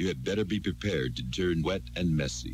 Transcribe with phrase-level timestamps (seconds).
[0.00, 2.50] you had better be prepared to turn wet and messy.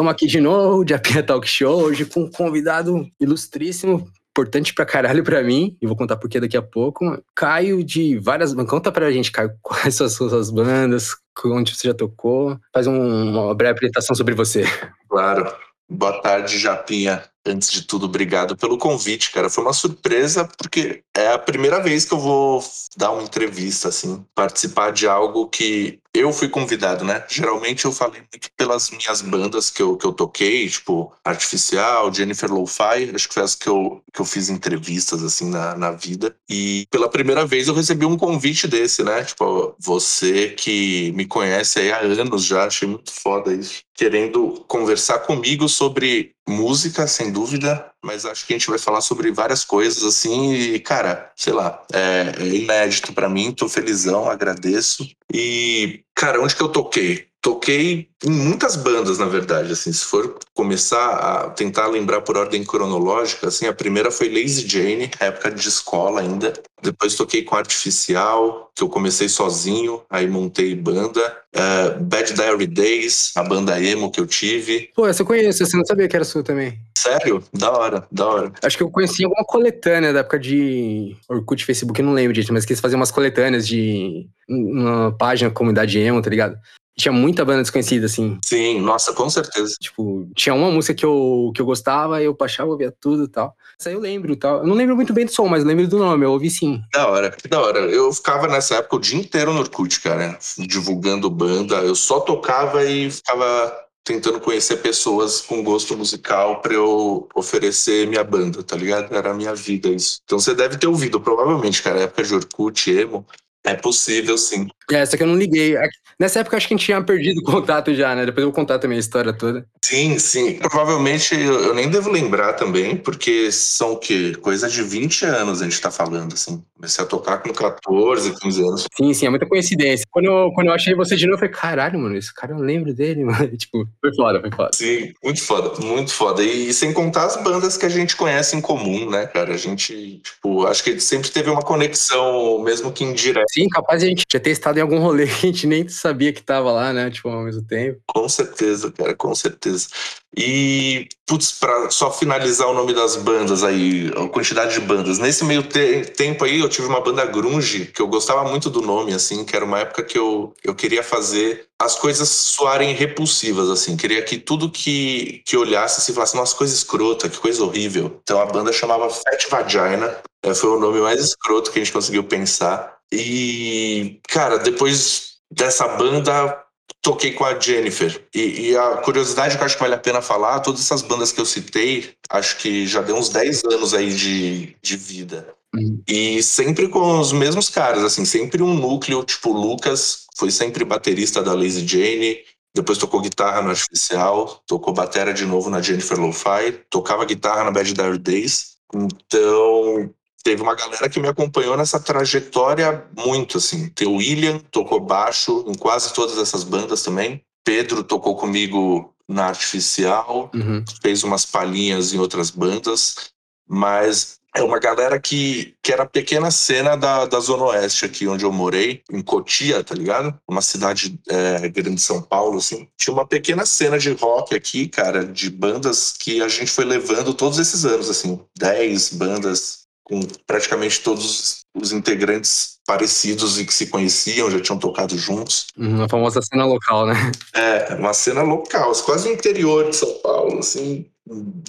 [0.00, 4.86] Estamos aqui de novo, de Apia Talk Show, hoje com um convidado ilustríssimo, importante pra
[4.86, 7.22] caralho pra mim, e vou contar por que daqui a pouco.
[7.34, 8.54] Caio de várias.
[8.54, 12.58] Conta pra gente, Caio, quais são as suas bandas, onde você já tocou.
[12.72, 14.64] Faz um, uma breve apresentação sobre você.
[15.06, 15.54] Claro.
[15.86, 17.22] Boa tarde, Japinha.
[17.46, 19.48] Antes de tudo, obrigado pelo convite, cara.
[19.48, 22.62] Foi uma surpresa, porque é a primeira vez que eu vou
[22.96, 27.24] dar uma entrevista, assim, participar de algo que eu fui convidado, né?
[27.28, 32.52] Geralmente eu falei muito pelas minhas bandas que eu, que eu toquei, tipo Artificial, Jennifer
[32.52, 36.34] Lo-Fi, acho que foi as que eu, que eu fiz entrevistas, assim, na, na vida.
[36.48, 39.24] E pela primeira vez eu recebi um convite desse, né?
[39.24, 43.82] Tipo, você que me conhece aí há anos já, achei muito foda isso.
[43.94, 49.30] Querendo conversar comigo sobre música, sem dúvida, mas acho que a gente vai falar sobre
[49.30, 55.08] várias coisas assim e, cara, sei lá, é, é inédito para mim, tô felizão, agradeço.
[55.32, 57.29] E, cara, onde que eu toquei?
[57.42, 62.62] Toquei em muitas bandas, na verdade, assim, se for começar a tentar lembrar por ordem
[62.62, 66.52] cronológica, assim, a primeira foi Lazy Jane, época de escola ainda.
[66.82, 71.38] Depois toquei com Artificial, que eu comecei sozinho, aí montei banda.
[71.54, 74.90] Uh, Bad Diary Days, a banda emo que eu tive.
[74.94, 76.78] Pô, essa eu conheço, você não sabia que era sua também.
[76.96, 77.42] Sério?
[77.54, 78.52] Da hora, da hora.
[78.62, 82.52] Acho que eu conheci alguma coletânea da época de Orkut, Facebook, eu não lembro disso,
[82.52, 86.58] mas que eles faziam umas coletâneas de uma página comunidade emo, tá ligado?
[87.00, 88.38] Tinha muita banda desconhecida, assim.
[88.44, 89.74] Sim, nossa, com certeza.
[89.80, 93.56] Tipo, tinha uma música que eu, que eu gostava, eu baixava, ouvia tudo e tal.
[93.78, 94.58] Isso aí eu lembro tal.
[94.58, 96.82] Eu não lembro muito bem do som, mas lembro do nome, eu ouvi sim.
[96.92, 97.78] Da hora, que da hora.
[97.80, 101.76] Eu ficava nessa época o dia inteiro no Orkut, cara, divulgando banda.
[101.76, 103.74] Eu só tocava e ficava
[104.04, 109.14] tentando conhecer pessoas com gosto musical para eu oferecer minha banda, tá ligado?
[109.14, 110.20] Era a minha vida isso.
[110.24, 113.26] Então você deve ter ouvido, provavelmente, cara, época de Orkut, emo.
[113.64, 114.68] É possível, sim.
[114.92, 115.76] É, essa que eu não liguei.
[116.18, 118.26] Nessa época acho que a gente tinha perdido o contato já, né?
[118.26, 119.66] Depois eu vou contar também a história toda.
[119.82, 120.54] Sim, sim.
[120.54, 124.34] Provavelmente eu nem devo lembrar também, porque são o quê?
[124.40, 126.62] Coisa de 20 anos a gente tá falando, assim.
[126.76, 128.86] Comecei a tocar com 14, 15 anos.
[128.96, 130.06] Sim, sim, é muita coincidência.
[130.10, 132.58] Quando eu, quando eu achei você de novo, eu falei, caralho, mano, esse cara eu
[132.58, 133.56] lembro dele, mano.
[133.56, 134.70] Tipo, foi foda, foi foda.
[134.74, 136.42] Sim, muito foda, muito foda.
[136.42, 139.54] E, e sem contar as bandas que a gente conhece em comum, né, cara?
[139.54, 143.46] A gente, tipo, acho que sempre teve uma conexão, mesmo que indireta.
[143.50, 146.32] Sim, capaz a gente já ter estado em algum rolê que a gente nem sabia
[146.32, 147.10] que tava lá, né?
[147.10, 148.00] Tipo, ao mesmo tempo.
[148.06, 149.88] Com certeza, cara, com certeza.
[150.36, 155.18] E, putz, pra só finalizar o nome das bandas aí, a quantidade de bandas.
[155.18, 158.80] Nesse meio te tempo aí, eu tive uma banda grunge, que eu gostava muito do
[158.80, 163.68] nome, assim, que era uma época que eu, eu queria fazer as coisas soarem repulsivas,
[163.68, 163.96] assim.
[163.96, 168.20] Queria que tudo que, que olhasse, se falasse, nossa, coisa escrota, que coisa horrível.
[168.22, 171.92] Então a banda chamava Fat Vagina, é, foi o nome mais escroto que a gente
[171.92, 172.99] conseguiu pensar.
[173.12, 176.64] E, cara, depois dessa banda,
[177.02, 178.24] toquei com a Jennifer.
[178.34, 181.32] E, e, a curiosidade que eu acho que vale a pena falar, todas essas bandas
[181.32, 185.54] que eu citei, acho que já deu uns 10 anos aí de, de vida.
[185.74, 186.02] Uhum.
[186.06, 191.42] E sempre com os mesmos caras, assim, sempre um núcleo, tipo, Lucas foi sempre baterista
[191.42, 192.38] da Lazy Jane,
[192.74, 197.70] depois tocou guitarra no Artificial, tocou batera de novo na Jennifer Lo-Fi, tocava guitarra na
[197.70, 198.76] Bad Dire Days.
[198.94, 200.12] Então,
[200.42, 203.92] teve uma galera que me acompanhou nessa trajetória muito, assim.
[204.06, 207.42] O William tocou baixo em quase todas essas bandas também.
[207.64, 210.84] Pedro tocou comigo na Artificial, uhum.
[211.00, 213.30] fez umas palhinhas em outras bandas,
[213.68, 218.26] mas é uma galera que, que era a pequena cena da, da Zona Oeste aqui
[218.26, 220.36] onde eu morei, em Cotia, tá ligado?
[220.48, 222.88] Uma cidade é, grande de São Paulo, assim.
[222.98, 227.32] Tinha uma pequena cena de rock aqui, cara, de bandas que a gente foi levando
[227.32, 228.40] todos esses anos, assim.
[228.58, 229.79] Dez bandas
[230.10, 235.68] com praticamente todos os integrantes parecidos e que se conheciam, já tinham tocado juntos.
[235.78, 237.14] Uma famosa cena local, né?
[237.54, 241.06] É, uma cena local, quase no interior de São Paulo, assim,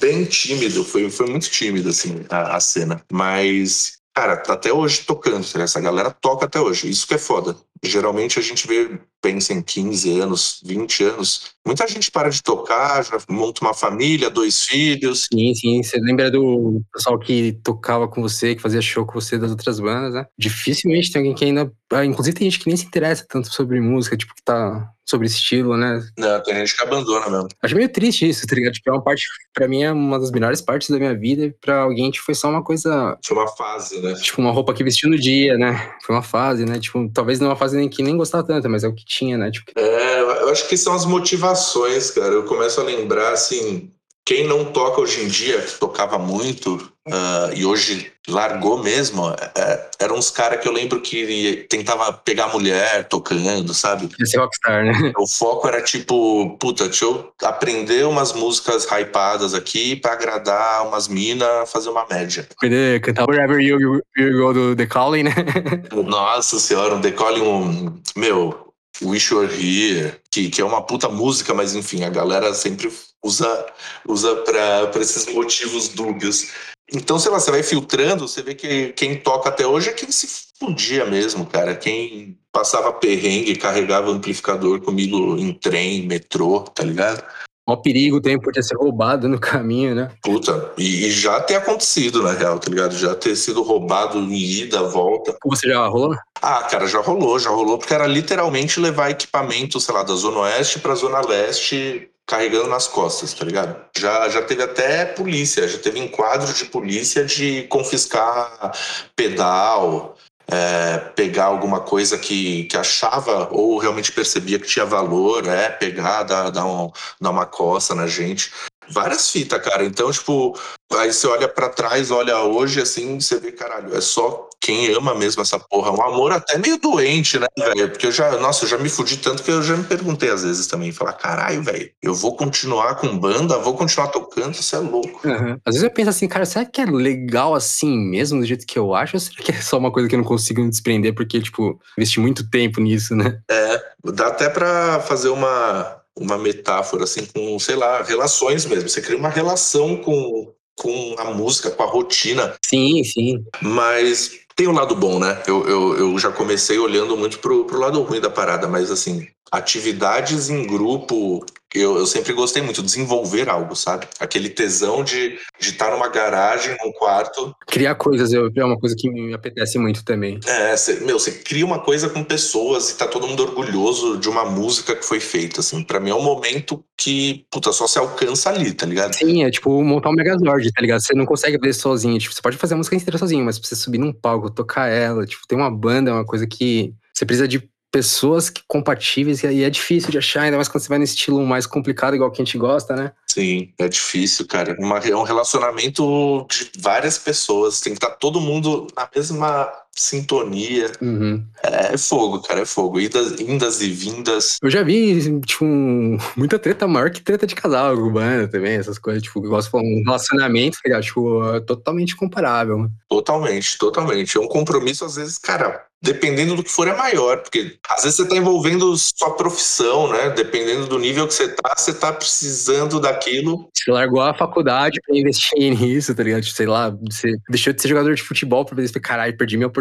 [0.02, 3.04] bem tímido, foi, foi muito tímido, assim, a, a cena.
[3.14, 7.56] Mas, cara, tá até hoje tocando, essa galera toca até hoje, isso que é foda.
[7.84, 11.52] Geralmente a gente vê, pensa em 15 anos, 20 anos.
[11.66, 15.28] Muita gente para de tocar, já monta uma família, dois filhos.
[15.32, 15.84] Sim, sim.
[15.84, 19.80] Você lembra do pessoal que tocava com você, que fazia show com você das outras
[19.80, 20.26] bandas, né?
[20.38, 21.72] Dificilmente tem alguém que ainda.
[21.94, 25.28] ah, Inclusive tem gente que nem se interessa tanto sobre música, tipo, que tá sobre
[25.28, 26.02] estilo, né?
[26.18, 27.48] Não, tem gente que abandona mesmo.
[27.62, 28.74] Acho meio triste isso, tá ligado?
[28.74, 31.46] Tipo, é uma parte, pra mim, é uma das melhores partes da minha vida.
[31.46, 34.14] E pra alguém, tipo, foi só uma coisa Foi uma fase, né?
[34.16, 35.94] tipo, uma roupa que vestiu no dia, né?
[36.06, 36.80] Foi uma fase, né?
[36.80, 39.38] Tipo, talvez não uma fase nem que nem gostava tanto, mas é o que tinha,
[39.38, 39.52] né?
[39.52, 42.34] Tipo, É, eu acho que são as motivações, cara.
[42.34, 43.92] Eu começo a lembrar, assim,
[44.26, 49.90] quem não toca hoje em dia, que tocava muito, ah, e hoje largou mesmo, é,
[50.00, 54.10] eram uns caras que eu lembro que tentava pegar mulher tocando, sabe?
[54.26, 54.94] ser rockstar, né?
[55.18, 61.08] O foco era tipo, puta, deixa eu aprender umas músicas hypadas aqui pra agradar umas
[61.08, 62.48] minas, fazer uma média.
[62.60, 65.34] Poder cantar Wherever You, you, you Go do The Calling, né?
[65.92, 68.00] Nossa senhora, um decole, um.
[68.16, 68.71] Meu,
[69.02, 72.92] Wish You Were Here, que, que é uma puta música, mas enfim, a galera sempre
[73.24, 73.66] usa,
[74.08, 76.52] usa pra esses motivos dúbios.
[76.94, 80.12] Então, sei lá, você vai filtrando, você vê que quem toca até hoje é quem
[80.12, 80.28] se
[80.60, 81.76] fudia mesmo, cara.
[81.76, 87.24] Quem passava perrengue, carregava amplificador comigo em trem, metrô, tá ligado?
[87.68, 90.12] Mó perigo tem por ter ser roubado no caminho, né?
[90.24, 92.96] Puta, e, e já ter acontecido, na real, tá ligado?
[92.96, 95.38] Já ter sido roubado em ida, volta.
[95.46, 96.16] Você já rolou?
[96.42, 100.40] Ah, cara, já rolou, já rolou, porque era literalmente levar equipamento, sei lá, da Zona
[100.40, 103.76] Oeste pra Zona Leste carregando nas costas, tá ligado?
[103.98, 108.72] Já, já teve até polícia, já teve enquadro de polícia de confiscar
[109.16, 110.16] pedal,
[110.52, 116.24] é, pegar alguma coisa que, que achava ou realmente percebia que tinha valor, é, pegar,
[116.24, 118.52] dar, dar, um, dar uma coça na gente.
[118.90, 119.86] Várias fitas, cara.
[119.86, 120.60] Então, tipo,
[120.92, 125.16] aí você olha pra trás, olha hoje, assim, você vê, caralho, é só quem ama
[125.16, 125.92] mesmo essa porra.
[125.92, 127.90] Um amor até meio doente, né, velho?
[127.90, 130.44] Porque eu já, nossa, eu já me fudi tanto que eu já me perguntei às
[130.44, 130.92] vezes também.
[130.92, 135.28] Falar, caralho, velho, eu vou continuar com banda, vou continuar tocando, você é louco.
[135.28, 135.58] Uhum.
[135.66, 138.78] Às vezes eu penso assim, cara, será que é legal assim mesmo, do jeito que
[138.78, 139.16] eu acho?
[139.16, 141.80] Ou será que é só uma coisa que eu não consigo me desprender porque, tipo,
[141.98, 143.40] investi muito tempo nisso, né?
[143.50, 143.84] É,
[144.14, 148.88] dá até pra fazer uma, uma metáfora, assim, com, sei lá, relações mesmo.
[148.88, 152.56] Você cria uma relação com, com a música, com a rotina.
[152.66, 153.44] Sim, sim.
[153.62, 155.42] Mas tem o lado bom, né?
[155.48, 159.28] Eu, eu, eu já comecei olhando muito pro, pro lado ruim da parada, mas assim,
[159.52, 164.08] atividades em grupo, eu, eu sempre gostei muito, desenvolver algo, sabe?
[164.20, 167.56] Aquele tesão de estar numa garagem, num quarto.
[167.68, 170.40] Criar coisas eu- é uma coisa que me apetece muito também.
[170.46, 174.28] É, cê, meu, você cria uma coisa com pessoas e tá todo mundo orgulhoso de
[174.30, 175.84] uma música que foi feita, assim.
[175.84, 179.14] Pra mim é um momento que, puta, só se alcança ali, tá ligado?
[179.16, 181.02] Sim, é tipo montar um Megazord, tá ligado?
[181.02, 182.20] Você não consegue fazer sozinho.
[182.20, 184.88] Tipo, você pode fazer a música inteira sozinho, mas pra você subir num palco, tocar
[184.88, 189.44] ela, tipo, ter uma banda é uma coisa que você precisa de pessoas que compatíveis
[189.44, 192.32] e é difícil de achar, ainda mais quando você vai nesse estilo mais complicado, igual
[192.32, 193.12] que a gente gosta, né?
[193.28, 194.76] Sim, é difícil, cara.
[194.80, 197.82] Uma, é um relacionamento de várias pessoas.
[197.82, 200.92] Tem que estar todo mundo na mesma sintonia.
[201.02, 201.44] Uhum.
[201.64, 203.00] É fogo, cara, é fogo.
[203.00, 204.58] Idas, indas e vindas.
[204.62, 208.74] Eu já vi, tipo, um- muita treta maior que treta de casal com banda também,
[208.74, 211.04] essas coisas, tipo, igual você falou, um relacionamento, tá ligado?
[211.04, 212.78] Tipo, é totalmente comparável.
[212.80, 212.90] né?
[213.10, 214.38] Totalmente, totalmente.
[214.38, 217.38] É um compromisso, às vezes, cara, dependendo do que for, é maior.
[217.42, 220.30] Porque às vezes você tá envolvendo sua profissão, né?
[220.30, 223.70] Dependendo do nível que você tá, você tá precisando daquilo.
[223.76, 226.42] Você largou a faculdade pra investir nisso, tá ligado?
[226.42, 229.58] Tipo, Sei lá, você deixou de ser jogador de futebol pra ver se caralho, perdi
[229.58, 229.81] minha oportunidade.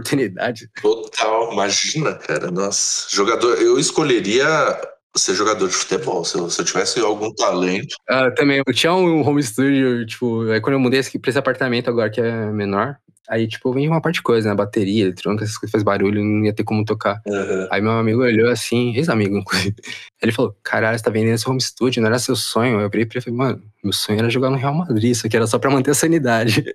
[0.80, 2.50] Total, imagina, cara.
[2.50, 3.60] Nossa, jogador.
[3.60, 4.46] Eu escolheria
[5.16, 6.24] ser jogador de futebol.
[6.24, 7.94] Se eu, se eu tivesse algum talento.
[8.08, 11.88] Ah, também, eu tinha um home studio, tipo, aí quando eu mudei pra esse apartamento
[11.88, 12.96] agora que é menor,
[13.28, 14.54] aí, tipo, vendi uma parte de coisa, né?
[14.54, 17.20] Bateria, eletrônica, essas coisas faz barulho, não ia ter como tocar.
[17.70, 19.76] Aí meu amigo olhou assim, ex-amigo, inclusive.
[20.20, 22.80] Ele falou: Caralho, você tá vendendo esse home studio, não era seu sonho.
[22.80, 25.26] Eu virei pra ele e falei, mano, meu sonho era jogar no Real Madrid, isso
[25.26, 26.64] aqui era só pra manter a sanidade.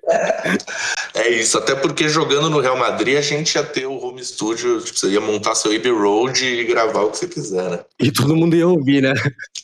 [1.14, 4.80] É isso, até porque jogando no Real Madrid a gente ia ter o home studio,
[4.80, 7.80] tipo, você ia montar seu Abbey Road e gravar o que você quiser, né?
[8.00, 9.12] E todo mundo ia ouvir, né?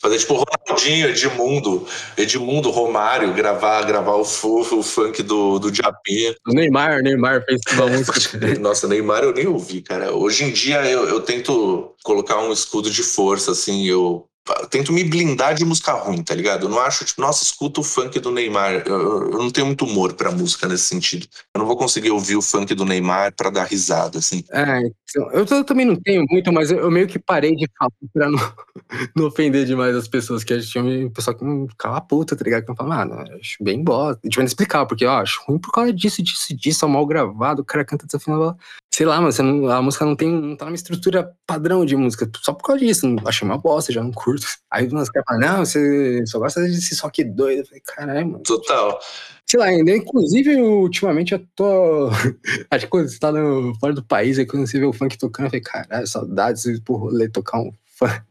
[0.01, 6.35] Fazer tipo Ronaldinho, Edmundo, Edmundo, Romário, gravar, gravar o, o funk do, do Diapinha.
[6.47, 8.39] O Neymar, Neymar fez uma música.
[8.61, 10.13] Nossa, Neymar eu nem ouvi, cara.
[10.13, 14.27] Hoje em dia eu, eu tento colocar um escudo de força, assim, eu
[14.71, 16.67] tento me blindar de música ruim, tá ligado?
[16.67, 18.83] Eu não acho, tipo, nossa, escuta o funk do Neymar.
[18.87, 21.27] Eu, eu- não tenho muito humor pra música nesse sentido.
[21.55, 24.45] Eu não vou conseguir ouvir o funk do Neymar pra dar risada, assim.
[24.51, 27.69] É, então, eu, eu também não tenho muito, mas eu, eu meio que parei de
[27.79, 28.39] falar pra não,
[29.17, 32.45] não ofender demais as pessoas, que a gente tinha pessoal que não ficava puta, tá
[32.45, 32.65] ligado?
[32.65, 34.21] Que eu falava, mano, eu acho bem bosta.
[34.29, 37.63] Tipo, não explicar, porque, ó, acho ruim por causa disso, disso, disso, é mal gravado,
[37.63, 38.57] o cara canta desafinado.
[38.95, 42.31] Sei lá, mas não, a música não tem, não tá numa estrutura padrão de música,
[42.43, 44.47] só por causa disso, achei uma bosta, já não curto.
[44.71, 47.61] Aí os caras falam, não, você só gosta desse só que doido.
[47.61, 48.43] Eu falei, caralho, mano.
[48.43, 49.01] Total.
[49.49, 52.11] Sei lá, ainda, inclusive, ultimamente eu tô.
[52.71, 55.17] Acho que quando você tá no, fora do país, aí quando você vê o funk
[55.19, 57.73] tocando, eu falei, caralho, saudades de por rolê tocar um
[58.09, 58.23] funk.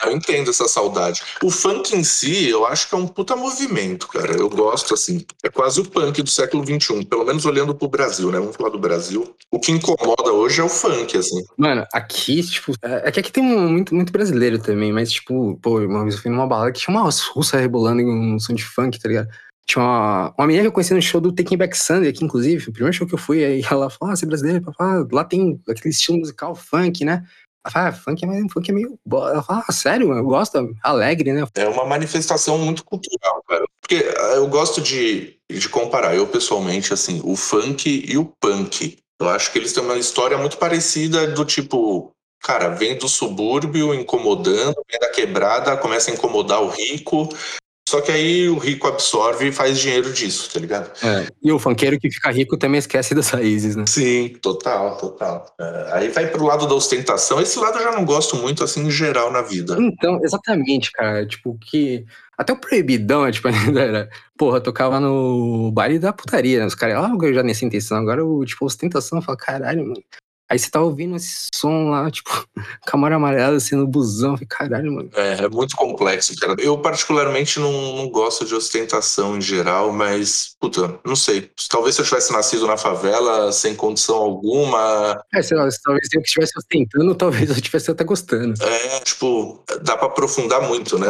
[0.00, 1.20] Ah, eu entendo essa saudade.
[1.42, 4.32] O funk em si, eu acho que é um puta movimento, cara.
[4.32, 5.24] Eu gosto, assim.
[5.44, 8.38] É quase o punk do século XXI, pelo menos olhando pro Brasil, né?
[8.38, 9.34] Vamos falar do Brasil.
[9.50, 11.42] O que incomoda hoje é o funk, assim.
[11.56, 15.58] Mano, aqui, tipo, é é que aqui tem um- muito, muito brasileiro também, mas, tipo,
[15.62, 18.54] pô, uma vez eu fui numa balada que tinha umas russas rebolando em um som
[18.54, 19.28] de funk, tá ligado?
[19.66, 22.68] Tinha uma, uma menina que eu conheci no show do Taking Back Sunday aqui, inclusive,
[22.68, 24.62] o primeiro show que eu fui, aí ela falou, ah, você é brasileiro?
[24.78, 27.22] Ah, lá tem aquele estilo musical funk, né?
[27.64, 28.98] Ah, funk é, funk é meio...
[29.04, 31.44] bo-" Ela fala, ah, sério, eu gosto, alegre, né?
[31.54, 33.64] É uma manifestação muito cultural, cara.
[33.80, 38.98] Porque ah, eu gosto de, de comparar, eu pessoalmente, assim, o funk e o punk.
[39.20, 43.94] Eu acho que eles têm uma história muito parecida do tipo, cara, vem do subúrbio
[43.94, 47.28] incomodando, vem da quebrada, começa a incomodar o rico.
[47.94, 50.90] Só que aí o rico absorve e faz dinheiro disso, tá ligado?
[51.00, 53.84] É, E o funkeiro que fica rico também esquece das raízes, né?
[53.86, 55.46] Sim, total, total.
[55.60, 57.40] É, aí vai pro lado da ostentação.
[57.40, 59.76] Esse lado eu já não gosto muito, assim, em geral na vida.
[59.78, 61.24] Então, exatamente, cara.
[61.24, 62.04] Tipo, que.
[62.36, 64.10] Até o proibidão, tipo, ainda era.
[64.36, 66.66] Porra, tocava no baile da putaria, né?
[66.66, 67.96] Os caras, ah, eu já nessa intenção.
[67.96, 70.02] Agora, o, tipo, ostentação, eu falo, caralho, mano.
[70.50, 72.30] Aí você tá ouvindo esse som lá, tipo,
[72.86, 74.36] Camaro Amarelo, assim, no busão.
[74.48, 75.10] Caralho, mano.
[75.14, 76.54] É, é muito complexo, cara.
[76.58, 81.50] Eu, particularmente, não, não gosto de ostentação em geral, mas, puta, não sei.
[81.68, 86.08] Talvez se eu tivesse nascido na favela, sem condição alguma, É, sei lá, se talvez
[86.12, 88.54] eu que estivesse ostentando, talvez eu estivesse até gostando.
[88.62, 91.08] é, tipo, dá pra aprofundar muito, né,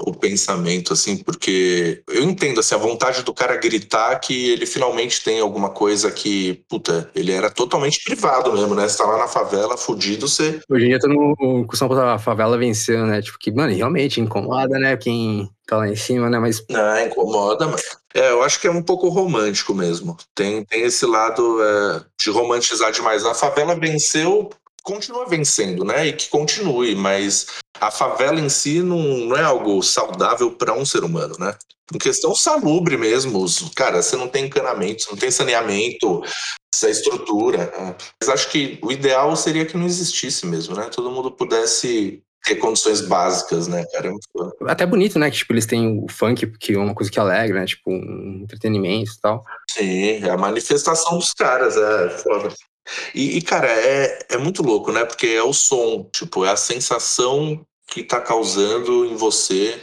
[0.00, 5.22] o pensamento, assim, porque eu entendo, assim, a vontade do cara gritar que ele finalmente
[5.22, 8.88] tem alguma coisa que, puta, ele era totalmente privado mesmo, né?
[8.88, 12.18] Você tá lá na favela, fudido, você Hoje em dia, todo mundo costuma botar a
[12.18, 13.20] favela vencendo, né?
[13.20, 14.96] Tipo, que, mano, realmente incomoda, né?
[14.96, 16.38] Quem tá lá em cima, né?
[16.38, 17.82] Mas Ah, incomoda, mas.
[18.14, 20.16] É, eu acho que é um pouco romântico mesmo.
[20.34, 23.24] Tem, tem esse lado é, de romantizar demais.
[23.24, 24.50] A favela venceu,
[24.84, 26.06] continua vencendo, né?
[26.06, 27.46] E que continue, mas
[27.80, 31.54] a favela em si não, não é algo saudável para um ser humano, né?
[31.92, 33.44] Em questão salubre mesmo.
[33.74, 36.22] Cara, você não tem encanamento, você não tem saneamento,
[36.74, 37.70] essa estrutura.
[37.78, 37.94] né?
[38.20, 40.88] Mas acho que o ideal seria que não existisse mesmo, né?
[40.90, 44.10] Todo mundo pudesse ter condições básicas, né, cara?
[44.68, 45.30] É até bonito, né?
[45.30, 47.66] Que, tipo, eles têm o funk, que é uma coisa que alegra, né?
[47.66, 49.44] Tipo, um entretenimento e tal.
[49.70, 52.54] Sim, é a manifestação dos caras, é foda.
[53.14, 55.04] E, e, cara, é, é muito louco, né?
[55.04, 59.80] Porque é o som, tipo, é a sensação que tá causando em você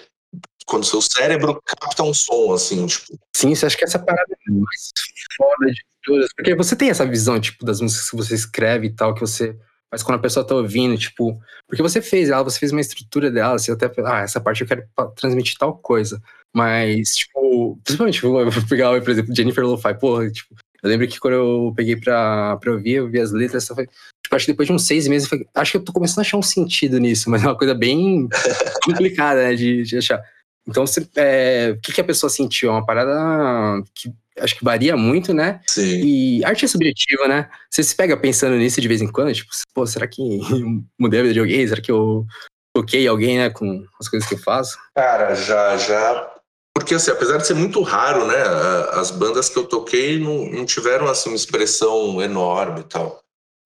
[0.65, 3.17] quando seu cérebro capta um som, assim, tipo.
[3.36, 4.91] Sim, você acha que essa parada é mais
[5.36, 6.34] foda de todas.
[6.34, 9.58] Porque você tem essa visão, tipo, das músicas que você escreve e tal, que você
[9.89, 11.39] faz quando a pessoa tá ouvindo, tipo.
[11.67, 13.91] Porque você fez ela, você fez uma estrutura dela, você até.
[14.05, 16.22] Ah, essa parte eu quero transmitir tal coisa.
[16.53, 20.55] Mas, tipo, principalmente, vou pegar, por exemplo, Jennifer Lo-Fi, porra, tipo.
[20.82, 23.90] Eu lembro que quando eu peguei pra, pra ouvir, eu vi as letras, eu falei,
[24.24, 26.20] tipo, acho que depois de uns seis meses, eu falei, acho que eu tô começando
[26.20, 28.28] a achar um sentido nisso, mas é uma coisa bem
[28.84, 30.22] complicada, né, de, de achar.
[30.68, 32.70] Então, você, é, o que, que a pessoa sentiu?
[32.70, 35.62] É uma parada que acho que varia muito, né?
[35.68, 36.02] Sim.
[36.04, 37.50] E arte é subjetiva, né?
[37.70, 41.20] Você se pega pensando nisso de vez em quando, tipo, pô, será que eu mudei
[41.20, 41.68] a vida de alguém?
[41.68, 42.26] Será que eu
[42.74, 44.78] toquei alguém, né, com as coisas que eu faço?
[44.96, 46.40] Cara, já, já.
[46.74, 48.42] Porque, assim, apesar de ser muito raro, né?
[48.94, 53.22] As bandas que eu toquei não, não tiveram, assim, uma expressão enorme e tal.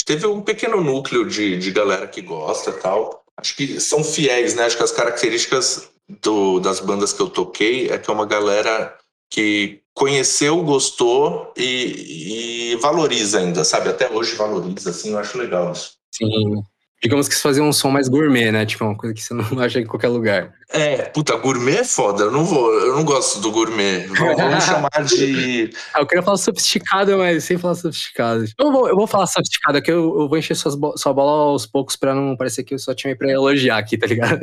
[0.06, 3.24] Teve um pequeno núcleo de, de galera que gosta e tal.
[3.38, 4.66] Acho que são fiéis, né?
[4.66, 5.90] Acho que as características
[6.22, 8.96] do, das bandas que eu toquei é que é uma galera
[9.30, 13.90] que conheceu, gostou e, e valoriza ainda, sabe?
[13.90, 15.94] Até hoje valoriza, assim, eu acho legal isso.
[16.14, 16.64] Sim.
[17.06, 18.66] Digamos que fazer um som mais gourmet, né?
[18.66, 20.52] Tipo, uma coisa que você não acha em qualquer lugar.
[20.72, 22.24] É, puta, gourmet é foda.
[22.24, 24.08] Eu não vou, eu não gosto do gourmet.
[24.08, 25.70] Vamos chamar de.
[25.94, 28.46] Ah, eu queria falar sofisticado, mas sem falar sofisticado.
[28.58, 31.68] Eu vou, eu vou falar sofisticado, que eu, eu vou encher suas sua bola aos
[31.68, 34.40] poucos pra não parecer que eu só tinha aí pra elogiar aqui, tá ligado?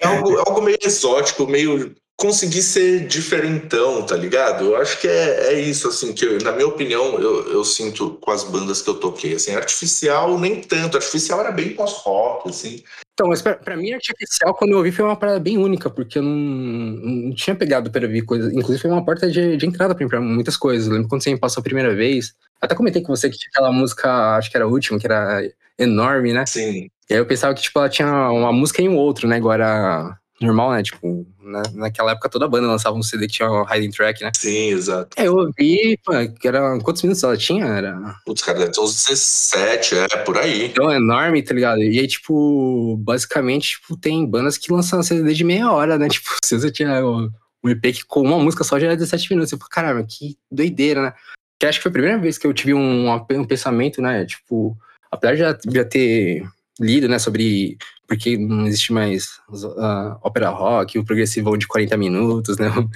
[0.00, 1.94] É algo, algo meio exótico, meio.
[2.20, 4.66] Conseguir ser diferentão, tá ligado?
[4.66, 8.18] Eu acho que é, é isso, assim, que eu- na minha opinião eu, eu sinto
[8.20, 9.34] com as bandas que eu toquei.
[9.36, 10.98] Assim, artificial, nem tanto.
[10.98, 12.82] Artificial era bem pós-rock, assim.
[13.14, 16.18] Então, mas pra, pra mim, artificial, quando eu ouvi, foi uma parada bem única, porque
[16.18, 18.52] eu não, não tinha pegado pra ouvir coisas.
[18.52, 20.86] Inclusive, foi uma porta de, de entrada pra mim, pra muitas coisas.
[20.88, 22.34] Eu lembro quando você me passou a primeira vez.
[22.60, 25.42] Até comentei com você que tinha aquela música, acho que era a última, que era
[25.78, 26.44] enorme, né?
[26.44, 26.90] Sim.
[27.08, 29.36] E aí eu pensava que, tipo, ela tinha uma música e um outro, né?
[29.36, 30.82] Agora, normal, né?
[30.82, 34.30] Tipo, na, naquela época toda banda lançava um CD que tinha um hiding track, né?
[34.34, 35.10] Sim, exato.
[35.16, 36.78] É, eu ouvi, pô, que era.
[36.80, 37.66] Quantos minutos ela tinha?
[37.66, 38.16] Era.
[38.24, 40.66] Putz, cara, deve ter uns 17, é, por aí.
[40.66, 41.82] Então, é enorme, tá ligado?
[41.82, 46.08] E aí, tipo, basicamente, tipo, tem bandas que lançam CD de meia hora, né?
[46.20, 47.30] Tipo, se você tinha um
[47.68, 49.52] EP que com uma música só já era 17 minutos.
[49.52, 51.14] Eu falei, caramba, que doideira, né?
[51.58, 54.24] Que acho que foi a primeira vez que eu tive um, um pensamento, né?
[54.24, 54.76] Tipo,
[55.10, 56.42] apesar de já, já ter
[56.80, 57.76] lido, né, sobre
[58.10, 62.68] porque não existe mais uh, ópera rock, o progressivo de 40 minutos, né?
[62.68, 62.88] Uhum.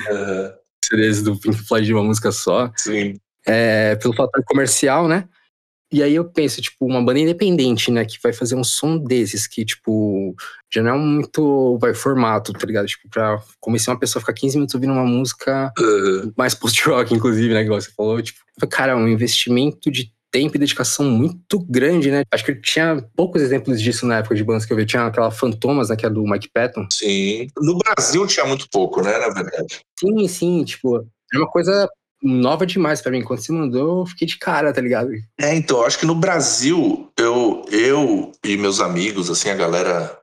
[0.85, 2.69] CDs do Pink Floyd de uma música só.
[2.77, 3.15] Sim.
[3.47, 5.29] É, pelo fator comercial, né?
[5.93, 9.47] E aí eu penso, tipo, uma banda independente, né, que vai fazer um som desses,
[9.47, 10.35] que, tipo,
[10.73, 12.87] já não é muito, vai, formato, tá ligado?
[12.87, 16.33] Tipo, pra começar uma pessoa a ficar 15 minutos ouvindo uma música uhum.
[16.37, 21.07] mais post-rock, inclusive, né, igual você falou, tipo, cara, um investimento de tempo e dedicação
[21.09, 22.25] muito grande, né?
[22.33, 24.85] Acho que tinha poucos exemplos disso na época de bandas que eu vi.
[24.85, 26.89] Tinha aquela Fantomas, né, que é do Mike Patton.
[26.91, 27.47] Sim.
[27.57, 29.81] No Brasil tinha muito pouco, né, na verdade.
[29.97, 31.89] Sim, sim, tipo, é uma coisa
[32.21, 33.23] nova demais para mim.
[33.23, 35.13] Quando você mandou, eu fiquei de cara, tá ligado?
[35.41, 40.19] É, então, acho que no Brasil, eu, eu e meus amigos, assim, a galera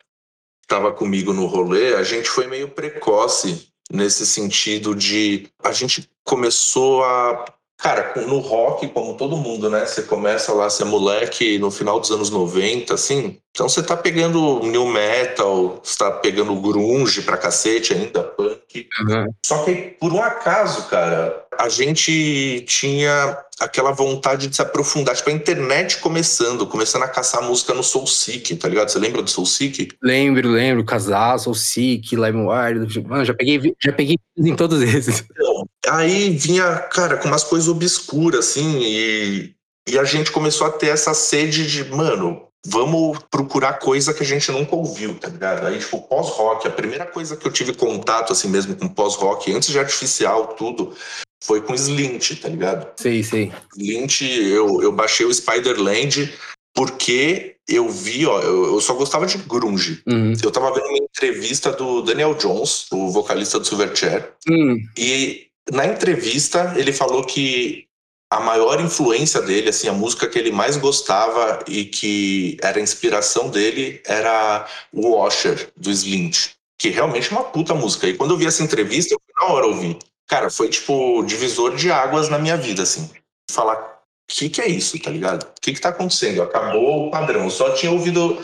[0.67, 7.01] tava comigo no rolê, a gente foi meio precoce nesse sentido de a gente começou
[7.05, 7.45] a
[7.81, 9.85] Cara, no rock, como todo mundo, né?
[9.85, 13.39] Você começa lá, você é moleque no final dos anos 90, assim.
[13.49, 18.87] Então você tá pegando new metal, você tá pegando grunge pra cacete ainda, punk.
[19.01, 19.33] Uhum.
[19.43, 25.15] Só que por um acaso, cara, a gente tinha aquela vontade de se aprofundar.
[25.15, 28.89] Tipo, a internet começando, começando a caçar música no Soul Seek, tá ligado?
[28.89, 29.89] Você lembra do Soul Seek?
[30.01, 30.83] Lembro, lembro.
[30.83, 33.03] Casar, Soul Seek, LimeWire.
[33.07, 35.23] Mano, já peguei, já peguei em todos esses.
[35.29, 39.53] Então, aí vinha, cara, com umas coisas obscuras, assim, e,
[39.89, 44.25] e a gente começou a ter essa sede de, mano, vamos procurar coisa que a
[44.25, 45.65] gente nunca ouviu, tá ligado?
[45.65, 49.69] Aí, tipo, pós-rock, a primeira coisa que eu tive contato, assim mesmo, com pós-rock, antes
[49.69, 50.95] de artificial, tudo,
[51.43, 52.87] foi com Slint, tá ligado?
[52.97, 53.51] Sei, sei.
[53.75, 56.31] Slint, eu, eu baixei o Spiderland
[56.73, 60.01] porque eu vi, ó, eu, eu só gostava de grunge.
[60.07, 60.33] Uhum.
[60.41, 64.77] Eu tava vendo uma entrevista do Daniel Jones, o vocalista do Silverchair, uhum.
[64.97, 67.85] e na entrevista ele falou que
[68.31, 72.81] a maior influência dele, assim, a música que ele mais gostava e que era a
[72.81, 78.07] inspiração dele era o Washer, do Slint, que realmente é uma puta música.
[78.07, 79.97] E quando eu vi essa entrevista, eu na hora ouvir.
[80.31, 83.11] Cara, foi tipo divisor de águas na minha vida, assim.
[83.51, 85.43] Falar, o que, que é isso, tá ligado?
[85.43, 86.41] O que, que tá acontecendo?
[86.41, 87.49] Acabou o padrão.
[87.49, 88.41] Só tinha ouvido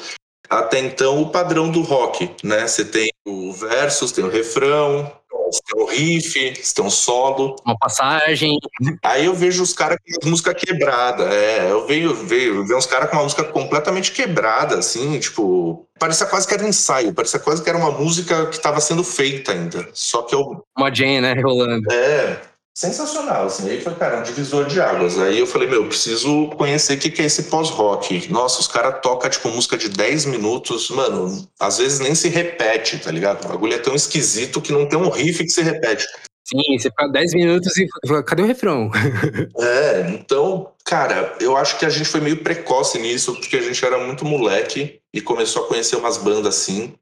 [0.49, 2.67] até então o padrão do rock, né?
[2.67, 5.09] Você tem o versos, tem o refrão,
[5.51, 7.55] você tem um riff, você tem um solo.
[7.65, 8.57] Uma passagem.
[9.03, 11.23] Aí eu vejo os caras com música quebrada.
[11.33, 15.85] É, eu vejo, vejo, vejo uns caras com uma música completamente quebrada, assim, tipo.
[15.99, 19.03] Parecia quase que era um ensaio, parecia quase que era uma música que estava sendo
[19.03, 19.89] feita ainda.
[19.93, 20.63] Só que eu.
[20.77, 21.33] Uma Jane, né?
[21.41, 21.91] Rolando.
[21.91, 22.39] É
[22.77, 23.67] sensacional, assim.
[23.67, 25.17] Aí foi, cara, um divisor de águas.
[25.17, 28.31] Aí eu falei, meu, preciso conhecer o que, que é esse pós-rock.
[28.31, 32.99] Nossa, os caras tocam, tipo, música de 10 minutos, mano, às vezes nem se repete,
[32.99, 33.43] tá ligado?
[33.43, 36.05] O bagulho é tão esquisito que não tem um riff que se repete.
[36.45, 37.87] Sim, você fica 10 minutos e
[38.23, 38.91] cadê o refrão?
[39.57, 43.83] é, então, cara, eu acho que a gente foi meio precoce nisso, porque a gente
[43.83, 46.93] era muito moleque e começou a conhecer umas bandas assim.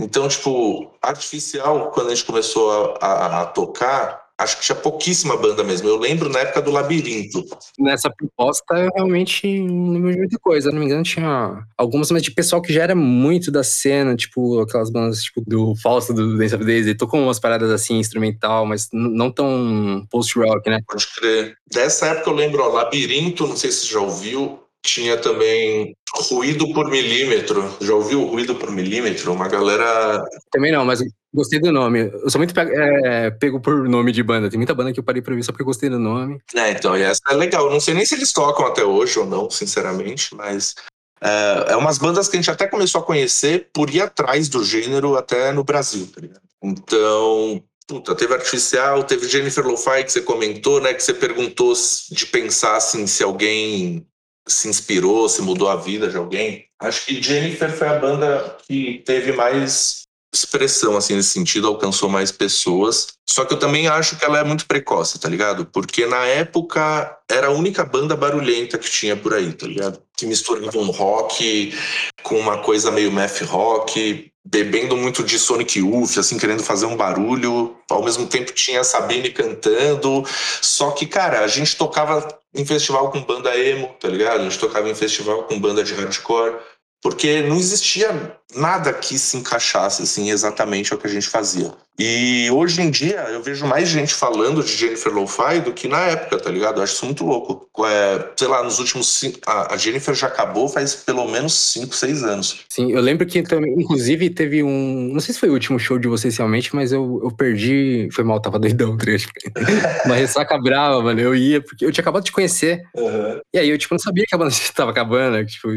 [0.00, 5.36] Então, tipo, artificial, quando a gente começou a, a, a tocar, acho que tinha pouquíssima
[5.36, 5.88] banda mesmo.
[5.88, 7.44] Eu lembro na época do Labirinto.
[7.78, 10.70] Nessa proposta, eu realmente não lembro de muita coisa.
[10.70, 14.60] Não me engano, tinha algumas, mas de pessoal que já era muito da cena, tipo
[14.60, 16.86] aquelas bandas tipo, do Fausto, do Dance of Days.
[16.86, 20.80] Ele tocou umas paradas assim, instrumental, mas não tão post-rock, né?
[20.86, 21.56] Pode crer.
[21.70, 24.60] Dessa época eu lembro, ó, Labirinto, não sei se você já ouviu.
[24.80, 27.76] Tinha também ruído por milímetro.
[27.80, 29.32] Já ouviu ruído por milímetro?
[29.32, 30.24] Uma galera.
[30.50, 31.00] Também não, mas
[31.32, 32.10] Gostei do nome.
[32.10, 34.48] Eu sou muito pego, é, pego por nome de banda.
[34.48, 36.40] Tem muita banda que eu parei pra ver só porque eu gostei do nome.
[36.54, 37.66] É, então, e essa é legal.
[37.66, 40.74] Eu não sei nem se eles tocam até hoje ou não, sinceramente, mas
[41.20, 44.64] é, é umas bandas que a gente até começou a conhecer por ir atrás do
[44.64, 46.40] gênero até no Brasil, tá ligado?
[46.62, 50.94] Então, puta, teve Artificial, teve Jennifer Lo-Fi que você comentou, né?
[50.94, 51.74] Que você perguntou
[52.10, 54.06] de pensar assim, se alguém
[54.48, 56.66] se inspirou, se mudou a vida de alguém.
[56.80, 62.30] Acho que Jennifer foi a banda que teve mais expressão, assim, nesse sentido, alcançou mais
[62.30, 63.08] pessoas.
[63.28, 65.66] Só que eu também acho que ela é muito precoce, tá ligado?
[65.66, 70.02] Porque na época era a única banda barulhenta que tinha por aí, tá ligado?
[70.16, 71.74] Que misturava um rock
[72.22, 76.96] com uma coisa meio math rock, bebendo muito de Sonic Youth, assim, querendo fazer um
[76.96, 77.76] barulho.
[77.90, 80.24] Ao mesmo tempo tinha a Sabine cantando.
[80.60, 84.40] Só que, cara, a gente tocava em festival com banda emo, tá ligado?
[84.40, 86.58] A gente tocava em festival com banda de hardcore
[87.02, 91.72] porque não existia nada que se encaixasse assim exatamente ao que a gente fazia.
[91.98, 96.00] E hoje em dia eu vejo mais gente falando de Jennifer Lo-Fi do que na
[96.02, 96.78] época, tá ligado?
[96.78, 97.68] Eu acho isso muito louco.
[97.84, 102.22] É, sei lá, nos últimos cinco, a, Jennifer já acabou faz pelo menos 5, 6
[102.22, 102.60] anos.
[102.68, 105.10] Sim, eu lembro que também, inclusive, teve um.
[105.12, 108.08] Não sei se foi o último show de vocês realmente, mas eu, eu perdi.
[108.12, 109.28] Foi mal, tava doidão o trecho.
[110.06, 111.20] Uma ressaca brava, mano.
[111.20, 112.80] Eu ia, porque eu tinha acabado de conhecer.
[112.94, 113.40] Uhum.
[113.52, 115.44] E aí eu, tipo, não sabia que a banda estava acabando.
[115.44, 115.68] Tipo,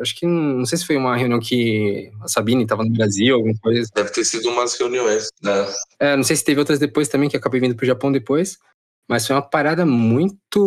[0.00, 3.54] acho que não sei se foi uma reunião que a Sabine estava no Brasil, alguma
[3.62, 3.88] coisa.
[3.94, 5.66] Deve ter sido umas reuniões, né?
[5.98, 6.16] É.
[6.16, 8.58] não sei se teve outras depois também, que acabei vindo pro Japão depois.
[9.10, 10.60] Mas foi uma parada muito.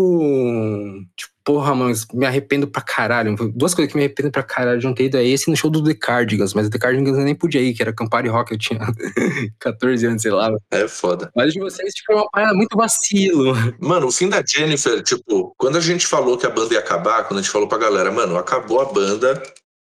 [1.15, 3.35] Tipo, porra, mano, me arrependo pra caralho.
[3.55, 5.69] Duas coisas que me arrependo pra caralho de não ter ido é esse no show
[5.69, 8.51] do The Cardigans, mas o The Cardigans eu nem podia ir, que era Campari Rock,
[8.51, 8.79] eu tinha
[9.59, 10.51] 14 anos, sei lá.
[10.71, 11.31] É foda.
[11.33, 13.53] Mas de vocês, tipo, é uma parada muito vacilo.
[13.79, 17.23] Mano, o fim da Jennifer, tipo, quando a gente falou que a banda ia acabar,
[17.23, 19.41] quando a gente falou pra galera, mano, acabou a banda,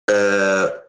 [0.09, 0.88] é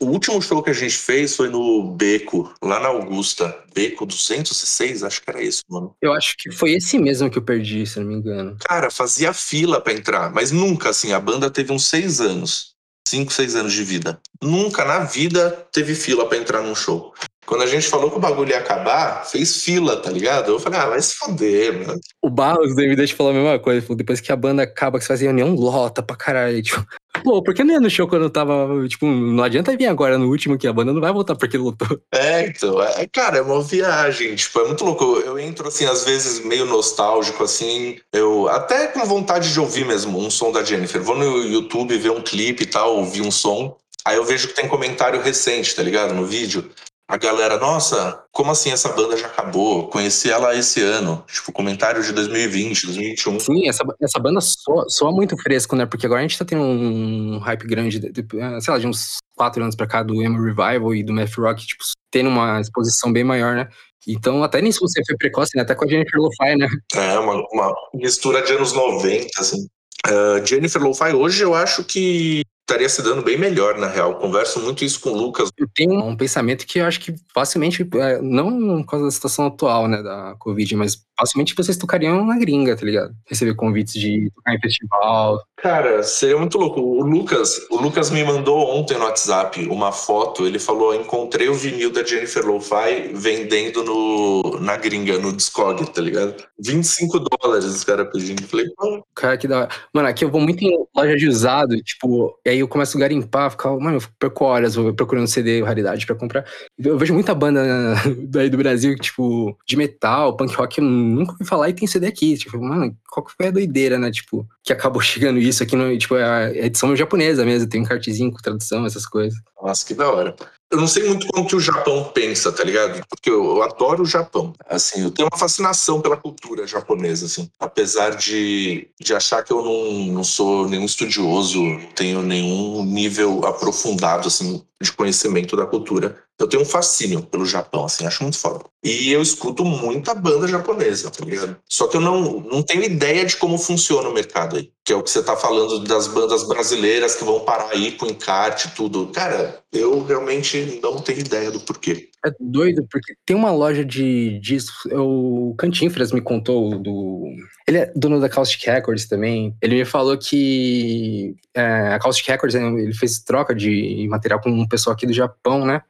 [0.00, 3.62] o último show que a gente fez foi no Beco, lá na Augusta.
[3.74, 5.96] Beco 206, acho que era isso, mano.
[6.02, 8.56] Eu acho que foi esse mesmo que eu perdi, se não me engano.
[8.60, 12.74] Cara, fazia fila para entrar, mas nunca, assim, a banda teve uns seis anos.
[13.06, 14.18] Cinco, seis anos de vida.
[14.42, 17.12] Nunca na vida teve fila para entrar num show.
[17.46, 20.52] Quando a gente falou que o bagulho ia acabar, fez fila, tá ligado?
[20.52, 22.00] Eu falei, ah, vai se foder, mano.
[22.22, 23.86] O Barros me deixa falar a mesma coisa.
[23.94, 26.62] Depois que a banda acaba, que você fazia reunião, lota pra caralho.
[26.62, 26.86] Tipo,
[27.24, 28.86] pô, por que não ia no show quando tava.
[28.86, 31.98] Tipo, não adianta vir agora no último que a banda não vai voltar porque lotou.
[32.12, 32.80] É, então.
[32.80, 34.34] É, cara, é uma viagem.
[34.34, 35.04] Tipo, é muito louco.
[35.20, 37.96] Eu entro, assim, às vezes meio nostálgico, assim.
[38.12, 41.02] Eu até com vontade de ouvir mesmo um som da Jennifer.
[41.02, 43.76] Vou no YouTube ver um clipe e tal, ouvir um som.
[44.04, 46.12] Aí eu vejo que tem comentário recente, tá ligado?
[46.12, 46.70] No vídeo
[47.06, 49.88] a galera, nossa, como assim essa banda já acabou?
[49.88, 51.22] Conheci ela esse ano.
[51.30, 53.40] Tipo, comentário de 2020, 2021.
[53.40, 55.84] Sim, essa, essa banda soa, soa muito fresco, né?
[55.84, 58.26] Porque agora a gente tá tendo um hype grande, de, de,
[58.60, 61.66] sei lá, de uns quatro anos pra cá do Emo Revival e do Math Rock,
[61.66, 63.68] tipo, tendo uma exposição bem maior, né?
[64.08, 65.62] Então, até nisso você foi precoce, né?
[65.62, 66.68] Até com a Jennifer Lo-Fi, né?
[66.94, 69.66] É, uma, uma mistura de anos 90, assim.
[70.06, 74.16] Uh, Jennifer Lo-Fi, hoje eu acho que estaria se dando bem melhor, na real.
[74.16, 75.50] Converso muito isso com o Lucas.
[75.56, 79.46] Eu tenho um pensamento que eu acho que facilmente, é, não por causa da situação
[79.46, 83.14] atual, né, da Covid, mas facilmente vocês tocariam na gringa, tá ligado?
[83.26, 85.40] Receber convites de tocar em festival.
[85.56, 86.80] Cara, seria muito louco.
[86.80, 90.46] O Lucas, o Lucas me mandou ontem no WhatsApp uma foto.
[90.46, 96.00] Ele falou: encontrei o vinil da Jennifer Lo-Fi vendendo no, na gringa, no Discog, tá
[96.00, 96.34] ligado?
[96.58, 98.42] 25 dólares os caras pedindo.
[98.42, 98.66] falei,
[99.14, 99.68] Cara, que da hora.
[99.92, 103.00] Mano, aqui eu vou muito em loja de usado, tipo, e aí eu começo a
[103.00, 106.44] garimpar, ficar, mano, eu perco horas procurando CD raridade pra comprar.
[106.78, 107.62] Eu vejo muita banda
[108.28, 112.06] daí do Brasil, tipo, de metal, punk rock, eu nunca ouvi falar e tem CD
[112.06, 112.36] aqui.
[112.36, 114.10] Tipo, mano, qual que foi a doideira, né?
[114.10, 115.96] Tipo, que acabou chegando isso aqui no.
[115.98, 119.38] Tipo, é a edição japonesa mesmo, tem um cartezinho com tradução, essas coisas.
[119.60, 120.34] Nossa, que da hora.
[120.74, 123.00] Eu não sei muito como que o Japão pensa, tá ligado?
[123.08, 124.52] Porque eu, eu, adoro o Japão.
[124.68, 127.48] Assim, eu tenho uma fascinação pela cultura japonesa, assim.
[127.60, 131.60] Apesar de, de achar que eu não, não sou nenhum estudioso,
[131.94, 136.22] tenho nenhum nível aprofundado, assim, de conhecimento da cultura.
[136.38, 138.64] Eu tenho um fascínio pelo Japão, assim, acho muito foda.
[138.82, 141.56] E eu escuto muita banda japonesa, tá ligado?
[141.68, 144.70] Só que eu não, não tenho ideia de como funciona o mercado aí.
[144.84, 148.06] Que é o que você tá falando das bandas brasileiras que vão parar aí com
[148.06, 149.06] encarte e tudo.
[149.08, 152.10] Cara, eu realmente não tenho ideia do porquê.
[152.24, 154.90] É doido, porque tem uma loja de discos.
[154.92, 157.24] O Cantinfras me contou do.
[157.68, 159.54] Ele é dono da Caustic Records também.
[159.60, 164.66] Ele me falou que é, a Caustic Records ele fez troca de material com um
[164.66, 165.82] pessoal aqui do Japão, né?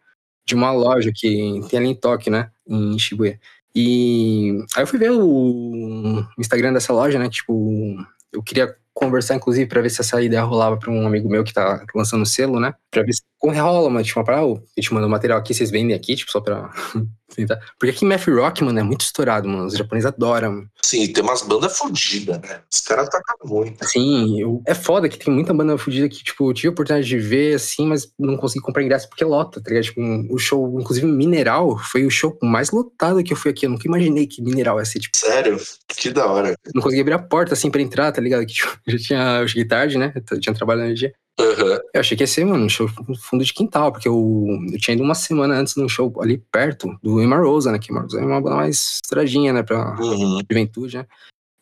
[0.47, 2.51] de uma loja que tem ali em Tóquio, né?
[2.67, 3.39] Em Shibuya.
[3.75, 7.29] E aí eu fui ver o Instagram dessa loja, né?
[7.29, 7.97] Tipo,
[8.33, 11.53] eu queria conversar, inclusive, para ver se essa ideia rolava para um amigo meu que
[11.53, 12.75] tá lançando selo, né?
[12.91, 15.55] Pra ver se rola, mas tipo, uma parada, oh, eu te mando o material aqui,
[15.55, 16.71] vocês vendem aqui, tipo, só pra
[17.35, 17.59] tentar.
[17.79, 19.67] Porque aqui Math Rock, mano, é muito estourado, mano.
[19.67, 20.53] Os japoneses adoram.
[20.53, 20.71] Mano.
[20.83, 22.61] Sim, tem umas bandas fodidas, né?
[22.73, 23.85] Os caras tacam muito.
[23.87, 24.63] Sim, eu...
[24.67, 27.55] é foda que tem muita banda fodida que, tipo, eu tive a oportunidade de ver,
[27.55, 29.85] assim, mas não consegui comprar ingresso porque lota, tá ligado?
[29.85, 33.67] Tipo, um, o show, inclusive Mineral, foi o show mais lotado que eu fui aqui.
[33.67, 35.17] Eu nunca imaginei que Mineral ia ser, tipo.
[35.17, 35.59] Sério?
[35.89, 36.55] Que da hora.
[36.75, 38.47] Não consegui abrir a porta, assim, pra entrar, tá ligado?
[38.47, 39.41] Que, tipo, já tinha.
[39.41, 40.13] Eu cheguei tarde, né?
[40.31, 41.13] Eu tinha trabalhado no dia.
[41.39, 41.79] Uhum.
[41.93, 44.79] Eu achei que ia ser, mano, um show no fundo de quintal, porque eu, eu
[44.79, 47.79] tinha ido uma semana antes num show ali perto do Emma Rosa, né?
[47.79, 49.63] Que Emma Rosa é uma banda mais estradinha, né?
[49.63, 50.41] Pra uhum.
[50.49, 51.07] juventude, né?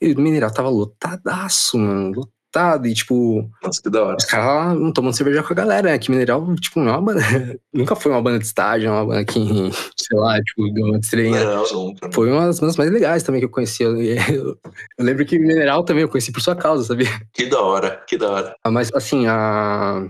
[0.00, 2.08] E o Mineral tava lotadaço, mano.
[2.08, 3.50] Lotadaço lotado e, tipo.
[3.62, 4.16] Nossa, que da hora.
[4.16, 5.98] Os caras não tomando cerveja com a galera, né?
[5.98, 7.20] Que Mineral, tipo, não é uma banda.
[7.72, 9.40] nunca foi uma banda de estágio, é uma banda que,
[9.96, 11.44] sei lá, tipo, deu uma estrelinha.
[11.44, 12.12] Não, nunca.
[12.12, 13.82] Foi uma das bandas mais legais também que eu conheci.
[13.82, 14.58] Eu, eu,
[14.98, 17.08] eu, lembro que Mineral também eu conheci por sua causa, sabia?
[17.32, 18.56] Que da hora, que da hora.
[18.62, 20.06] Ah, mas, assim, a.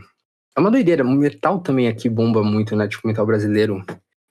[0.57, 1.03] É uma doideira.
[1.03, 2.89] Metal também aqui bomba muito, né?
[2.89, 3.83] Tipo, metal brasileiro.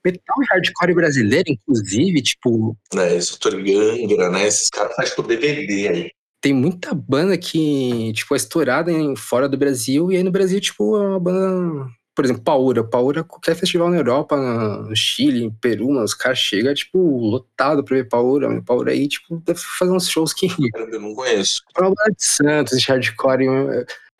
[0.03, 2.75] Metal e hardcore brasileiro, inclusive, tipo.
[2.93, 4.47] Né, isso, Torgangra, né?
[4.47, 6.11] Esses caras fazem tipo DVD aí.
[6.41, 10.59] Tem muita banda que, tipo, é estourada em, fora do Brasil, e aí no Brasil,
[10.59, 11.87] tipo, é uma banda.
[12.15, 12.83] Por exemplo, Paura.
[12.83, 17.83] Paura, qualquer festival na Europa, no Chile, em Peru, mano, os caras chegam, tipo, lotado
[17.83, 18.61] pra ver Paura.
[18.63, 20.47] Paura aí, tipo, deve fazer uns shows que.
[20.75, 21.61] Eu não conheço.
[21.77, 23.45] É uma banda de Santos, de hardcore.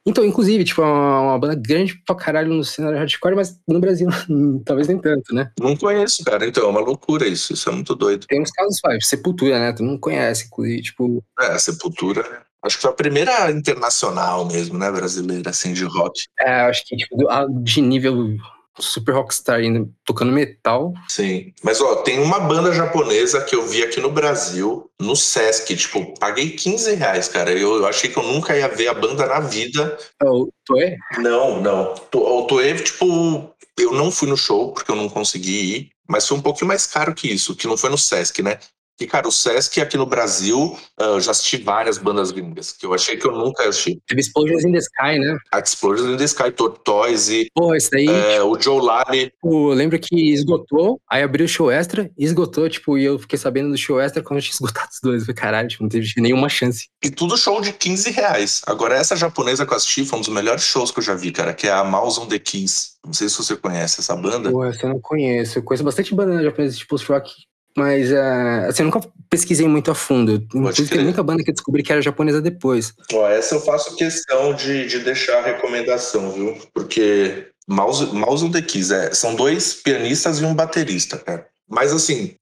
[0.06, 3.80] Então, inclusive, tipo, é uma, uma, banda grande pra caralho no cenário hardcore, mas no
[3.80, 4.08] Brasil
[4.66, 5.52] talvez nem tanto, né?
[5.60, 6.46] Não conheço, cara.
[6.46, 7.54] Então, é uma loucura isso.
[7.54, 8.26] Isso é muito doido.
[8.28, 9.74] Tem uns casos, vai, Sepultura, né?
[9.74, 11.24] Tu não conhece, inclusive, tipo...
[11.40, 12.44] É, Sepultura...
[12.64, 16.22] Acho que foi a primeira internacional mesmo, né, brasileira, assim, de rock.
[16.40, 17.18] É, acho que, tipo,
[17.64, 18.38] de nível
[18.80, 20.94] super rockstar ainda tocando metal.
[21.08, 21.54] Sim.
[21.64, 26.14] Mas ó, tem uma banda japonesa que eu vi aqui no Brasil, no Sesc, tipo,
[26.20, 27.52] paguei 15 reais, cara.
[27.52, 29.98] Eu, eu achei que eu nunca ia ver a banda na vida.
[30.22, 30.98] É o Toei?
[31.18, 31.96] Não, não.
[32.14, 36.38] O Toei, tipo, eu não fui no show porque eu não consegui ir, mas foi
[36.38, 38.60] um pouquinho mais caro que isso, que não foi no Sesc, né?
[39.02, 42.86] E, cara, o Sesc aqui no Brasil, ah, eu já assisti várias bandas gringas, que
[42.86, 44.00] eu achei que eu nunca assisti.
[44.08, 45.38] Teve Explosions in the Sky, né?
[45.52, 47.48] A Explosions in the Sky, Tortoise.
[47.56, 48.08] Pô, isso daí.
[48.08, 49.26] É, o Joe Lally.
[49.26, 53.38] Tipo, eu lembro que esgotou, aí abriu o show extra esgotou, tipo, e eu fiquei
[53.38, 55.22] sabendo do show extra quando eu tinha esgotado os dois.
[55.22, 56.88] Eu falei, caralho, tipo, não teve nenhuma chance.
[57.04, 58.62] E tudo show de 15 reais.
[58.68, 61.32] Agora, essa japonesa que eu assisti foi um dos melhores shows que eu já vi,
[61.32, 62.92] cara, que é a Mouse on the Keys.
[63.04, 64.52] Não sei se você conhece essa banda.
[64.52, 65.58] Pô, essa eu não conheço.
[65.58, 67.32] Eu conheço bastante banda japonesa, tipo, os rock
[67.78, 70.46] mas, uh, assim, eu nunca pesquisei muito a fundo.
[70.54, 72.94] Inclusive, tem muita banda que eu descobri que era japonesa depois.
[73.14, 76.58] Ó, essa eu faço questão de, de deixar a recomendação, viu?
[76.74, 81.48] Porque Mouse, Mouse on the Keys, é, são dois pianistas e um baterista, cara.
[81.72, 82.36] Mas assim,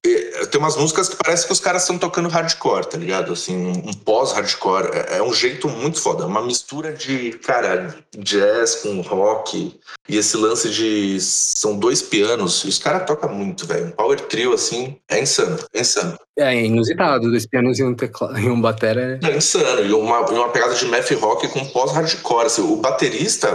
[0.50, 3.32] tem umas músicas que parece que os caras estão tocando hardcore, tá ligado?
[3.32, 4.90] Assim, um pós-hardcore.
[4.92, 6.26] É, é, um jeito muito foda.
[6.26, 9.78] Uma mistura de, cara, jazz com rock.
[10.08, 11.18] E esse lance de.
[11.20, 12.64] São dois pianos.
[12.64, 13.86] E os caras tocam muito, velho.
[13.86, 15.58] Um power trio, assim, é insano.
[15.72, 16.18] É insano.
[16.36, 17.30] É inusitado.
[17.30, 19.20] Dois pianos e um, teclado, e um batera.
[19.22, 19.30] É...
[19.30, 19.86] é insano.
[19.86, 22.46] E uma, uma pegada de math rock com pós-hardcore.
[22.46, 23.48] Assim, o baterista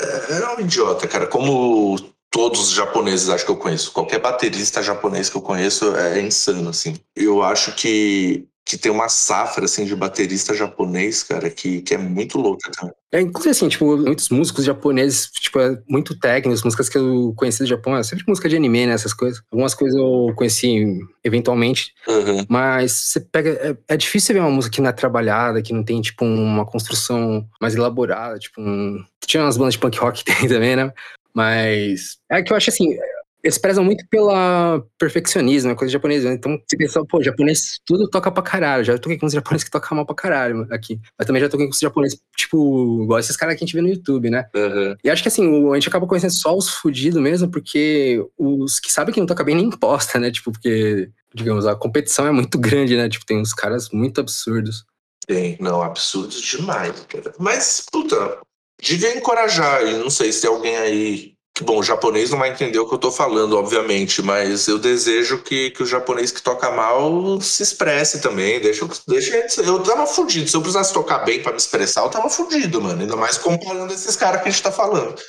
[0.00, 1.26] é, é um idiota, cara.
[1.26, 1.96] Como
[2.30, 3.92] todos os japoneses acho que eu conheço.
[3.92, 6.94] Qualquer baterista japonês que eu conheço é insano, assim.
[7.16, 11.98] Eu acho que, que tem uma safra, assim, de baterista japonês, cara, que, que é
[11.98, 12.94] muito louca também.
[13.10, 17.60] É, inclusive, assim, tipo, muitos músicos japoneses, tipo, é muito técnicos, músicas que eu conheci
[17.60, 19.42] do Japão, é sempre música de anime, né, essas coisas.
[19.50, 22.44] Algumas coisas eu conheci eventualmente, uhum.
[22.46, 25.82] mas você pega, é, é, difícil ver uma música que não é trabalhada, que não
[25.82, 29.02] tem, tipo, uma construção mais elaborada, tipo, um...
[29.26, 30.92] Tinha umas bandas de punk rock que tem também, né?
[31.38, 32.98] Mas é que eu acho assim,
[33.44, 36.28] eles prezam muito pela perfeccionismo, é coisa japonesa.
[36.28, 36.34] Né?
[36.34, 38.82] Então, você pensa, pô, japonês tudo toca pra caralho.
[38.82, 41.00] Já toquei com os japoneses que tocam mal pra caralho aqui.
[41.16, 43.80] Mas também já toquei com os japoneses, tipo, igual esses caras que a gente vê
[43.80, 44.46] no YouTube, né?
[44.52, 44.96] Uhum.
[45.04, 48.92] E acho que assim, a gente acaba conhecendo só os fudidos mesmo, porque os que
[48.92, 50.32] sabem que não toca bem nem imposta, né?
[50.32, 53.08] Tipo, porque, digamos, a competição é muito grande, né?
[53.08, 54.84] Tipo, tem uns caras muito absurdos.
[55.28, 57.32] Tem, não, absurdos demais, cara.
[57.38, 58.38] Mas, puta,
[58.80, 61.32] devia encorajar, e não sei se tem alguém aí.
[61.54, 64.78] Que, bom, o japonês não vai entender o que eu tô falando, obviamente, mas eu
[64.78, 68.60] desejo que, que o japonês que toca mal se expresse também.
[68.60, 70.48] Deixa, deixa eu tava fudido.
[70.48, 73.00] Se eu precisasse tocar bem para me expressar, eu tava fudido, mano.
[73.00, 75.20] Ainda mais comparando esses caras que a gente tá falando.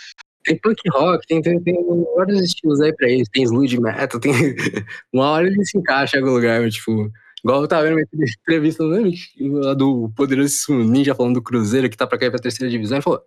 [0.44, 1.76] Tem punk rock, tem, tem, tem
[2.16, 3.28] vários estilos aí pra eles.
[3.34, 4.32] Tem sludge metal, tem.
[5.12, 7.10] Uma hora ele se encaixa em algum lugar, tipo.
[7.44, 12.06] Igual eu tava vendo uma entrevista, lembro, do poderoso Ninja falando do Cruzeiro que tá
[12.06, 12.98] pra cair pra terceira divisão.
[12.98, 13.22] Ele falou: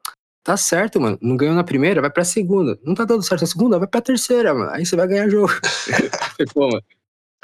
[0.44, 1.18] tá certo, mano.
[1.20, 2.78] Não ganhou na primeira, vai pra segunda.
[2.84, 4.70] Não tá dando certo na segunda, vai pra terceira, mano.
[4.70, 5.52] Aí você vai ganhar jogo.
[6.54, 6.82] Pô, mano.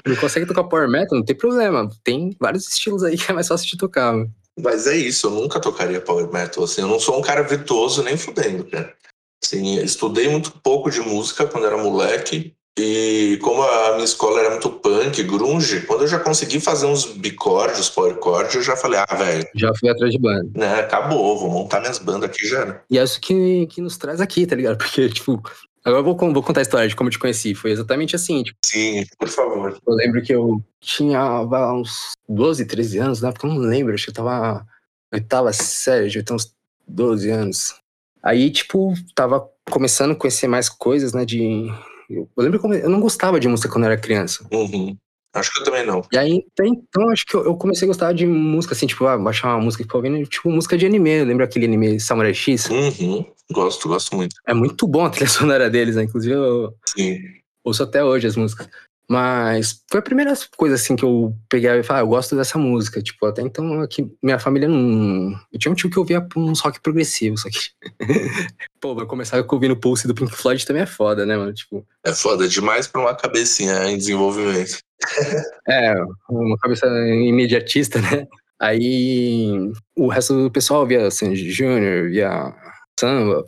[0.07, 1.19] Não consegue tocar Power Metal?
[1.19, 1.89] Não tem problema.
[2.05, 4.33] Tem vários estilos aí que é mais fácil de tocar, mano.
[4.61, 6.65] Mas é isso, eu nunca tocaria Power Metal.
[6.65, 8.95] Assim, eu não sou um cara virtuoso nem fudendo, cara.
[9.43, 12.55] Assim, estudei muito pouco de música quando era moleque.
[12.79, 17.05] E como a minha escola era muito punk, grunge, quando eu já consegui fazer uns
[17.05, 19.47] bicórdios, power chord, eu já falei, ah, velho.
[19.55, 20.49] Já fui atrás de banda.
[20.55, 22.81] Né, acabou, vou montar minhas bandas aqui já.
[22.89, 24.79] E é isso que, que nos traz aqui, tá ligado?
[24.79, 25.43] Porque, tipo,
[25.85, 27.55] Agora eu vou, vou, contar a história de como eu te conheci.
[27.55, 28.43] Foi exatamente assim.
[28.43, 29.79] Tipo, Sim, por favor.
[29.87, 31.41] Eu lembro que eu tinha
[31.73, 33.33] uns 12, 13 anos, né?
[33.33, 34.67] Porque eu não lembro, acho que eu tava
[35.11, 36.53] oitava série, já tinha uns
[36.87, 37.75] 12 anos.
[38.23, 41.25] Aí, tipo, tava começando a conhecer mais coisas, né?
[41.25, 41.71] De
[42.09, 44.47] eu, lembro que eu não gostava de música quando eu era criança.
[44.53, 44.97] Uhum.
[45.35, 46.03] Acho que eu também não.
[46.11, 49.19] E aí, então, acho que eu, eu, comecei a gostar de música, assim, tipo, ah,
[49.19, 51.25] baixar uma música que ouvindo, tipo, música de anime.
[51.25, 52.69] Lembra aquele anime Samurai X?
[52.71, 53.25] Uhum.
[53.53, 54.35] Gosto, gosto muito.
[54.47, 56.05] É muito bom a trilha sonora deles, né?
[56.05, 57.19] Inclusive, eu Sim.
[57.63, 58.69] ouço até hoje as músicas.
[59.11, 62.59] Mas foi a primeira coisa assim que eu peguei e falei, ah, eu gosto dessa
[62.59, 63.01] música.
[63.01, 65.33] Tipo, até então aqui, minha família não.
[65.51, 67.59] Eu tinha um tio que ouvia uns rock progressivo, só que.
[68.79, 71.55] Pô, vai começar ouvindo o Pulse do Pink Floyd também é foda, né, mano?
[71.55, 71.87] Tipo.
[72.05, 74.79] É foda demais pra uma cabecinha em desenvolvimento.
[75.67, 75.95] é,
[76.29, 78.27] uma cabeça imediatista, né?
[78.61, 82.55] Aí o resto do pessoal via Sandy Júnior, via
[82.99, 83.45] samba.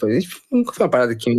[0.51, 1.31] Nunca foi uma parada que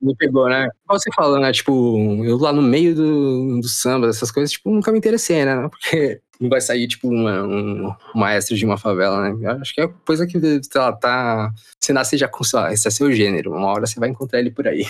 [0.00, 0.68] me, pegou, né?
[0.88, 1.52] Você falando, né?
[1.52, 5.68] Tipo, eu lá no meio do, do samba, essas coisas, tipo, nunca me interessei, né?
[5.68, 9.36] Porque não vai sair, tipo, uma, um, maestro de uma favela, né?
[9.42, 11.52] Eu acho que é coisa que, sei lá, tá.
[11.78, 12.42] Você nasce já com.
[12.70, 13.52] Esse é seu gênero.
[13.52, 14.86] Uma hora você vai encontrar ele por aí.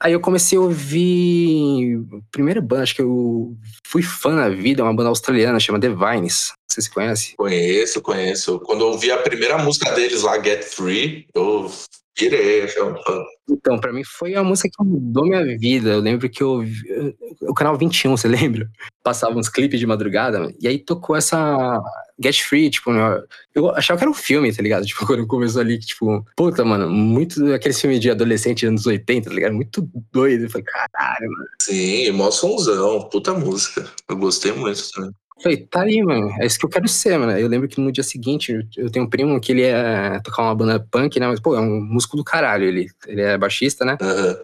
[0.00, 2.02] Aí eu comecei a ouvir.
[2.32, 6.52] Primeira banda, acho que eu fui fã na vida, uma banda australiana, chama The Vines.
[6.70, 7.36] Sei se você conhece.
[7.36, 8.60] Conheço, conheço.
[8.60, 11.70] Quando eu ouvi a primeira música deles lá, Get Free, eu
[12.14, 13.22] pirei, achei um fã.
[13.48, 15.90] Então, pra mim foi a música que mudou minha vida.
[15.90, 16.64] Eu lembro que eu.
[17.42, 18.68] O canal 21, você lembra?
[19.02, 21.82] Passava uns clipes de madrugada, e aí tocou essa
[22.22, 22.90] Get Free, tipo,
[23.54, 24.84] eu achava que era um filme, tá ligado?
[24.90, 29.34] Tipo, quando começou ali, tipo, puta, mano, muito aquele filme de adolescente anos 80, tá
[29.34, 29.54] ligado?
[29.54, 30.44] Muito doido.
[30.44, 31.46] Eu falei, caralho, mano.
[31.62, 33.86] Sim, mó sonzão, puta música.
[34.08, 35.10] Eu gostei muito também.
[35.42, 36.30] Falei, tá aí, mano.
[36.38, 37.32] É isso que eu quero ser, mano.
[37.32, 40.54] Eu lembro que no dia seguinte, eu tenho um primo que ele é tocar uma
[40.54, 41.26] banda punk, né?
[41.28, 42.64] Mas, pô, é um músico do caralho.
[42.66, 43.96] Ele, ele é baixista, né?
[44.02, 44.36] Aham,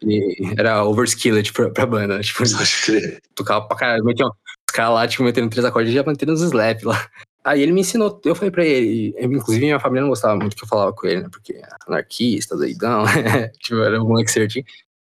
[0.00, 2.18] Ele era overskilled pra, pra banda.
[2.18, 2.22] né?
[2.22, 2.44] Tipo,
[3.34, 4.04] tocava pra caralho.
[4.04, 4.26] Metia,
[4.74, 7.08] caras lá, tipo, metendo três acordes e já mantendo os slap lá.
[7.44, 10.64] Aí ele me ensinou, eu falei pra ele, inclusive minha família não gostava muito que
[10.64, 11.28] eu falava com ele, né?
[11.30, 13.04] Porque anarquista, doidão,
[13.60, 14.64] tipo, era um moleque certinho.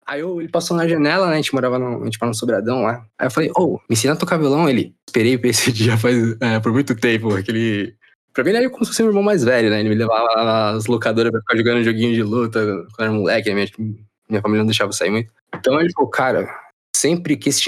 [0.06, 1.34] Aí eu, ele passou na janela, né?
[1.34, 3.06] A gente morava no, a gente morava no Sobradão lá.
[3.18, 4.68] Aí eu falei, ô, me ensina a tocar violão?
[4.68, 7.96] Ele, esperei pra esse dia faz, é, por muito tempo, aquele...
[8.34, 9.80] Pra mim ele era como se fosse meu irmão mais velho, né?
[9.80, 12.60] Ele me levava lá nas locadoras pra ficar jogando joguinho de luta
[12.96, 13.56] quando era moleque, né?
[13.78, 13.96] Minha,
[14.28, 15.32] minha família não deixava sair muito.
[15.56, 16.50] Então ele falou, cara,
[16.96, 17.60] sempre quis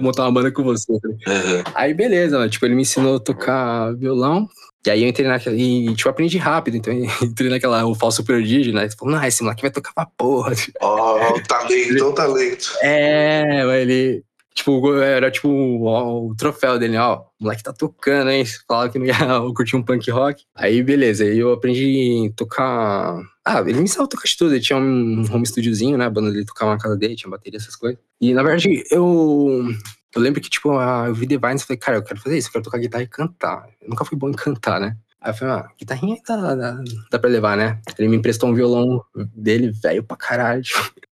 [0.00, 0.92] montar uma banda com você.
[1.26, 1.64] Aham.
[1.74, 2.50] Aí beleza, mano.
[2.50, 4.48] Tipo, ele me ensinou a tocar violão.
[4.86, 5.56] E aí eu entrei naquela.
[5.56, 6.76] E, tipo, aprendi rápido.
[6.76, 7.84] Então entrei naquela.
[7.84, 8.88] O falso prodígio, né?
[8.90, 10.52] Falou, não, esse moleque vai tocar pra porra.
[10.80, 12.72] Ó, o talento, o talento.
[12.82, 14.24] É, mas ele.
[14.58, 17.20] Tipo, era tipo o, o troféu dele, ó.
[17.38, 18.44] O moleque tá tocando, hein?
[18.66, 19.14] Falava que não ia
[19.54, 20.44] curtir um punk rock.
[20.52, 21.22] Aí, beleza.
[21.22, 23.22] Aí eu aprendi a tocar.
[23.44, 24.52] Ah, ele me ensinou tocar de tudo.
[24.52, 26.06] Ele tinha um home studiozinho, né?
[26.06, 28.00] A banda dele tocava na casa dele, tinha bateria, essas coisas.
[28.20, 29.64] E na verdade, eu.
[30.12, 32.36] Eu lembro que, tipo, ah, eu vi The Vines e falei, cara, eu quero fazer
[32.36, 33.68] isso, eu quero tocar guitarra e cantar.
[33.80, 34.96] Eu nunca fui bom em cantar, né?
[35.20, 36.82] Aí eu falei, ah, guitarrinha dá, dá,
[37.12, 37.80] dá pra levar, né?
[37.96, 39.04] Ele me emprestou um violão
[39.36, 40.62] dele, velho pra caralho.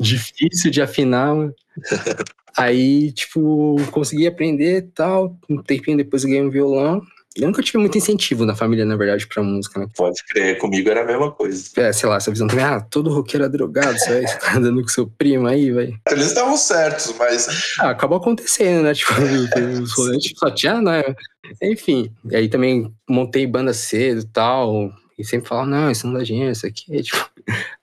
[0.00, 1.54] Difícil de afinar, mano.
[2.56, 5.36] Aí, tipo, consegui aprender e tal.
[5.48, 7.02] Um tempinho depois ganhei um violão.
[7.34, 9.86] Eu nunca tive muito incentivo na família, na verdade, pra música, né?
[9.96, 11.64] Pode crer, comigo era a mesma coisa.
[11.76, 14.82] É, sei lá, essa visão também, ah, todo roqueiro é drogado, você vai ficar andando
[14.82, 15.98] com seu primo aí, velho.
[16.10, 17.48] Eles estavam certos, mas
[17.78, 18.92] Ah, acabou acontecendo, né?
[18.92, 19.14] Tipo,
[19.82, 21.02] os rolês tipo, só tinha, né?
[21.62, 22.12] Enfim.
[22.30, 24.92] E aí também montei banda cedo e tal.
[25.18, 27.31] E sempre falava, não, isso não dá dinheiro, isso aqui é tipo.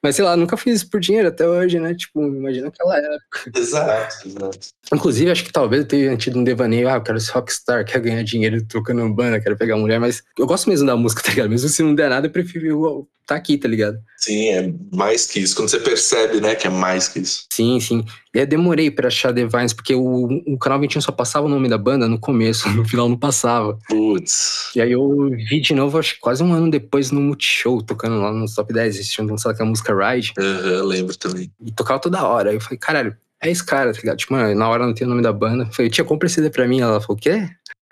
[0.02, 1.94] Mas sei lá, nunca fiz isso por dinheiro até hoje, né?
[1.94, 3.52] Tipo, imagina aquela época.
[3.56, 4.60] exato, exato.
[4.94, 8.04] Inclusive, acho que talvez eu tenha tido um devaneio, ah, eu quero ser rockstar, quero
[8.04, 11.50] ganhar dinheiro trocando banda, quero pegar mulher, mas eu gosto mesmo da música, tá ligado?
[11.50, 13.98] Mesmo se não der nada, eu prefiro estar aqui, tá ligado?
[14.18, 15.56] Sim, é mais que isso.
[15.56, 17.46] Quando você percebe, né, que é mais que isso.
[17.52, 18.04] Sim, sim.
[18.34, 21.50] E aí demorei pra achar The Vines, porque o, o canal 21 só passava o
[21.50, 23.78] nome da banda no começo, no final não passava.
[23.88, 24.72] Putz.
[24.76, 28.20] E aí eu vi de novo, acho que quase um ano depois no Multishow, tocando
[28.20, 31.52] lá no Top 10, eles tinham lançado aquela música Ride, Aham, lembro também.
[31.62, 32.50] e tocava toda hora.
[32.50, 34.18] Aí eu falei, caralho, é esse cara, tá ligado?
[34.18, 35.64] Tipo, mano, na hora não tinha o nome da banda.
[35.64, 36.82] Eu falei, tia, compra esse CD pra mim.
[36.82, 37.48] Ela falou, o quê?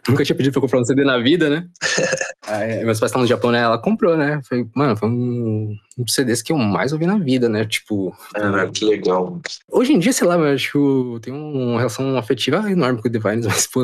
[0.07, 1.65] Nunca tinha pedido pra comprar um CD na vida, né?
[2.47, 3.59] aí, meus pais estavam no Japão, né?
[3.59, 4.41] Ela comprou, né?
[4.47, 7.65] Falei, mano, foi um, um dos CDs que eu mais ouvi na vida, né?
[7.65, 9.39] Tipo, Ah, que legal.
[9.71, 13.07] hoje em dia, sei lá, eu acho que eu tenho uma relação afetiva enorme com
[13.07, 13.83] o Divines, mas, pô,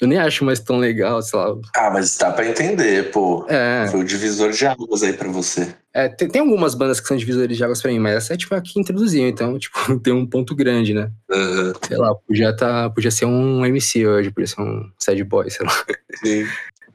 [0.00, 1.54] eu nem acho mais tão legal, sei lá.
[1.76, 3.46] Ah, mas dá pra entender, pô.
[3.48, 5.74] É, Foi o divisor de águas aí pra você.
[5.94, 8.36] É tem, tem algumas bandas que são divisores de águas pra mim, mas essa é
[8.36, 11.10] tipo a que introduziu, então, tipo, tem um ponto grande, né?
[11.30, 15.50] Aham, Sei lá, podia, tá, podia ser um MC hoje, podia ser um sad boy,
[15.50, 15.72] sei lá.
[16.16, 16.46] sim.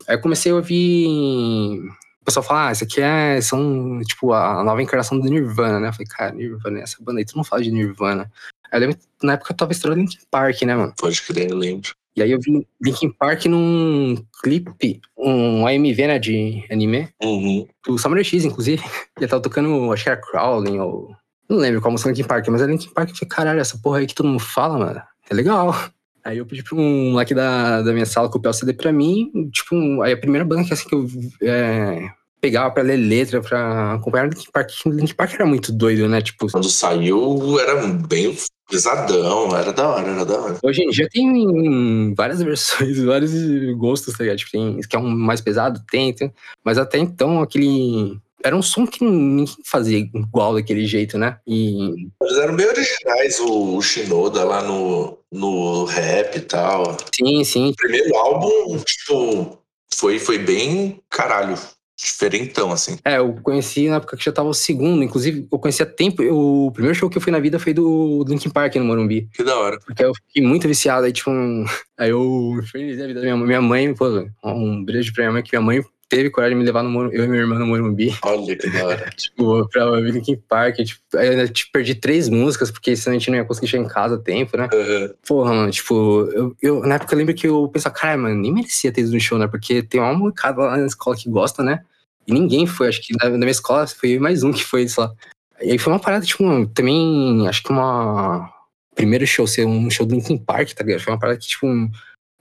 [0.07, 1.79] Aí eu comecei a ouvir.
[2.21, 5.89] O pessoal fala, ah, isso aqui é, são, tipo, a nova encarnação do Nirvana, né?
[5.89, 8.31] Eu falei, cara, Nirvana, essa banda aí, tu não fala de Nirvana.
[8.71, 10.93] Aí eu lembro, na época eu tava estourando Linkin Park, né, mano?
[10.97, 11.91] Pode crer, eu lembro.
[12.17, 17.67] E aí eu vi Linkin Park num clipe, um AMV, né, de anime, Uhum.
[17.85, 18.81] do Samurai X, inclusive.
[19.15, 21.15] Ele tava tocando, acho que era Crawling, ou...
[21.47, 23.09] Não lembro qual música Linkin Park, mas era Linkin Park.
[23.09, 25.73] Eu falei, caralho, essa porra aí que todo mundo fala, mano, é legal.
[26.25, 29.31] Aí eu pedi pra um moleque da, da minha sala copiar o CD pra mim.
[29.49, 31.07] Tipo, aí a primeira banda que, assim, que eu
[31.41, 32.09] é,
[32.41, 34.69] pegava pra ler letra, pra acompanhar o Linkin Park.
[34.87, 36.21] Linkin Park era muito doido, né?
[36.21, 38.35] Tipo, Quando saiu, era bem
[38.67, 40.59] pesadão, era da hora, era da hora.
[40.61, 43.31] hoje em dia tem várias versões, vários
[43.77, 44.37] gostos, tá ligado?
[44.37, 46.31] Tipo, tem que é um mais pesado, tem, tem.
[46.63, 48.19] Mas até então, aquele.
[48.43, 51.39] Era um som que ninguém fazia igual daquele jeito, né?
[51.45, 56.95] E Eles eram bem originais, o, o Shinoda lá no, no rap e tal.
[57.13, 57.69] sim, sim.
[57.71, 59.57] O primeiro álbum, tipo,
[59.93, 61.57] foi, foi bem, caralho,
[61.97, 62.97] diferentão, assim.
[63.03, 66.21] É, eu conheci na época que já tava o segundo, inclusive eu conheci há tempo.
[66.21, 66.37] eu-
[66.67, 69.27] o primeiro show que eu fui na vida foi do Linkin Park no Morumbi.
[69.33, 69.79] Que da hora.
[69.85, 71.65] Porque eu fiquei muito viciado, aí tipo, um-
[71.97, 73.47] aí eu infernizei a vida da minha mãe.
[73.47, 74.05] Minha mãe, pô,
[74.45, 77.09] um beijo pra minha mãe, que minha mãe teve coragem de me levar no Mor-
[77.13, 78.15] eu e minha irmã no Morumbi.
[78.23, 79.09] Olha que da hora.
[79.17, 80.77] Tipo, pra ouvir Linkin Park.
[80.77, 83.67] Tipo, aí eu ainda tipo, perdi três músicas, porque senão a gente não ia conseguir
[83.67, 84.69] chegar em casa a tempo, né?
[84.73, 85.13] Aham.
[85.27, 88.53] Porra, mano, tipo, eu, eu, na época eu lembro que eu pensava, cara, mano, nem
[88.53, 89.47] merecia ter ido no show, né?
[89.47, 91.83] Porque tem uma molecada lá na escola que gosta, né?
[92.25, 95.03] E ninguém foi, acho que na, na minha escola foi mais um que foi, sei
[95.03, 95.13] lá.
[95.61, 98.53] E aí foi uma parada, tipo, também, acho que uma.
[98.95, 101.01] Primeiro show ser um show do Linkin Park, tá ligado?
[101.01, 101.67] Foi uma parada que, tipo,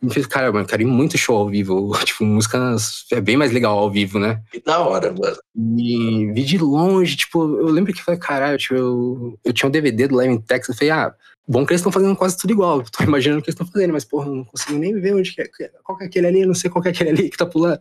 [0.03, 1.93] me fez, cara, mano, eu quero ir muito show ao vivo.
[2.05, 4.43] Tipo, músicas é bem mais legal ao vivo, né?
[4.51, 5.37] Que da hora, mano.
[5.79, 9.73] E vi de longe, tipo, eu lembro que falei, caralho, tipo, eu, eu tinha um
[9.73, 11.15] DVD do Live in Texas, eu falei, ah,
[11.49, 13.93] bom que eles estão fazendo quase tudo igual, tô imaginando o que eles estão fazendo,
[13.93, 15.49] mas, porra, não consigo nem ver onde que é,
[15.83, 17.47] qual que é aquele ali, eu não sei qual que é aquele ali que tá
[17.47, 17.79] pulando.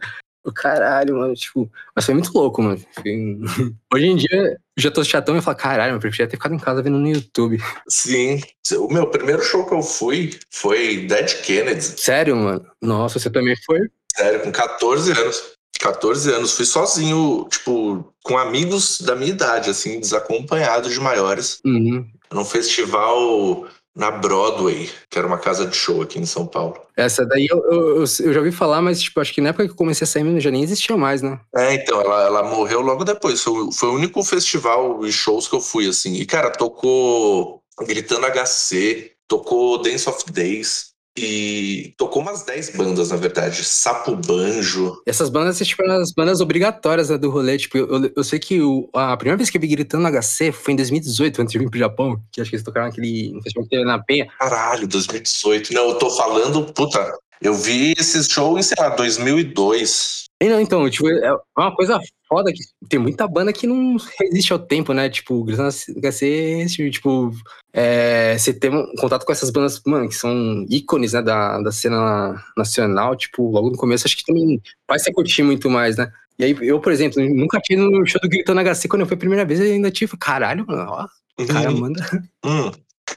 [0.54, 2.80] Caralho, mano, tipo, mas foi muito louco, mano.
[2.94, 3.40] Foi-
[3.94, 6.82] Hoje em dia, já tô chatão e falo, caralho, eu preferia ter ficado em casa
[6.82, 7.62] vendo no YouTube.
[7.88, 8.42] Sim.
[8.78, 11.96] O meu primeiro show que eu fui foi Dead Kennedys.
[11.98, 12.66] Sério, mano?
[12.82, 13.80] Nossa, você também foi?
[14.16, 15.44] Sério, com 14 anos.
[15.80, 16.54] 14 anos.
[16.54, 21.60] Fui sozinho, tipo, com amigos da minha idade, assim, desacompanhado de maiores.
[21.66, 22.06] Uhum.
[22.32, 26.76] Num festival na Broadway, que era uma casa de show aqui em São Paulo.
[26.98, 29.72] Essa daí eu, eu, eu- já ouvi falar, mas, tipo, acho que na época que
[29.72, 31.40] eu comecei a sair, já nem existia mais, né?
[31.56, 33.42] É, então, ela, ela morreu logo depois.
[33.42, 36.16] Foi, foi o único festival e shows que eu fui, assim.
[36.16, 40.95] E, cara, tocou Gritando HC, tocou Dance of Days.
[41.18, 43.64] E tocou umas 10 bandas, na verdade.
[43.64, 45.02] Sapo Banjo.
[45.06, 47.58] Essas bandas, tipo, as bandas obrigatórias né, do rolê.
[47.58, 50.52] Tipo, eu, eu sei que o- a primeira vez que eu vi gritando no HC
[50.52, 53.64] foi em 2018, antes de vir pro Japão, que acho que eles tocaram naquele festival
[53.64, 54.28] que teve na Penha.
[54.38, 55.74] Caralho, 2018.
[55.74, 57.18] Não, eu tô falando, puta.
[57.42, 60.26] Eu vi esses shows em, sei lá, 2002.
[60.42, 61.98] E não, então, tipo, é uma coisa
[62.36, 62.60] foda que
[62.90, 65.10] tem muita banda que não resiste ao tempo, né?
[65.10, 67.32] Tipo, gritando no HC, tipo,
[67.72, 71.72] é, você ter um contato com essas bandas, mano, que são ícones, né, da, da
[71.72, 76.12] cena nacional, tipo, logo no começo, acho que também faz você curtir muito mais, né?
[76.38, 79.16] E aí, eu, por exemplo, nunca tive no show do Gritando HC, quando eu fui
[79.16, 81.08] a primeira vez, eu ainda tive, caralho, mano, ó,
[81.42, 81.80] o cara Uhum.
[81.80, 82.02] manda.
[82.44, 82.70] Hum.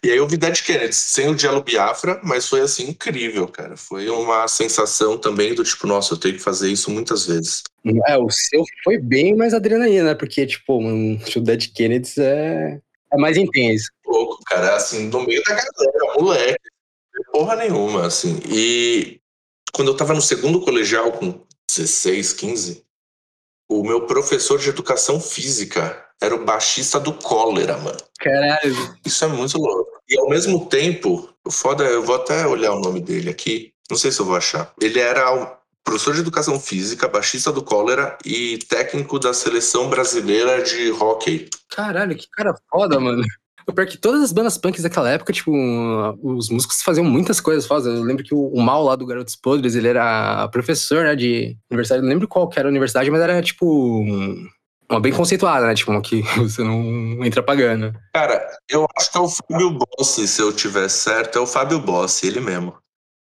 [0.03, 3.77] E aí eu vi Dead Kennedys, sem o Diallo Biafra, mas foi assim incrível, cara.
[3.77, 7.63] Foi uma sensação também do tipo, nossa, eu tenho que fazer isso muitas vezes.
[8.07, 10.15] É, o seu foi bem mais adrenalina, né?
[10.15, 12.79] Porque, tipo, mano, o Dead Kennedys é,
[13.13, 13.91] é mais intenso.
[14.07, 16.69] Louco, cara, assim, no meio da galera, moleque,
[17.33, 18.41] porra nenhuma, assim.
[18.49, 19.21] E
[19.73, 22.85] quando eu tava no segundo colegial, com 16, 15,
[23.69, 27.99] o meu professor de educação física era o baixista do Cólera, mano.
[28.19, 28.97] Caralho.
[29.05, 29.91] Isso é muito louco.
[30.09, 33.73] E ao mesmo tempo, o foda, é, eu vou até olhar o nome dele aqui,
[33.91, 34.73] não sei se eu vou achar.
[34.81, 40.93] Ele era professor de educação física, baixista do Cólera e técnico da seleção brasileira de
[40.93, 41.49] hóquei.
[41.71, 43.25] Caralho, que cara foda, mano.
[43.67, 45.53] O pior é que todas as bandas punks daquela época, tipo,
[46.23, 47.87] os músicos faziam muitas coisas fodas.
[47.87, 51.57] Eu lembro que o, o Mal lá do Garotos Podres, ele era professor, né, de
[51.71, 52.01] universidade.
[52.01, 54.03] Eu não lembro qual que era a universidade, mas era, tipo,
[54.91, 55.75] uma bem conceituada, né?
[55.75, 57.93] Tipo, uma que você não entra pagando.
[58.15, 61.79] Cara, eu acho que é o Fábio Bossi, se eu tiver certo, é o Fábio
[61.79, 62.77] Bossi, ele mesmo.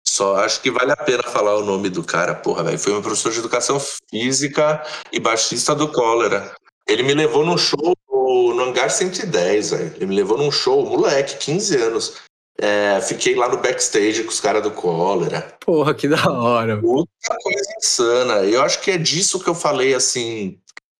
[0.07, 2.77] Só acho que vale a pena falar o nome do cara, porra, velho.
[2.79, 6.53] Foi meu professor de educação física e baixista do Cólera.
[6.87, 9.93] Ele me levou num show no, no Hangar 110, velho.
[9.95, 12.13] Ele me levou num show, moleque, 15 anos.
[12.57, 15.57] É, fiquei lá no backstage com os caras do Cólera.
[15.59, 16.79] Porra, que da hora.
[16.81, 18.35] Outra coisa insana.
[18.43, 20.57] Eu acho que é disso que eu falei assim,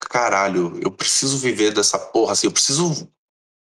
[0.08, 3.08] caralho, eu preciso viver dessa porra, assim, eu preciso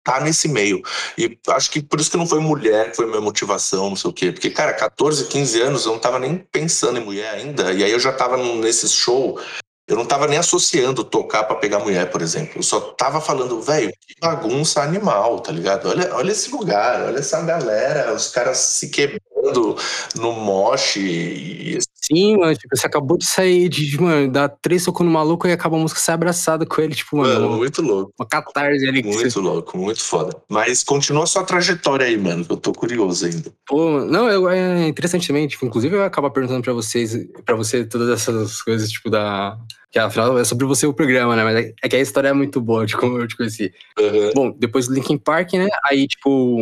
[0.07, 0.81] estar nesse meio.
[1.17, 4.09] E acho que por isso que não foi mulher que foi minha motivação, não sei
[4.09, 4.31] o quê.
[4.31, 7.73] Porque, cara, 14, 15 anos eu não tava nem pensando em mulher ainda.
[7.73, 9.39] E aí eu já tava nesse show.
[9.87, 12.57] Eu não tava nem associando tocar pra pegar mulher, por exemplo.
[12.57, 15.87] Eu só tava falando, velho, que bagunça animal, tá ligado?
[15.87, 19.21] Olha, olha esse lugar, olha essa galera, os caras se quebrando
[20.15, 20.99] no moche.
[20.99, 25.47] E Sim, mano, tipo, você acabou de sair de, mano, dar três socos no maluco
[25.47, 28.13] e acaba a música sai abraçado com ele, tipo, mano, Mano, muito louco.
[28.17, 30.35] uma catarse ali que você Muito louco, muito foda.
[30.49, 33.51] Mas continua a sua trajetória aí, mano, que eu tô curioso ainda.
[33.67, 37.83] Pô, não, eu, é interessante também, tipo, inclusive eu acabo perguntando pra vocês, pra você
[37.83, 39.57] todas essas coisas, tipo, da...
[39.89, 41.43] Que afinal é sobre você o programa, né?
[41.43, 43.73] Mas é, é que a história é muito boa de como eu te conheci.
[43.97, 44.31] Uhum.
[44.35, 45.67] Bom, depois do Linkin Park, né?
[45.85, 46.57] Aí, tipo,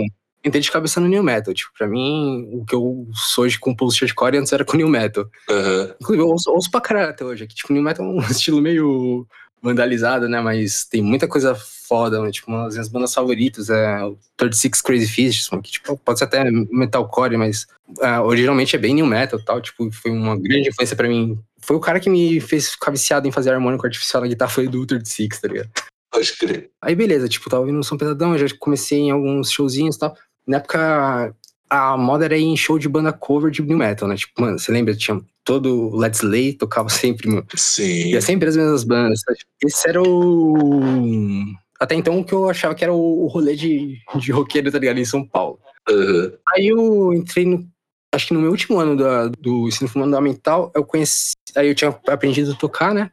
[0.45, 1.53] entrei de cabeça no New Metal.
[1.53, 4.87] Tipo, pra mim, o que eu sou hoje com post hardcore antes era com New
[4.87, 5.25] Metal.
[5.49, 5.93] Uhum.
[5.99, 7.43] Inclusive, eu ouço, ouço pra caralho até hoje.
[7.43, 9.27] Aqui, tipo, New Metal é um estilo meio
[9.61, 10.39] vandalizado, né?
[10.39, 12.31] Mas tem muita coisa foda, né?
[12.31, 16.25] Tipo, uma das minhas bandas favoritas é o 36 Crazy Fists, que tipo, pode ser
[16.25, 17.65] até metalcore, mas
[18.01, 19.59] ah, originalmente é bem new metal tal.
[19.59, 21.39] Tipo, foi uma grande influência pra mim.
[21.59, 24.67] Foi o cara que me fez ficar viciado em fazer harmônico artificial na guitarra, foi
[24.67, 25.69] do 36, tá ligado?
[26.11, 26.69] Pode crer.
[26.81, 29.99] Aí beleza, tipo, tava ouvindo um som pesadão, eu já comecei em alguns showzinhos e
[29.99, 30.15] tal.
[30.47, 31.35] Na época,
[31.69, 34.15] a moda era ir em show de banda cover de new metal, né?
[34.15, 34.95] Tipo, mano, você lembra?
[34.95, 37.45] Tinha todo o Let's Lay, tocava sempre, mano.
[37.55, 38.07] Sim.
[38.11, 39.21] E é sempre as mesmas bandas.
[39.63, 41.43] Esse era o.
[41.79, 44.97] Até então o que eu achava que era o rolê de, de roqueiro, tá ligado?
[44.99, 45.59] Em São Paulo.
[45.89, 46.31] Aham.
[46.55, 47.67] Aí eu entrei no.
[48.13, 51.33] Acho que no meu último ano da- do ensino fundamental, eu conheci.
[51.55, 53.11] Aí eu tinha aprendido a tocar, né?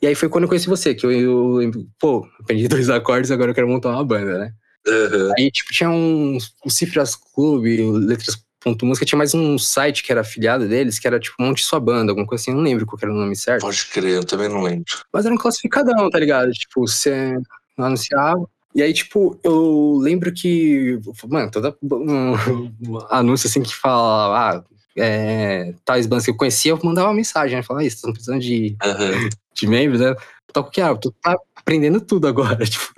[0.00, 3.30] E aí foi quando eu conheci você, que eu, eu lembro, pô, aprendi dois acordes,
[3.30, 4.52] agora eu quero montar uma banda, né?
[4.86, 5.32] Aham.
[5.38, 10.68] Aí, tipo, tinha o Cifras Clube, o Letras.música, tinha mais um site que era afiliado
[10.68, 13.16] deles, que era tipo Monte Sua Banda, alguma coisa assim, não lembro qual era o
[13.16, 13.62] nome certo.
[13.62, 14.84] Pode crer, eu também não lembro.
[15.12, 16.50] Mas era um classificadão, tá ligado?
[16.52, 17.38] Tipo, você
[17.76, 18.48] anunciava.
[18.74, 22.32] E aí, tipo, eu lembro que, mano, todo um,
[23.10, 24.64] anúncio assim que fala, ah,
[24.96, 27.62] é, tais bandas que eu conhecia, eu mandava uma mensagem, né?
[27.62, 29.28] Falava, isso, estão precisando de, Aham.
[29.54, 30.14] de membros, né?
[30.52, 32.92] Toco que, ah, tu tá aprendendo tudo agora, tipo.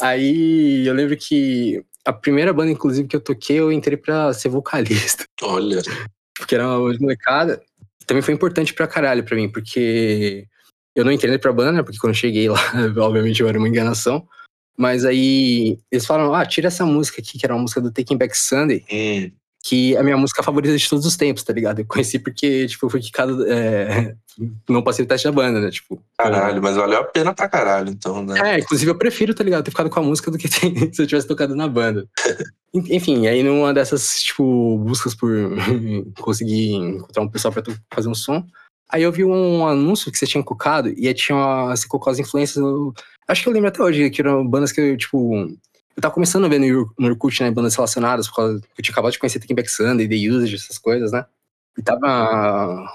[0.00, 4.48] Aí eu lembro que a primeira banda, inclusive, que eu toquei, eu entrei pra ser
[4.48, 5.82] vocalista Olha.
[6.36, 7.60] porque era uma molecada,
[8.06, 10.46] também foi importante pra caralho pra mim, porque
[10.96, 11.82] eu não entrei pra banda, né?
[11.82, 12.58] Porque quando eu cheguei lá,
[12.98, 14.26] obviamente eu era uma enganação.
[14.76, 18.16] Mas aí eles falaram, ah, tira essa música aqui, que era uma música do Taking
[18.16, 19.32] Back Sunday, Hum.
[19.62, 21.80] Que é a minha música favorita de todos os tempos, tá ligado?
[21.80, 24.14] Eu conheci porque, tipo, eu fui quicado, é,
[24.68, 25.70] não passei o teste da banda, né?
[25.70, 28.54] Tipo, Caralho, mas valeu a pena pra caralho, então, né?
[28.54, 29.64] é, inclusive eu prefiro, tá ligado?
[29.64, 30.58] Ter ficado com a música do que ter-
[30.94, 32.06] se eu tivesse tocado na banda.
[32.72, 35.30] En- Enfim, aí numa dessas, tipo, buscas por
[36.20, 38.44] conseguir encontrar um pessoal pra fazer um som,
[38.88, 42.10] aí eu vi um anúncio que você tinha colocado e aí tinha uma, você colocou
[42.12, 42.64] as influências.
[43.26, 45.46] acho que eu lembro até hoje, que eram bandas que eu, tipo.
[45.98, 48.84] Eu tava começando a ver no, no Orkut, né, bandas relacionadas, por causa que eu
[48.84, 51.26] tinha acabado de conhecer Taking Back Sunday, The Usage, essas coisas, né?
[51.76, 52.88] E tava.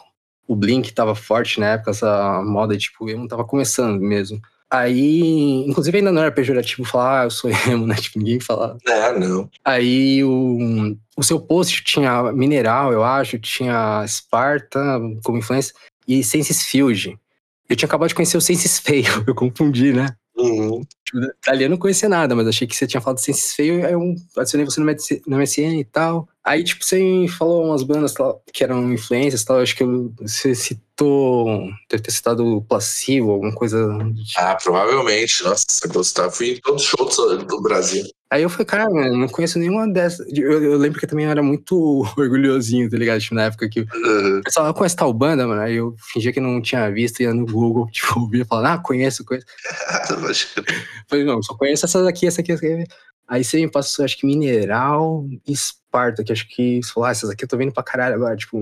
[0.47, 4.41] O Blink tava forte na época, essa moda, tipo, eu não tava começando mesmo.
[4.71, 7.95] Aí, inclusive ainda não era pejorativo falar, ah, eu sou emo, né?
[7.95, 8.77] Tipo, ninguém fala.
[8.87, 9.49] É, não.
[9.65, 14.79] Aí o, o seu post tinha Mineral, eu acho, tinha Sparta
[15.25, 15.75] como influência
[16.07, 17.19] e Senses Field.
[17.67, 20.15] Eu tinha acabado de conhecer o Senses Feio, eu confundi, né?
[20.36, 20.81] Uhum.
[21.05, 23.86] Tipo, ali eu não conhecia nada, mas achei que você tinha falado de Senses Feio,
[23.86, 24.81] aí eu adicionei você
[25.27, 26.27] no MSN e tal.
[26.43, 30.11] Aí, tipo, você falou umas bandas tal, que eram influências e tal, acho que eu-
[30.19, 33.88] você citou, deve ter citado Placebo, alguma coisa
[34.25, 34.39] tipo.
[34.39, 35.43] Ah, provavelmente.
[35.43, 36.31] Nossa, gostava.
[36.31, 38.03] Fui em todos os shows do Brasil.
[38.34, 40.25] Aí eu falei, cara, eu não conheço nenhuma dessas.
[40.36, 43.21] Eu, eu lembro que eu também era muito orgulhosinho, tá ligado?
[43.21, 44.41] Tipo, na época que Uhum.
[44.43, 45.61] pessoal conhece tal banda, mano.
[45.61, 49.23] Aí eu fingia que não tinha visto, ia no Google, tipo, ouvia falando, ah, conheço,
[49.23, 49.45] conheço.
[51.07, 52.84] Falei, não, só conheço essas aqui, essa aqui, essa aqui.
[53.27, 57.11] Aí você me passou, acho que Mineral e Esparta, que acho que você falou, ah,
[57.11, 58.57] essas aqui eu tô vendo pra caralho agora, tipo.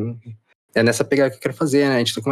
[0.73, 1.95] É nessa pegada que eu quero fazer, né?
[1.95, 2.31] A gente tá com...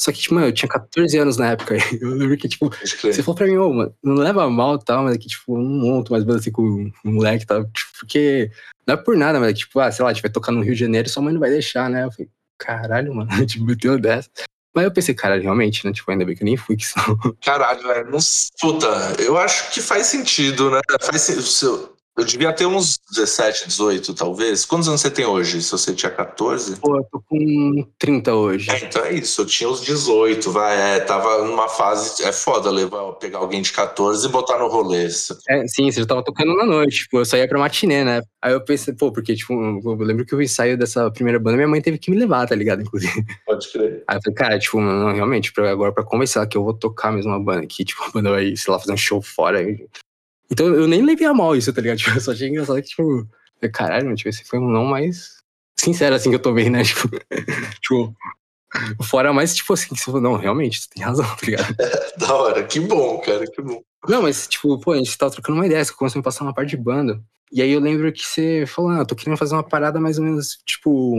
[0.00, 1.76] Só que, tipo, mano, eu tinha 14 anos na época.
[2.00, 5.04] Eu lembro que, tipo, você falou pra mim, ô, mano, não leva mal e tal,
[5.04, 7.64] mas aqui, tipo, eu não monto mais banda assim com um moleque e tal.
[7.64, 8.50] Tipo, porque
[8.86, 10.72] não é por nada, mas, tipo, ah, sei lá, a gente vai tocar no Rio
[10.72, 12.04] de Janeiro e sua mãe não vai deixar, né?
[12.04, 14.30] Eu falei, caralho, mano, tipo, meteu dessa.
[14.74, 15.92] Mas eu pensei, caralho, realmente, né?
[15.92, 17.18] Tipo, ainda bem que eu nem fui, que senão.
[17.44, 18.10] Caralho, velho.
[18.10, 18.18] Não...
[18.60, 18.86] Puta,
[19.18, 20.80] eu acho que faz sentido, né?
[21.00, 21.66] Faz sen- se
[22.18, 24.66] Eu, devia ter uns 17, 18, talvez.
[24.66, 25.62] Quantos anos você tem hoje?
[25.62, 26.76] Se você tinha 14?
[26.76, 28.70] Pô, eu tô com 30 hoje.
[28.70, 29.40] É, então é isso.
[29.40, 30.96] Eu tinha uns 18, vai.
[30.96, 32.22] É, tava numa fase.
[32.22, 35.06] É foda levar, pegar alguém de 14 e botar no rolê.
[35.48, 38.22] É, sim, você já tava tocando na noite, tipo, eu saía pra matinê, né?
[38.42, 41.68] Aí eu pensei, pô, porque, tipo, eu lembro que o ensaio dessa primeira banda, minha
[41.68, 42.82] mãe teve que me levar, tá ligado?
[42.82, 43.24] Inclusive.
[43.46, 44.04] Pode crer.
[44.06, 47.12] Aí eu falei, cara, tipo, não, realmente, pra, agora pra ela que eu vou tocar
[47.12, 49.60] mesmo uma banda aqui, tipo, a banda vai, sei lá, fazer um show fora.
[50.50, 51.98] Então eu nem levei a mal isso, tá ligado?
[52.00, 53.28] Tipo, eu só achei engraçado que, tipo,
[53.72, 55.40] caralho, mano, tipo, esse foi um não mais
[55.78, 56.82] sincero, assim, que eu vendo, né?
[56.84, 57.08] Tipo,
[57.80, 58.14] tipo,
[59.02, 61.74] fora mais, tipo assim, que você falou, não, realmente, você tem razão, tá ligado?
[62.18, 62.64] Da hora.
[62.64, 63.44] Que bom, cara.
[63.46, 63.82] Que bom.
[64.08, 66.44] Não, mas, tipo, pô, a gente tava trocando uma ideia, você começou a me passar
[66.44, 67.20] uma parte de banda.
[67.52, 70.24] E aí eu lembro que você falou, ah, tô querendo fazer uma parada mais ou
[70.24, 71.16] menos, tipo,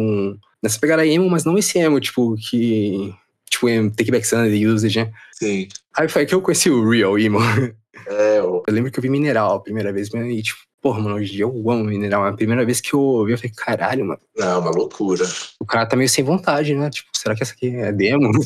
[0.63, 3.13] nessa pegada emo, mas não esse emo, tipo, que.
[3.49, 5.11] Tipo, emo, Take Back Sunday, Usage, né?
[5.33, 5.67] Sim.
[5.93, 7.39] Aí foi que eu conheci o Real Emo.
[8.11, 11.39] É, Eu lembro que eu vi Mineral a primeira vez, e tipo, porra, mano, hoje
[11.39, 12.25] eu amo Mineral.
[12.25, 15.23] A primeira vez que eu ouvi, eu falei, caralho, mano, Não, uma loucura.
[15.59, 16.89] o cara tá meio sem vontade, né?
[16.89, 18.31] Tipo, será que essa aqui é demo?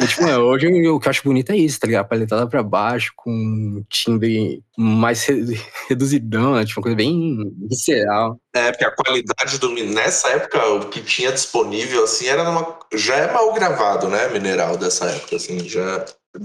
[0.00, 2.02] e, tipo, mano, hoje o que eu acho bonito é isso, tá ligado?
[2.02, 6.64] A paletada pra baixo, com um timbre mais re- reduzidão, né?
[6.64, 7.36] Tipo, uma coisa bem
[7.68, 8.38] visceral.
[8.54, 9.72] É, porque a qualidade do.
[9.92, 12.78] Nessa época, o que tinha disponível, assim, era numa.
[12.94, 14.28] Já é mal gravado, né?
[14.28, 16.04] Mineral dessa época, assim, já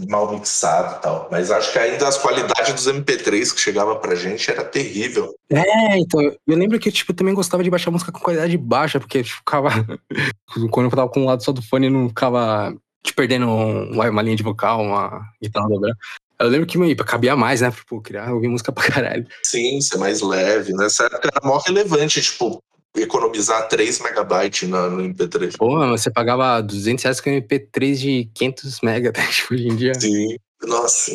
[0.09, 1.27] mal mixado e tal.
[1.31, 5.33] Mas acho que ainda as qualidades dos MP3 que chegava pra gente era terrível.
[5.49, 8.99] É, então, eu lembro que, tipo, eu também gostava de baixar música com qualidade baixa,
[8.99, 9.69] porque tipo, ficava.
[10.71, 14.21] Quando eu tava com um lado só do fone, não ficava te perdendo um- uma
[14.21, 15.95] linha de vocal, uma guitarra dobrando.
[16.39, 17.73] Eu lembro que, mano, cabia mais, né?
[17.89, 19.25] Pô, criar, ouvir música pra caralho.
[19.43, 20.71] Sim, ser mais leve.
[20.73, 22.61] Nessa época era mó relevante, tipo,
[23.03, 25.57] economizar 3 megabytes no, no MP3.
[25.57, 29.25] Pô, você pagava 200 reais com MP3 de 500 mega, tá?
[29.27, 29.93] Tipo, hoje em dia.
[29.99, 30.35] Sim.
[30.65, 31.11] Nossa,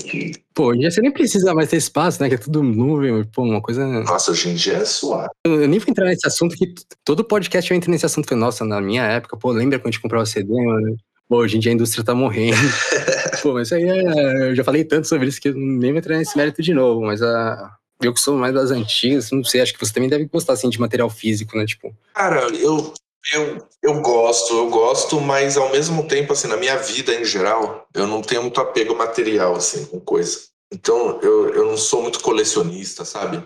[0.54, 2.28] Pô, hoje em dia você nem precisa mais ter espaço, né?
[2.28, 3.84] Que é tudo nuvem, pô, uma coisa.
[3.86, 5.30] nossa, hoje em dia é suave.
[5.44, 6.72] Eu nem vou entrar nesse assunto, que
[7.04, 8.28] todo podcast eu entro nesse assunto.
[8.28, 10.96] Falei, nossa, na minha época, pô, lembra quando a gente comprava CD, mano?
[11.28, 12.56] Pô, hoje em dia a indústria tá morrendo.
[13.42, 14.50] pô, mas isso aí é.
[14.50, 17.00] Eu já falei tanto sobre isso que eu nem vou entrar nesse mérito de novo,
[17.00, 17.74] mas a.
[18.02, 20.68] Eu que sou mais das antigas, não sei, acho que você também deve gostar, assim,
[20.68, 21.64] de material físico, né?
[21.64, 22.92] Tipo, Cara, eu,
[23.32, 27.86] eu, eu gosto, eu gosto, mas ao mesmo tempo, assim, na minha vida em geral,
[27.94, 30.40] eu não tenho muito apego material, assim, com coisa.
[30.72, 33.42] Então, eu, eu não sou muito colecionista, sabe?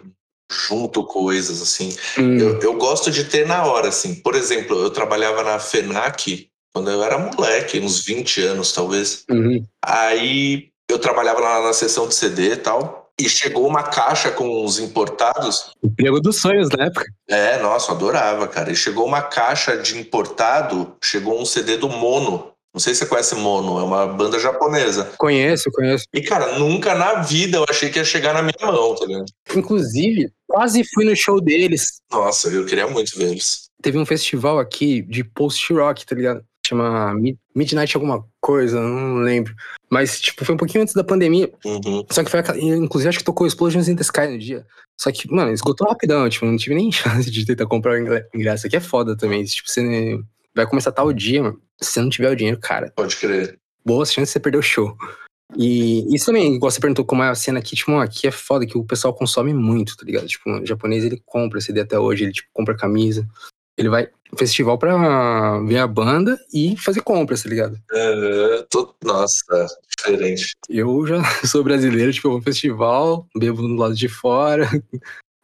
[0.51, 1.95] Junto coisas, assim.
[2.19, 4.15] hum, Eu, eu gosto de ter na hora, assim.
[4.15, 9.25] Por exemplo, eu trabalhava na FENAC quando eu era moleque, uns 20 anos, talvez.
[9.31, 9.67] uhum.
[9.85, 13.06] Aí eu trabalhava lá na seção de CD e tal.
[13.19, 15.71] E chegou uma caixa com os importados.
[15.83, 17.07] Emprego dos sonhos na época.
[17.29, 18.71] É, nossa, eu adorava, cara.
[18.71, 22.53] E chegou uma caixa de importado, chegou um CD do Mono.
[22.75, 25.11] Não sei se você conhece Mono, é uma banda japonesa.
[25.17, 26.05] Conheço, conheço.
[26.13, 29.25] E, cara, nunca na vida eu achei que ia chegar na minha mão, tá ligado?
[29.55, 32.03] Inclusive, quase fui no show deles.
[32.13, 33.71] Nossa, eu queria muito ver eles.
[33.81, 36.45] Teve um festival aqui de post-rock, tá ligado?
[36.67, 39.55] Chama Mid- Midnight alguma coisa, não lembro.
[39.91, 41.53] Mas, tipo, foi um pouquinho antes da pandemia.
[41.65, 42.05] Uhum.
[42.11, 44.67] Só que foi aquela, inclusive, acho que tocou Explosions in the Sky no dia.
[45.01, 48.27] Só que, mano, esgotou rapidão, tipo, não tive nem chance de tentar comprar o ingre-
[48.35, 48.67] ingresso.
[48.67, 49.45] Aqui é foda também.
[49.45, 50.19] Tipo, você
[50.55, 51.61] vai começar tal dia, mano.
[51.81, 53.59] Se você não tiver o dinheiro, cara, Pode crer.
[53.85, 54.97] boas chances de você perder o show.
[55.57, 58.67] E isso também, igual você perguntou como é a cena aqui, tipo, aqui é foda
[58.67, 60.27] que o pessoal consome muito, tá ligado?
[60.27, 63.27] Tipo, o japonês ele compra CD até hoje, ele tipo, compra camisa.
[63.79, 67.79] Ele vai festival pra ver a banda e fazer compras, tá ligado?
[67.93, 69.67] É, tô- Nossa,
[69.97, 70.53] diferente.
[70.69, 74.69] Eu já sou brasileiro, tipo, eu vou no festival, bebo do lado de fora.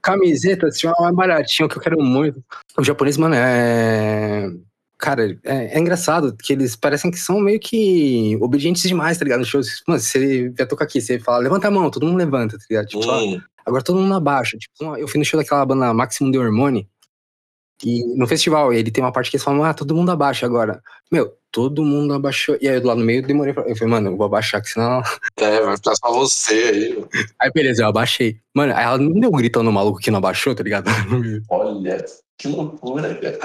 [0.03, 2.43] Camiseta, se tiver uma mais baratinha, que eu quero muito.
[2.77, 4.51] O japonês, mano, é.
[4.99, 9.41] Cara, é, é engraçado que eles parecem que são meio que obedientes demais, tá ligado?
[9.41, 12.19] No show, mano, se você vier tocar aqui, você fala, levanta a mão, todo mundo
[12.19, 12.87] levanta, tá ligado?
[12.87, 14.57] Tipo, ó, Hum, agora todo mundo abaixa.
[14.59, 16.89] Tipo, eu fui no show daquela banda Maximum de Hormone,
[17.85, 20.83] e no festival, ele tem uma parte que eles falam, ah, todo mundo abaixa agora.
[21.11, 22.57] Meu, todo mundo abaixou.
[22.61, 23.65] E aí, do lado no meio, eu demorei pra...
[23.65, 25.03] Eu falei, mano, eu vou abaixar, que senão
[25.39, 27.05] é, vai ficar só você aí.
[27.41, 28.39] Aí beleza, eu abaixei.
[28.55, 30.89] Mano, aí ela não deu um gritão no maluco que não abaixou, tá ligado?
[31.51, 32.05] Olha,
[32.39, 33.39] que loucura, cara.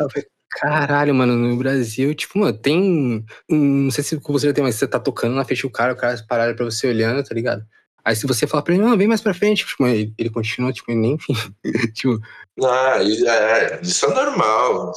[0.49, 3.25] Caralho, mano, no Brasil, tipo, mano, tem.
[3.49, 5.93] Não sei se com você já tem, mas você tá tocando na frente do cara,
[5.93, 7.65] o cara parado pra você olhando, tá ligado?
[8.07, 10.71] Aí se você falar pra ele, não, vem mais pra frente, tipo, ele, ele continua,
[10.71, 11.33] tipo, nem enfim.
[11.93, 12.17] tipo,
[12.63, 14.93] Ah, é, isso é normal.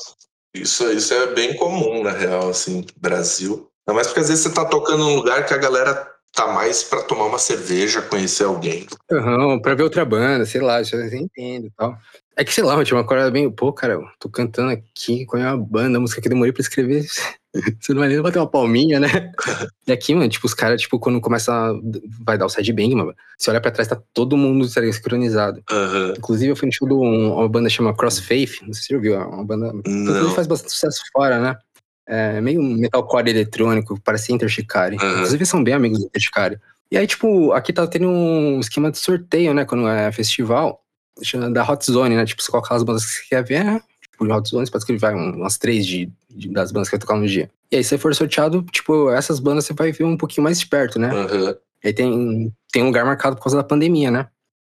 [0.55, 3.69] Isso, isso é bem comum, na real, assim, Brasil.
[3.85, 6.85] Não, mas porque às vezes você tá tocando num lugar que a galera tá mais
[6.85, 8.87] pra tomar uma cerveja, conhecer alguém.
[9.11, 11.99] aham, pra ver outra banda, sei lá, eu entendo e tal.
[12.37, 15.27] É que, sei lá, eu tinha uma corda bem, pô, cara, eu tô cantando aqui
[15.27, 17.05] com a minha banda, a música que eu demorei pra escrever.
[17.81, 19.09] Você não vai nem bater uma palminha, né?
[19.87, 21.75] E aqui, mano, tipo, os caras, tipo, quando começa, a-
[22.25, 25.61] vai dar o side bang, mano, você olha pra trás, tá todo mundo sincronizado.
[25.69, 26.15] Aham.
[26.17, 28.93] Inclusive, eu fui no show de um- uma banda chama Crossfaith, não sei se você
[28.93, 31.57] já ouviu, é uma banda Inclusive faz bastante sucesso fora, né?
[32.07, 34.97] É meio metalcore eletrônico, parece Inter Shikari.
[34.97, 35.13] Uhum.
[35.15, 36.59] Inclusive são bem amigos do Inter Shikari.
[36.91, 39.65] E aí, tipo, aqui tá tendo um esquema de sorteio, né?
[39.65, 40.81] Quando é festival,
[41.23, 42.25] chama da Hot Zone, né?
[42.25, 43.81] Tipo, você coloca as bandas que você quer ver, né?
[44.29, 46.97] Tipo, de Zone, você pode escrever vai, um- umas três de, de- das bandas que
[46.97, 47.51] vai tocar no dia.
[47.73, 50.59] E aí, se você for sorteado, tipo, essas bandas você vai ver um pouquinho mais
[50.61, 51.11] de perto, né?
[51.11, 51.55] Aham.
[51.85, 54.29] Aí tem, tem um lugar marcado por causa da pandemia, né?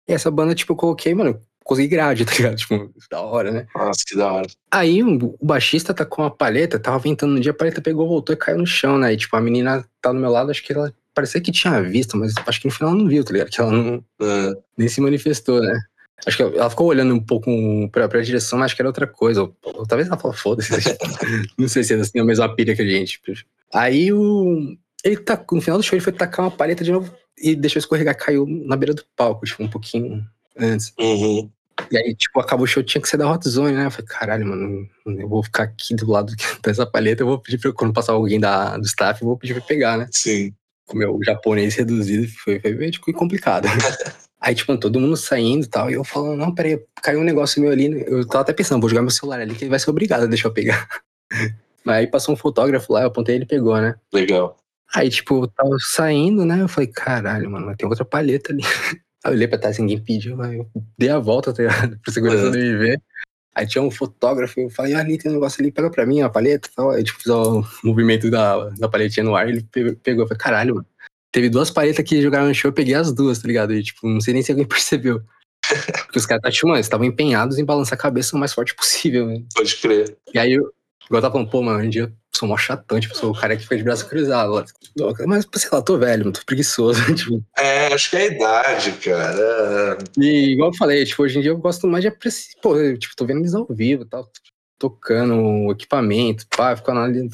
[0.09, 2.57] E essa banda, tipo, eu coloquei, mano, consegui grade, tá ligado?
[2.57, 3.67] Tipo, da hora, né?
[3.75, 4.47] Nossa, que da hora.
[4.71, 8.07] Aí o o baixista tá com uma paleta, tava ventando no dia, a paleta pegou,
[8.07, 9.13] voltou e caiu no chão, né?
[9.13, 12.17] E tipo, a menina tá do meu lado, acho que ela parecia que tinha visto,
[12.17, 13.51] mas acho que no final ela não viu, tá ligado?
[13.51, 14.05] Que ela não,
[14.79, 15.81] nem se manifestou, né?
[16.27, 17.51] Acho que ela ficou olhando um pouco
[17.91, 19.43] pra, pra direção, mas acho que era outra coisa.
[19.43, 20.71] Ou, ou talvez ela falou, foda-se.
[21.59, 23.21] não sei se eles têm a mesma pilha que a gente.
[23.73, 24.77] Aí o.
[25.03, 27.81] Ele tá, no final do show ele foi tacar uma paleta de novo e deixou
[27.81, 30.23] escorregar, caiu na beira do palco, tipo, um pouquinho
[30.59, 30.93] antes.
[30.99, 31.51] uhum.
[31.91, 33.87] E aí, tipo, acabou o show, tinha que ser da Hot Zone, né?
[33.87, 37.59] Eu falei, caralho, mano, eu vou ficar aqui do lado dessa palheta, eu vou pedir
[37.59, 40.07] pra, quando passar alguém da, do staff, eu vou pedir pra pegar, né?
[40.11, 40.53] Sim.
[40.87, 43.67] Com o meu japonês reduzido, foi, foi meio tipo, complicado.
[44.41, 47.61] aí, tipo, todo mundo saindo e tal, e eu falando, não, peraí, caiu um negócio
[47.61, 49.91] meu ali, eu tava até pensando, vou jogar meu celular ali, que ele vai ser
[49.91, 50.89] obrigado a deixar eu pegar.
[51.85, 53.95] Mas aí passou um fotógrafo lá, eu apontei ele pegou, né?
[54.13, 54.57] Legal.
[54.95, 56.63] Aí, tipo, eu tava saindo, né?
[56.63, 58.63] Eu falei, caralho, mano, mas tem outra palheta ali.
[59.23, 60.67] Aí eu olhei pra trás, ninguém pediu, aí eu
[60.97, 61.99] dei a volta, tá ligado?
[62.03, 62.51] Pra segurança Uhum.
[62.53, 63.03] me ver.
[63.55, 66.23] Aí tinha um fotógrafo, eu falei, ah, ali tem um negócio ali, pega pra mim
[66.23, 66.91] a palheta e tal.
[66.91, 70.25] Aí, tipo, fiz o movimento da, da paletinha no ar, ele pe- pegou.
[70.25, 70.87] Eu falei, caralho, mano.
[71.33, 73.73] Teve duas paletas que jogaram no show, eu peguei as duas, tá ligado?
[73.75, 75.23] E, tipo, não sei nem se alguém percebeu.
[76.07, 78.75] Porque os caras, tá, tipo, mano, estavam empenhados em balançar a cabeça o mais forte
[78.75, 79.43] possível, né?
[79.55, 80.17] Pode crer.
[80.35, 80.73] E aí, eu,
[81.05, 83.31] igual eu tava falando, pô, mano, hoje em dia eu sou mó chatão, tipo, sou
[83.31, 84.65] o cara que fica de braço cruzado.
[85.27, 87.45] Mas, sei lá, tô velho, tô preguiçoso, tipo.
[87.57, 89.99] É, acho que é a idade, cara.
[90.19, 92.61] E igual eu falei, tipo, hoje em dia eu gosto mais de apreciar.
[92.63, 94.29] Pô, eu, tipo, tô vendo eles ao vivo e tal,
[94.79, 97.29] tocando o equipamento, pá, ficando ali.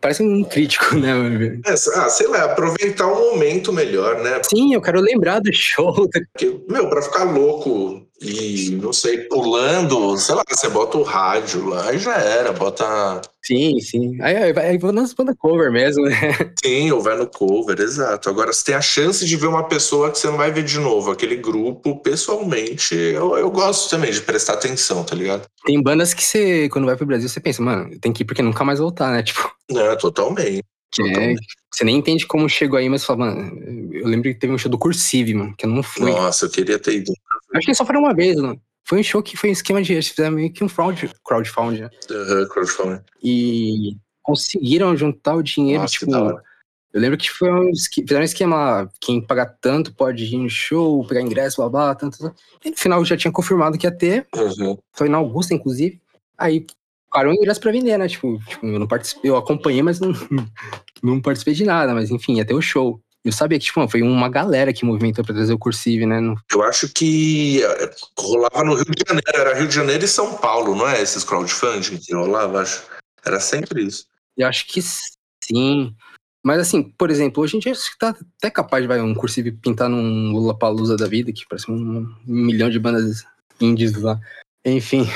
[0.00, 1.60] Parece um crítico, né, mano?
[1.66, 4.40] É, ah, sei lá, aproveitar o momento melhor, né?
[4.48, 6.08] Sim, eu quero lembrar do show.
[6.10, 11.66] Porque, meu, pra ficar louco e, não sei, pulando, sei lá, você bota o rádio
[11.68, 13.20] lá e já era, bota.
[13.42, 14.20] Sim, sim.
[14.20, 16.14] Aí, aí, vai- aí vou nas bandas cover mesmo, né?
[16.62, 18.28] Sim, ou vai no cover, exato.
[18.28, 20.78] Agora, você tem a chance de ver uma pessoa que você não vai ver de
[20.78, 25.46] novo, aquele grupo, pessoalmente, eu, eu gosto também de prestar atenção, tá ligado?
[25.64, 28.42] Tem bandas que você, quando vai pro Brasil, você pensa, mano, tem que ir porque
[28.42, 29.22] nunca mais voltar, né?
[29.22, 29.50] Tipo,
[29.96, 30.60] Totalmente.
[31.00, 31.34] é,
[31.72, 34.70] você nem entende como chegou aí, mas fala, mano, eu lembro que teve um show
[34.70, 36.10] do Cursive, mano, que eu não fui.
[36.10, 37.12] Nossa, eu queria ter ido.
[37.54, 38.60] Acho que só foi uma vez, mano.
[38.84, 39.92] Foi um show que foi um esquema de.
[39.92, 40.68] Eles fizeram meio que um
[41.24, 41.90] crowdfunding, né?
[42.10, 43.00] Uhum, crowdfunding.
[43.22, 46.10] E conseguiram juntar o dinheiro, Nossa, tipo.
[46.92, 51.06] Eu lembro que foi um, fizeram um esquema quem pagar tanto pode ir no show,
[51.06, 52.34] pegar ingresso, blá blá, tanto, tanto.
[52.64, 54.76] E no final já tinha confirmado que ia ter, Uhum.
[54.92, 56.00] foi na Augusta, inclusive.
[56.36, 56.66] Aí
[57.10, 58.08] ficaram ingresso pra vender, né?
[58.08, 60.12] Tipo, tipo, eu não participei, eu acompanhei, mas não,
[61.02, 63.00] não participei de nada, mas enfim, ia ter o show.
[63.22, 66.20] Eu sabia que, tipo, foi uma galera que movimentou pra trazer o Cursive, né?
[66.20, 70.08] Não- Eu acho que eh, rolava no Rio de Janeiro, era Rio de Janeiro e
[70.08, 71.02] São Paulo, não é?
[71.02, 72.82] Esses crowdfunding que rolava, acho.
[73.26, 74.06] Era sempre isso.
[74.38, 74.80] Eu acho que
[75.44, 75.94] sim.
[76.42, 79.14] Mas assim, por exemplo, hoje em dia acho que tá até capaz de vai, um
[79.14, 83.26] Cursive pintar num Lollapalooza da vida, que parece um milhão de bandas
[83.60, 84.18] indies lá.
[84.64, 85.06] Enfim.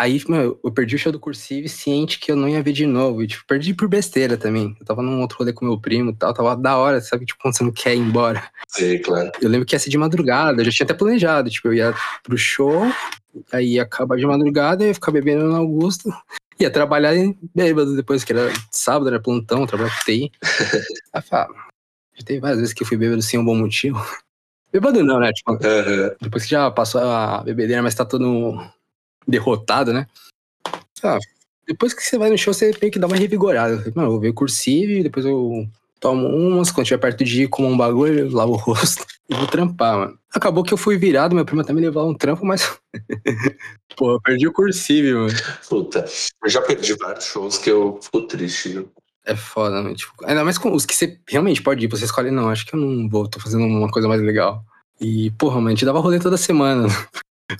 [0.00, 2.86] Aí, meu, eu perdi o show do Cursive ciente que eu não ia ver de
[2.86, 3.22] novo.
[3.22, 4.74] E, tipo, perdi por besteira também.
[4.80, 7.26] Eu tava num outro rolê com meu primo e tal, tava da hora, sabe?
[7.26, 8.42] Tipo, quando você não quer ir embora.
[8.66, 9.30] Sei, claro.
[9.42, 11.50] Eu lembro que ia ser de madrugada, eu já tinha até planejado.
[11.50, 12.82] Tipo, eu ia pro show,
[13.52, 16.10] aí ia acabar de madrugada, ia ficar bebendo na Augusta.
[16.58, 17.12] Ia trabalhar
[17.54, 20.32] bêbado depois, que era sábado, era plantão, trabalhava com TI.
[21.12, 21.68] Aí eu falava, ah,
[22.14, 24.02] já teve várias vezes que eu fui bêbado sem um bom motivo.
[24.72, 25.30] Bêbado não, né?
[25.32, 26.10] Tipo, Uhum.
[26.22, 28.56] depois que já passou a bebedeira, mas tá todo
[29.26, 30.06] derrotado, né?
[31.02, 31.18] Ah,
[31.66, 33.76] depois que você vai no show, você meio que dá uma revigorada.
[33.94, 35.68] Mano, eu vou ver o cursive, depois eu
[36.00, 39.34] tomo umas, quando tiver perto de ir, como um bagulho, eu lavo o rosto e
[39.34, 40.18] vou trampar, mano.
[40.34, 42.78] Acabou que eu fui virado, meu primo até me levou a um trampo, mas.
[43.96, 45.32] Pô, eu perdi o cursive, mano.
[45.68, 46.04] Puta,
[46.42, 48.70] eu já perdi vários shows que eu fico triste.
[48.70, 48.92] viu?
[49.24, 49.94] É foda, mano.
[49.94, 52.74] Tipo, ainda mais com os que você realmente pode ir, você escolhe, não, acho que
[52.74, 54.64] eu não vou, tô fazendo uma coisa mais legal.
[55.00, 56.88] E, porra, mano, a gente dava rolê toda semana.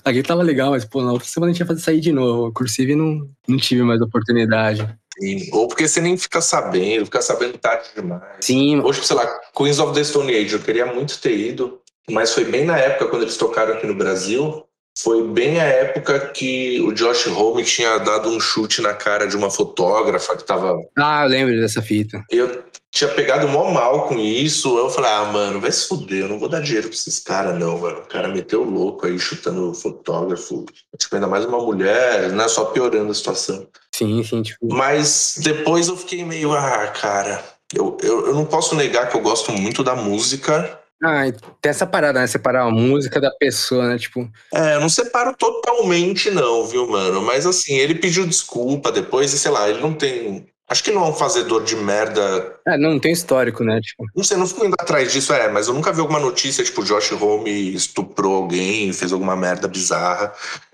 [0.03, 2.51] Aqui tava legal, mas, pô, na outra semana a gente ia fazer sair de novo.
[2.51, 4.87] Cursive não, não tive mais oportunidade.
[5.19, 5.49] Sim.
[5.51, 8.37] Ou porque você nem fica sabendo, fica sabendo tarde demais.
[8.41, 11.79] Sim, Hoje, sei lá, Queens of the Stone Age, eu queria muito ter ido,
[12.09, 14.65] mas foi bem na época quando eles tocaram aqui no Brasil.
[14.97, 19.35] Foi bem a época que o Josh Homme tinha dado um chute na cara de
[19.37, 20.75] uma fotógrafa que tava.
[20.97, 22.23] ah, eu lembro dessa fita.
[22.29, 24.77] Eu tinha pegado mó mal com isso.
[24.77, 27.57] Eu falei, ah, mano, vai se fuder, eu não vou dar dinheiro pra esses caras,
[27.57, 27.99] não, mano.
[27.99, 30.65] O cara meteu louco aí chutando o fotógrafo.
[30.97, 32.47] Tipo, ainda mais uma mulher, né?
[32.49, 33.65] Só piorando a situação.
[33.95, 34.59] Sim, sim, tipo.
[34.61, 39.21] Mas depois eu fiquei meio, ah, cara, eu, eu, eu não posso negar que eu
[39.21, 40.80] gosto muito da música.
[41.03, 41.23] Ah,
[41.61, 42.27] tem essa parada, né?
[42.27, 43.97] Separar a música da pessoa, né?
[43.97, 47.21] Tipo, É, eu não separo totalmente, não, viu, mano?
[47.21, 50.45] Mas assim, ele pediu desculpa depois e sei lá, ele não tem.
[50.69, 52.55] Acho que não é um fazedor de merda.
[52.65, 53.81] é, não tem histórico, né?
[53.81, 56.63] Tipo, Não sei, não fico indo atrás disso, é, mas eu nunca vi alguma notícia,
[56.63, 60.31] tipo, Josh Home estuprou alguém, fez alguma merda bizarra.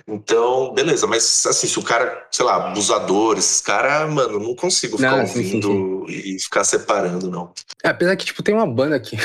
[0.07, 4.97] Então, beleza, mas assim, se o cara, sei lá, abusador, esses caras, mano, não consigo
[4.97, 7.51] ficar Não, sim, sim, ouvindo e ficar separando, não.
[7.84, 9.17] É, apesar que, tipo, tem uma banda aqui.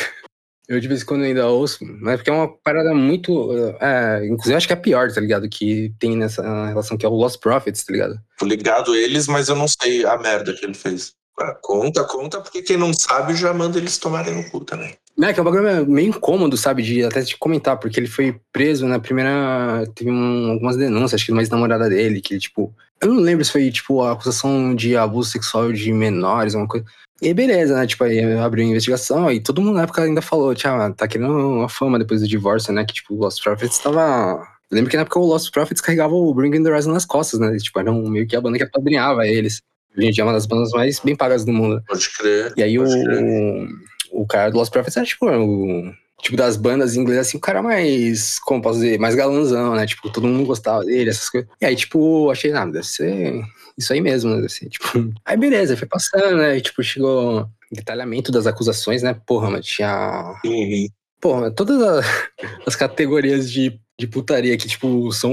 [0.72, 3.50] Eu de vez em quando ainda ouço, mas porque é uma parada muito.
[3.80, 5.48] É, inclusive, acho que é a pior, tá ligado?
[5.48, 8.18] Que tem nessa relação, que é o Lost Prophets, tá ligado?
[8.38, 11.12] Tô ligado eles, mas eu não sei a merda que ele fez.
[11.38, 14.94] Ah, conta, conta, porque quem não sabe já manda eles tomarem no cu também.
[15.22, 16.82] É, que é um bagulho meio incômodo, sabe?
[16.82, 19.86] De até de comentar, porque ele foi preso na primeira.
[19.94, 22.74] Teve um- algumas denúncias, acho que de uma ex-namorada dele, que, tipo.
[23.00, 26.86] Eu não lembro se foi, tipo, a acusação de abuso sexual de menores, uma coisa.
[27.22, 27.86] E beleza, né?
[27.86, 31.32] Tipo, aí abriu a investigação e todo mundo na época ainda falou, tchau, tá querendo
[31.32, 32.84] uma fama depois do divórcio, né?
[32.84, 34.42] Que, tipo, o Lost Prophets tava.
[34.68, 37.38] Eu lembro que na época o Lost Prophets carregava o Bring the Horizon nas costas,
[37.38, 37.56] né?
[37.58, 39.62] Tipo, era um, meio que a banda que apadrinhava eles.
[39.96, 41.80] Hoje em dia é uma das bandas mais bem pagas do mundo.
[41.86, 42.52] Pode crer.
[42.56, 43.68] E aí o, crer.
[44.10, 47.40] o cara do Lost Prophets era tipo o tipo das bandas em inglês assim, o
[47.40, 49.86] cara mais, como posso dizer, mais galanzão, né?
[49.86, 51.48] Tipo, todo mundo gostava dele, essas coisas.
[51.60, 53.44] E aí, tipo, achei, nada, deve ser
[53.78, 54.48] isso aí mesmo, né?
[54.48, 54.86] Ser, tipo.
[55.24, 56.58] Aí beleza, foi passando, né?
[56.58, 59.14] E, tipo, chegou detalhamento das acusações, né?
[59.26, 60.34] Porra, mas tinha.
[60.44, 60.86] Uhum.
[61.20, 62.02] Porra, todas a-
[62.66, 65.32] as categorias de, de putaria que, tipo, são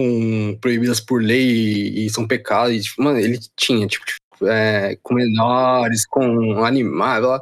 [0.62, 2.76] proibidas por lei e são pecados.
[2.76, 7.22] E, tipo, mano, ele tinha, tipo, tipo, é, com menores, com animais.
[7.22, 7.40] blá.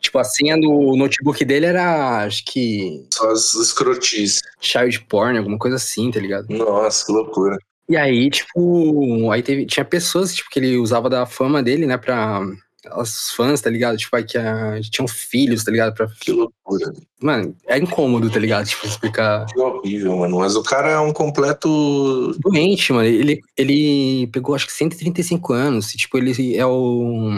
[0.00, 4.40] Tipo, a senha do notebook dele era, acho que, Só as escrotices.
[4.58, 6.46] child porn, alguma coisa assim, tá ligado?
[6.48, 7.58] Nossa, que loucura.
[7.90, 11.96] E aí, tipo, aí teve, tinha pessoas, tipo, que ele usava da fama dele, né,
[11.96, 12.40] pra
[12.96, 13.98] os fãs, tá ligado?
[13.98, 15.92] Tipo, aí que ah, tinham filhos, tá ligado?
[15.92, 16.08] Pra.
[17.20, 18.66] Mano, é incômodo, tá ligado?
[18.66, 19.46] Tipo, explicar.
[19.46, 20.38] Que horrível, mano.
[20.38, 22.34] Mas o cara é um completo.
[22.40, 23.06] Doente, mano.
[23.08, 25.92] Ele, ele pegou, acho que 135 anos.
[25.94, 27.32] E, tipo, ele é o,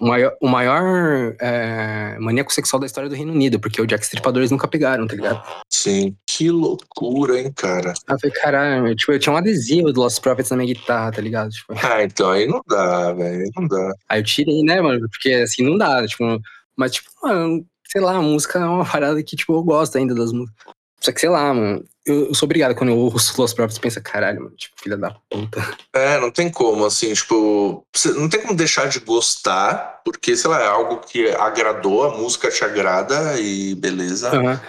[0.00, 4.04] o maior, o maior é, maníaco sexual da história do Reino Unido, porque o Jack
[4.04, 5.42] Stripadores nunca pegaram, tá ligado?
[5.70, 6.14] Sim.
[6.26, 7.94] Que loucura, hein, cara.
[8.08, 11.20] Eu falei, caralho, tipo, eu tinha um adesivo do Lost Prophets na minha guitarra, tá
[11.20, 11.50] ligado?
[11.50, 13.42] Tipo, Ah, então aí não dá, velho.
[13.44, 13.92] aí Não dá.
[14.08, 15.00] Aí eu tirei, né, mano?
[15.10, 16.24] Porque assim não dá, tipo,
[16.76, 20.14] mas tipo, mano, sei lá, a música é uma parada que, tipo, eu gosto ainda
[20.14, 20.74] das músicas.
[21.00, 24.00] Só que, sei lá, mano, eu, eu sou obrigado quando eu ouço Los Prophets pensa,
[24.00, 25.60] caralho, mano, tipo, filha da puta.
[25.94, 27.84] É, não tem como, assim, tipo,
[28.16, 32.50] não tem como deixar de gostar, porque, sei lá, é algo que agradou, a música
[32.50, 34.30] te agrada e beleza.
[34.30, 34.60] Aham.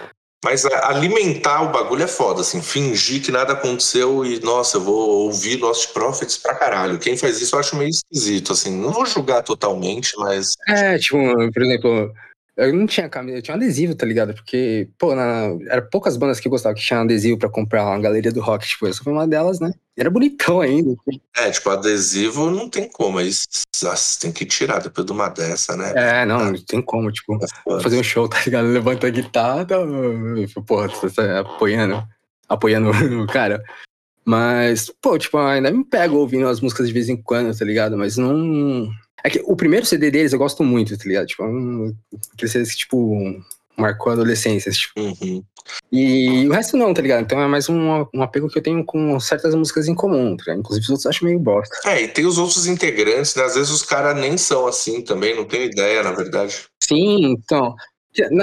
[0.44, 5.24] Mas alimentar o bagulho é foda, assim, fingir que nada aconteceu e, nossa, eu vou
[5.24, 6.98] ouvir Lost Prophets pra caralho.
[6.98, 11.18] Quem faz isso eu acho meio esquisito, assim, não vou julgar totalmente, mas É, tipo,
[11.52, 12.14] por exemplo,
[12.58, 14.34] eu não tinha camisa, eu tinha um adesivo, tá ligado?
[14.34, 18.00] Porque, pô, na, era poucas bandas que eu gostava que tinham adesivo pra comprar uma
[18.00, 19.72] galeria do rock, tipo, essa foi uma delas, né?
[19.96, 20.96] E era bonitão ainda.
[21.36, 25.76] é, tipo, adesivo não tem como, aí você tem que tirar depois de uma dessa,
[25.76, 25.92] né?
[25.94, 28.66] É, não, não tem como, tipo, É fazer um show, tá ligado?
[28.66, 29.76] Levanta a guitarra, tá,
[30.66, 32.02] porra, você tá apoiando,
[32.48, 32.90] apoiando
[33.22, 33.62] o cara.
[34.24, 37.96] Mas, pô, tipo, ainda me pego ouvindo as músicas de vez em quando, tá ligado?
[37.96, 38.90] Mas não.
[39.24, 41.26] É que o primeiro CD deles eu gosto muito, tá ligado?
[41.26, 41.94] Tipo, é um...
[42.34, 43.42] aquele CD que, tipo,
[43.76, 45.00] marcou a adolescência, tipo.
[45.00, 45.42] Uhum.
[45.92, 47.22] E o resto não, tá ligado?
[47.22, 50.44] Então é mais um, um apego que eu tenho com certas músicas em comum, tá
[50.44, 50.60] ligado?
[50.60, 51.76] Inclusive os outros eu acho meio bosta.
[51.86, 53.44] É, e tem os outros integrantes, né?
[53.44, 56.66] Às vezes os caras nem são assim também, não tenho ideia, na verdade.
[56.82, 57.74] Sim, então.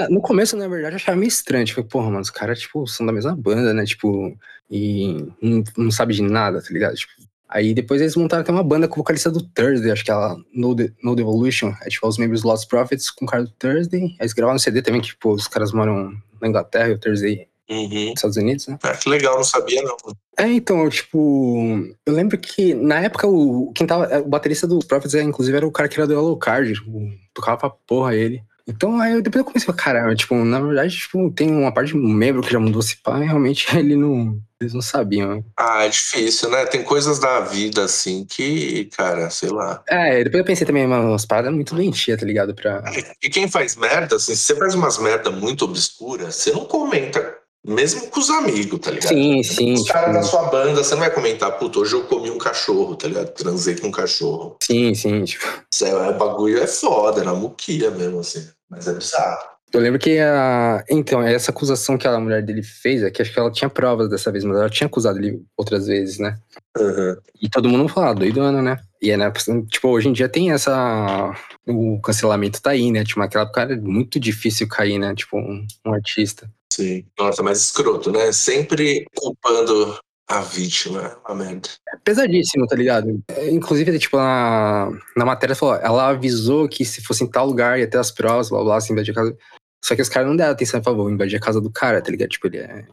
[0.08, 1.66] no começo, na verdade, eu achava meio estranho.
[1.66, 3.84] Tipo, porra, mano, os caras, tipo, são da mesma banda, né?
[3.84, 4.36] Tipo,
[4.70, 6.94] e não, não sabe de nada, tá ligado?
[6.94, 7.12] Tipo,
[7.48, 10.14] aí depois eles montaram até uma banda com o vocalista do Thursday, acho que é
[10.14, 11.72] a No, no Devolution.
[11.82, 14.02] É tipo, os membros do Lost Prophets com o cara do Thursday.
[14.02, 16.98] Aí eles gravaram um CD também, que, tipo, os caras moram na Inglaterra e o
[16.98, 17.88] Thursday Uhum.
[17.88, 18.78] nos Estados Unidos, né?
[18.82, 19.96] Ah, que legal, não sabia não.
[20.38, 25.14] É, então, tipo, eu lembro que na época o quem tava, o baterista dos Prophets,
[25.14, 28.40] é, inclusive, era o cara que era do Alucard, tipo, tocava pra porra ele.
[28.68, 31.72] Então, aí eu, depois eu comecei a falar, caramba, tipo, na verdade, tipo, tem uma
[31.72, 34.82] parte de um membro que já mudou esse pá, e realmente ele não, eles não
[34.82, 35.36] sabiam.
[35.36, 35.44] né?
[35.56, 36.66] Ah, é difícil, né?
[36.66, 39.82] Tem coisas da vida, assim, que, cara, sei lá.
[39.88, 42.54] É, depois eu pensei também, mano, umas paradas muito doentias, tá ligado?
[42.56, 42.82] Pra...
[43.22, 47.36] E quem faz merda, assim, se você faz umas merda muito obscuras, você não comenta,
[47.64, 49.08] mesmo com os amigos, tá ligado?
[49.08, 52.04] Sim, sim, Os caras da tipo, sua banda, você não vai comentar, puta, hoje eu
[52.04, 53.28] comi um cachorro, tá ligado?
[53.32, 54.56] Transei com um cachorro.
[54.62, 55.46] sim, sim, tipo.
[55.72, 58.44] Isso é, o bagulho é foda, é na muquia mesmo, assim.
[58.68, 59.56] Mas é bizarro.
[59.72, 60.84] Eu lembro que a.
[60.88, 64.08] Então, essa acusação que a mulher dele fez, é que acho que ela tinha provas
[64.08, 66.38] dessa vez, mas ela tinha acusado ele outras vezes, né?
[66.78, 67.16] Uhum.
[67.42, 68.78] E todo mundo fala, doidona, né?
[69.02, 69.30] E é, né?
[69.68, 71.34] Tipo, hoje em dia tem essa.
[71.66, 73.04] O cancelamento tá aí, né?
[73.04, 75.14] Tipo, naquela época era muito difícil cair, né?
[75.14, 76.48] Tipo, um, um artista.
[76.72, 77.04] Sim.
[77.18, 78.32] Nossa, mas escroto, né?
[78.32, 79.98] Sempre culpando
[80.28, 81.16] a vítima.
[81.26, 81.68] Uma merda.
[81.92, 83.22] É pesadíssimo, tá ligado?
[83.28, 87.78] É, Inclusive, tipo, na, na matéria falou, ela avisou que se fosse em tal lugar
[87.78, 89.36] ia ter as provas, blá blá, assim, invadir a casa.
[89.84, 92.10] Só que os caras não deram atenção, por favor, invadir a casa do cara, tá
[92.10, 92.30] ligado?
[92.30, 92.84] Tipo, ele é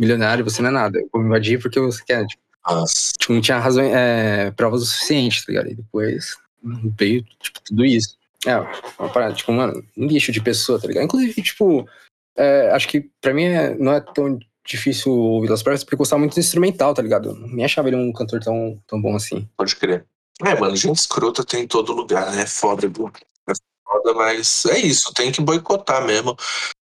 [0.00, 0.98] milionário, você não é nada.
[0.98, 2.26] Eu vou invadir porque você quer.
[2.26, 3.12] Tipo, Nossa.
[3.18, 5.70] tipo, não tinha razão, é, provas o suficiente, tá ligado?
[5.70, 6.36] E depois
[6.98, 8.18] veio, tipo, tudo isso.
[8.46, 8.56] É,
[8.98, 11.04] uma parada, tipo, mano, um lixo de pessoa, tá ligado?
[11.04, 11.86] Inclusive, tipo,
[12.36, 14.38] é, acho que pra mim é- não é tão
[14.70, 17.30] difícil ouvir Las Provas porque gostava muito do instrumental, tá ligado?
[17.30, 19.48] Eu Nem achava ele um cantor tão, tão bom assim.
[19.56, 20.06] Pode crer.
[20.44, 22.46] É, mano, gente escrota tem em todo lugar, né?
[22.46, 23.10] Foda, viu?
[23.48, 23.52] É
[23.84, 26.36] foda, mas é isso, tem que boicotar mesmo.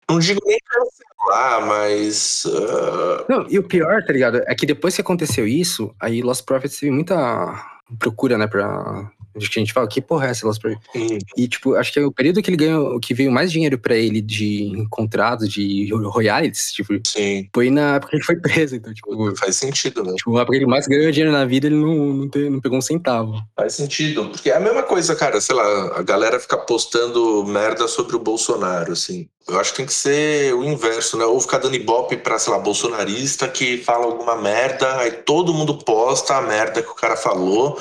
[0.08, 2.44] Não digo nem cancelar, mas.
[2.46, 4.42] ah, Não, e o pior, tá ligado?
[4.46, 9.10] É que depois que aconteceu isso, aí Lost Prophets teve muita procura, né, pra.
[9.38, 12.04] Acho que a gente fala, que porra é essa hum, E, tipo, acho que é
[12.04, 16.72] o período que ele ganhou, que veio mais dinheiro pra ele de contratos, de royalties,
[16.72, 18.76] tipo, sim, foi na época que ele foi preso.
[18.76, 20.14] Então, tipo, faz sentido, né?
[20.16, 22.60] tipo a época que ele mais ganhou dinheiro na vida, ele não, não, te- não
[22.60, 23.40] pegou um centavo.
[23.56, 24.28] Faz sentido.
[24.30, 28.18] Porque é a mesma coisa, cara, sei lá, a galera fica postando merda sobre o
[28.18, 29.28] Bolsonaro, assim.
[29.48, 31.24] Eu acho que tem que ser o inverso, né?
[31.24, 35.78] Ou ficar dando ibope pra, sei lá, bolsonarista que fala alguma merda, aí todo mundo
[35.78, 37.78] posta a merda que o cara falou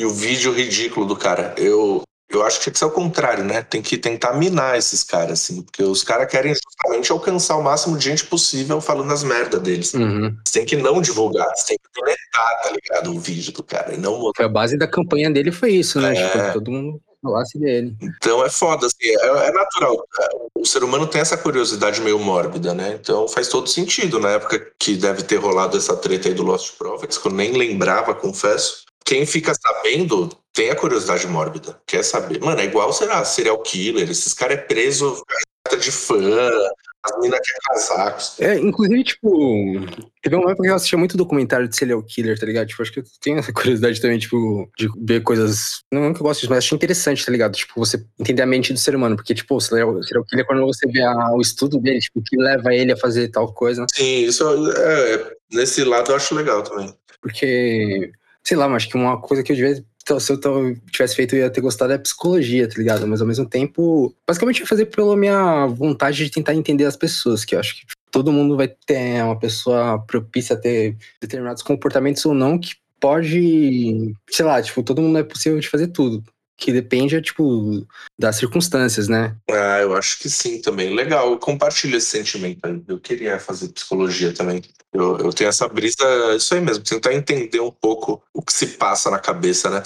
[0.00, 1.54] e o vídeo ridículo do cara.
[1.58, 3.60] Eu, Eu acho que tinha que ser o contrário, né?
[3.60, 7.98] Tem que tentar minar esses caras, assim, porque os caras querem justamente alcançar o máximo
[7.98, 9.92] de gente possível falando as merdas deles.
[9.92, 10.34] Uhum.
[10.46, 13.14] Você tem que não divulgar, você tem que deletar, tá ligado?
[13.14, 14.46] O vídeo do cara e não mostrar.
[14.46, 16.16] a base da campanha dele foi isso, né?
[16.16, 16.28] É.
[16.28, 17.96] Tipo, todo mundo falasse dele.
[18.00, 20.06] Então é foda, assim, é, é natural.
[20.54, 22.98] O ser humano tem essa curiosidade meio mórbida, né?
[23.00, 24.18] Então faz todo sentido.
[24.18, 27.52] Na época que deve ter rolado essa treta aí do Lost Prophets, que eu nem
[27.52, 28.84] lembrava, confesso.
[29.10, 31.76] Quem fica sabendo tem a curiosidade mórbida.
[31.84, 32.38] Quer saber.
[32.38, 34.08] Mano, é igual, será, serial killer.
[34.08, 35.20] Esses caras é preso
[35.64, 36.16] carta de fã,
[37.02, 38.16] as minas querem casar.
[38.38, 39.80] É, inclusive, tipo,
[40.22, 42.68] teve uma época que eu assistia muito documentário de serial killer, tá ligado?
[42.68, 45.80] Tipo, acho que eu tenho essa curiosidade também, tipo, de ver coisas.
[45.90, 47.56] Não que eu gosto disso, mas achei interessante, tá ligado?
[47.56, 49.16] Tipo, você entender a mente do ser humano.
[49.16, 52.22] Porque, tipo, o serial serial killer, quando você vê a- o estudo dele, tipo, o
[52.22, 53.84] que leva ele a fazer tal coisa.
[53.92, 54.44] Sim, isso
[54.76, 56.94] é, é- nesse lado eu acho legal também.
[57.20, 58.12] Porque,
[58.50, 59.84] sei lá, mas acho que uma coisa que eu devia.
[60.18, 63.06] Se eu tivesse feito, eu ia ter gostado é psicologia, tá ligado?
[63.06, 66.96] Mas ao mesmo tempo, basicamente eu ia fazer pela minha vontade de tentar entender as
[66.96, 71.62] pessoas, que eu acho que todo mundo vai ter uma pessoa propícia a ter determinados
[71.62, 76.24] comportamentos ou não, que pode, sei lá, tipo, todo mundo é possível de fazer tudo.
[76.60, 77.86] Que depende, é, tipo,
[78.18, 79.34] das circunstâncias, né?
[79.50, 80.94] Ah, eu acho que sim também.
[80.94, 82.60] Legal, eu compartilho esse sentimento.
[82.86, 84.62] Eu queria fazer psicologia também.
[84.92, 86.04] Eu, eu tenho essa brisa,
[86.36, 89.82] isso aí mesmo, tentar entender um pouco o que se passa na cabeça, né?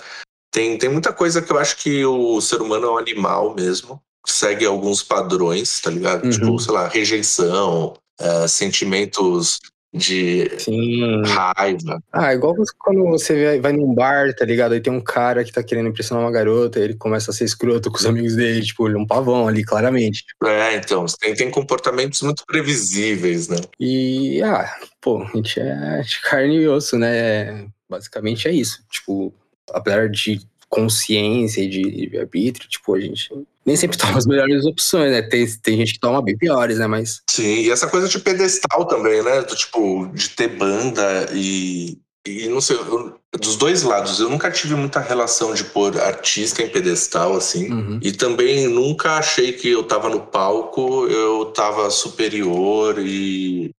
[0.52, 4.00] Tem, tem muita coisa que eu acho que o ser humano é um animal mesmo,
[4.26, 6.24] segue alguns padrões, tá ligado?
[6.24, 6.30] Uhum.
[6.30, 9.58] Tipo, sei lá, rejeição, eh, sentimentos
[9.94, 11.22] de Sim.
[11.24, 12.02] raiva.
[12.12, 14.72] Ah, igual quando você vai, num bar, tá ligado?
[14.72, 17.90] Aí tem um cara que tá querendo impressionar uma garota, ele começa a ser escroto
[17.90, 20.24] com os amigos dele, tipo, ele é um pavão ali, claramente.
[20.42, 23.58] É, então, tem, tem comportamentos muito previsíveis, né?
[23.78, 24.68] E, ah,
[25.00, 27.68] pô, a gente é de carne e osso, né?
[27.88, 28.84] Basicamente é isso.
[28.90, 29.32] Tipo,
[29.72, 33.30] apesar de consciência e de livre-arbítrio, tipo, a gente
[33.66, 35.22] nem sempre toma as melhores opções, né?
[35.22, 36.86] Tem, tem gente que toma bem piores, né?
[36.86, 39.42] Mas, Sim, e essa coisa de pedestal também, né?
[39.42, 41.98] Do tipo, de ter banda e.
[42.26, 46.62] E não sei, eu- dos dois lados, eu nunca tive muita relação de pôr artista
[46.62, 47.70] em pedestal, assim.
[47.70, 47.98] uhum.
[48.00, 53.72] E também nunca achei que eu tava no palco, eu tava superior e,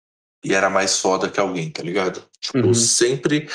[0.43, 2.21] e era mais foda que alguém, tá ligado?
[2.39, 2.73] Tipo, Uhum.
[2.75, 3.49] sempre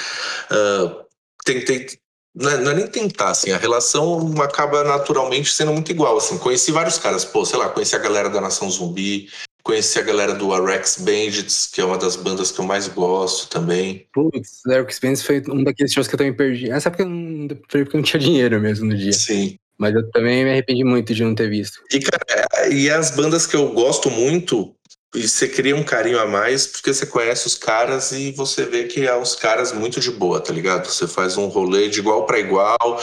[0.50, 0.96] ah,
[1.44, 1.86] tentei.
[2.34, 6.38] Não é, não é nem tentar, assim, a relação acaba naturalmente sendo muito igual, assim.
[6.38, 9.28] Conheci vários caras, pô, sei lá, conheci a galera da Nação Zumbi,
[9.64, 13.48] conheci a galera do Rex Bandits, que é uma das bandas que eu mais gosto
[13.48, 14.06] também.
[14.12, 16.68] Putz, Derek Spence foi um daqueles shows que eu também perdi.
[16.68, 19.12] Nessa época eu não, foi porque eu não tinha dinheiro mesmo no dia.
[19.12, 19.56] Sim.
[19.76, 21.80] Mas eu também me arrependi muito de não ter visto.
[21.90, 24.74] E, cara, e as bandas que eu gosto muito,
[25.14, 28.84] e você cria um carinho a mais, porque você conhece os caras e você vê
[28.84, 30.86] que é uns caras muito de boa, tá ligado?
[30.86, 33.00] Você faz um rolê de igual pra igual.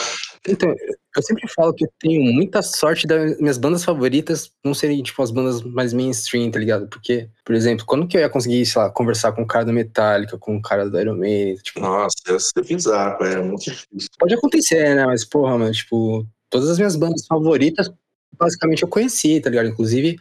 [0.48, 0.74] Então,
[1.18, 5.22] eu sempre falo que eu tenho muita sorte das minhas bandas favoritas não serem, tipo,
[5.22, 6.88] as bandas mais mainstream, tá ligado?
[6.88, 9.74] Porque, por exemplo, quando que eu ia conseguir, sei lá, conversar com o cara da
[9.74, 14.10] Metallica, com o cara do Iron Maiden, tipo, Nossa, ia ser bizarro, é muito difícil.
[14.18, 15.06] pode acontecer, né?
[15.06, 17.92] Mas, porra, mano, tipo, todas as minhas bandas favoritas,
[18.40, 19.68] basicamente, eu conheci, tá ligado?
[19.68, 20.18] Inclusive,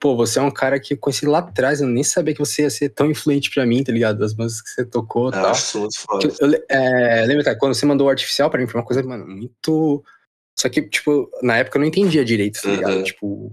[0.00, 2.62] pô, você é um cara que eu conheci lá atrás, eu nem sabia que você
[2.62, 4.18] ia ser tão influente pra mim, tá ligado?
[4.18, 5.50] Das bandas que você tocou e Eu tal.
[6.18, 9.02] Que eu- é, lembra, cara, quando você mandou o artificial pra mim, foi uma coisa,
[9.02, 10.02] mano, muito.
[10.58, 12.96] Só que, tipo, na época eu não entendia direito, tá ligado?
[12.96, 13.02] Uhum.
[13.04, 13.52] Tipo.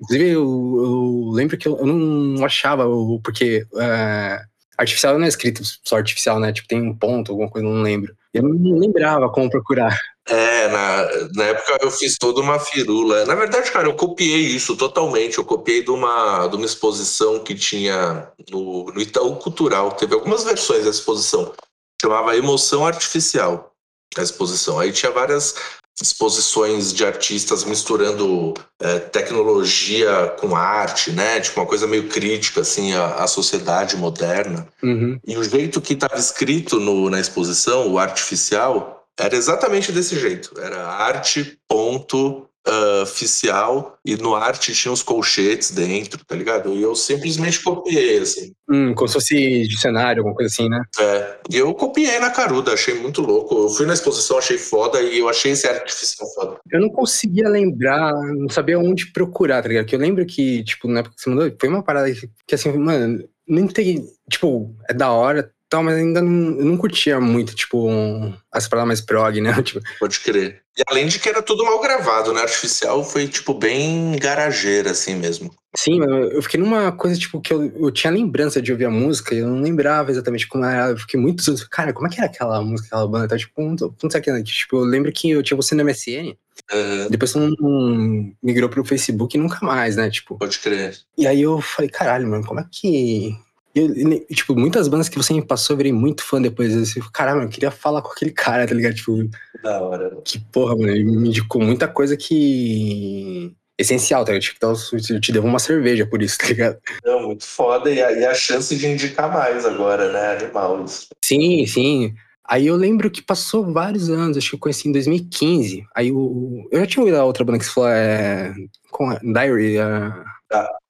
[0.00, 4.40] Inclusive, eu, eu lembro que eu, eu não achava, o- porque é,
[4.76, 6.52] artificial não é escrito só artificial, né?
[6.52, 8.12] Tipo, tem um ponto, alguma coisa, eu não lembro.
[8.32, 9.96] Eu não lembrava como procurar.
[10.26, 13.24] É, na, na época eu fiz toda uma firula.
[13.26, 15.36] Na verdade, cara, eu copiei isso totalmente.
[15.38, 19.92] Eu copiei de uma, de uma exposição que tinha no, no Itaú Cultural.
[19.92, 21.52] Teve algumas versões da exposição.
[22.00, 23.72] Chamava Emoção Artificial,
[24.16, 24.78] a exposição.
[24.78, 25.54] Aí tinha várias
[26.00, 31.40] exposições de artistas misturando é, tecnologia com arte, né?
[31.40, 34.66] Tipo, uma coisa meio crítica, assim, à, à sociedade moderna.
[34.82, 35.20] Uhum.
[35.26, 40.58] E o jeito que estava escrito no- na exposição, o artificial, era exatamente desse jeito.
[40.60, 46.72] Era arte, ponto, ah, oficial, e no arte tinha os colchetes dentro, tá ligado?
[46.72, 48.54] E eu simplesmente copiei, assim.
[48.66, 50.80] Hum, como se fosse dicionário, alguma coisa assim, né?
[50.98, 53.54] É, e eu copiei na caruda, achei muito louco.
[53.54, 56.56] Eu fui na exposição, achei foda, e eu achei esse artificial foda.
[56.72, 59.84] Eu não conseguia lembrar, não sabia onde procurar, tá ligado?
[59.84, 62.54] Porque eu lembro que, tipo, na época que você mandou, foi uma parada que, que
[62.54, 64.06] assim, mano, não tem.
[64.30, 68.68] Tipo, é da hora, tal, mas ainda não, eu não curtia muito, tipo, um, as
[68.68, 69.52] palavras mais prog, né?
[69.64, 70.62] Tipo, Pode crer.
[70.76, 72.42] E além de que era tudo mal gravado, né?
[72.42, 75.52] Artificial foi, tipo, bem garageira, assim mesmo.
[75.76, 78.90] sim, eu eu fiquei numa coisa, tipo, que eu, eu tinha lembrança de ouvir a
[78.90, 80.90] música e eu não lembrava exatamente como era.
[80.92, 83.26] Eu fiquei muitos anos, cara, como é que era aquela música, aquela banda?
[83.26, 84.42] Então, tipo, não, não sei o que, né?
[84.42, 86.36] Tipo, eu lembro que eu tinha você no MSN,
[86.72, 90.08] Aham, depois você não, não migrou pro Facebook e nunca mais, né?
[90.10, 90.96] Tipo, pode crer.
[91.18, 93.36] E aí eu falei, caralho, mano, como é que.
[93.74, 96.72] Eu, e, tipo, muitas bandas que você me passou, eu virei muito fã depois.
[96.72, 98.94] Eu falei, caralho, mano, eu queria falar com aquele cara, tá ligado?
[98.94, 99.28] Tipo,
[99.62, 100.16] Da hora.
[100.24, 103.52] que porra, mano, ele me indicou muita coisa que.
[103.76, 104.42] Essencial, tá ligado?
[104.44, 104.74] Tipo, então,
[105.10, 106.78] eu te devo uma cerveja por isso, tá ligado?
[107.04, 107.90] Não, muito foda.
[107.90, 110.44] E a, e a chance de indicar mais agora, né?
[110.44, 111.08] Animal isso.
[111.24, 112.14] Sim, sim.
[112.46, 115.84] Aí eu lembro que passou vários anos, acho que eu conheci em 2015.
[115.94, 116.68] Aí o.
[116.70, 118.54] Eu já tinha ouvido a outra banda que você falou, é.
[118.90, 120.24] Com a Diary, a.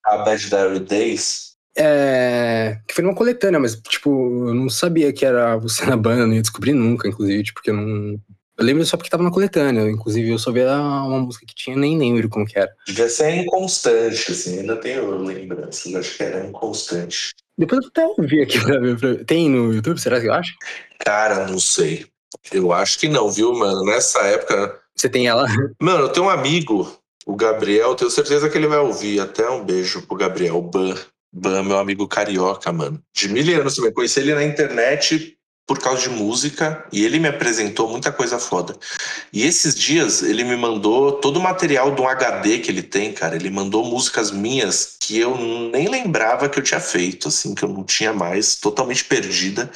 [0.05, 1.54] A Bad Diary Days.
[1.77, 4.11] É, que foi numa coletânea, mas, tipo,
[4.49, 7.71] eu não sabia que era você na banda, não ia descobrir nunca, inclusive, tipo, porque
[7.71, 8.19] eu não.
[8.57, 11.77] Eu lembro só porque tava na coletânea, inclusive eu só vi uma música que tinha,
[11.77, 12.71] nem lembro como que era.
[12.87, 14.61] Devia ser inconstante, assim.
[14.61, 15.93] Ainda tenho lembranças.
[15.93, 17.35] Acho que era inconstante.
[17.59, 19.25] Depois eu até ouvi aqui pra ver.
[19.25, 20.55] Tem no YouTube, será que eu acho?
[21.05, 22.07] Cara, não sei.
[22.53, 23.85] Eu acho que não, viu, mano?
[23.85, 24.81] Nessa época.
[24.95, 25.47] Você tem ela?
[25.81, 26.97] Mano, eu tenho um amigo,
[27.27, 29.19] o Gabriel, tenho certeza que ele vai ouvir.
[29.19, 30.95] Até um beijo pro Gabriel, o Ban.
[31.35, 33.03] Ban, meu amigo carioca, mano.
[33.13, 33.93] De mil anos também.
[33.93, 35.37] Conheci ele na internet
[35.67, 38.77] por causa de música e ele me apresentou muita coisa foda.
[39.33, 43.13] E esses dias ele me mandou todo o material de um HD que ele tem,
[43.13, 43.35] cara.
[43.35, 45.37] Ele mandou músicas minhas que eu
[45.73, 49.71] nem lembrava que eu tinha feito, assim, que eu não tinha mais, totalmente perdida.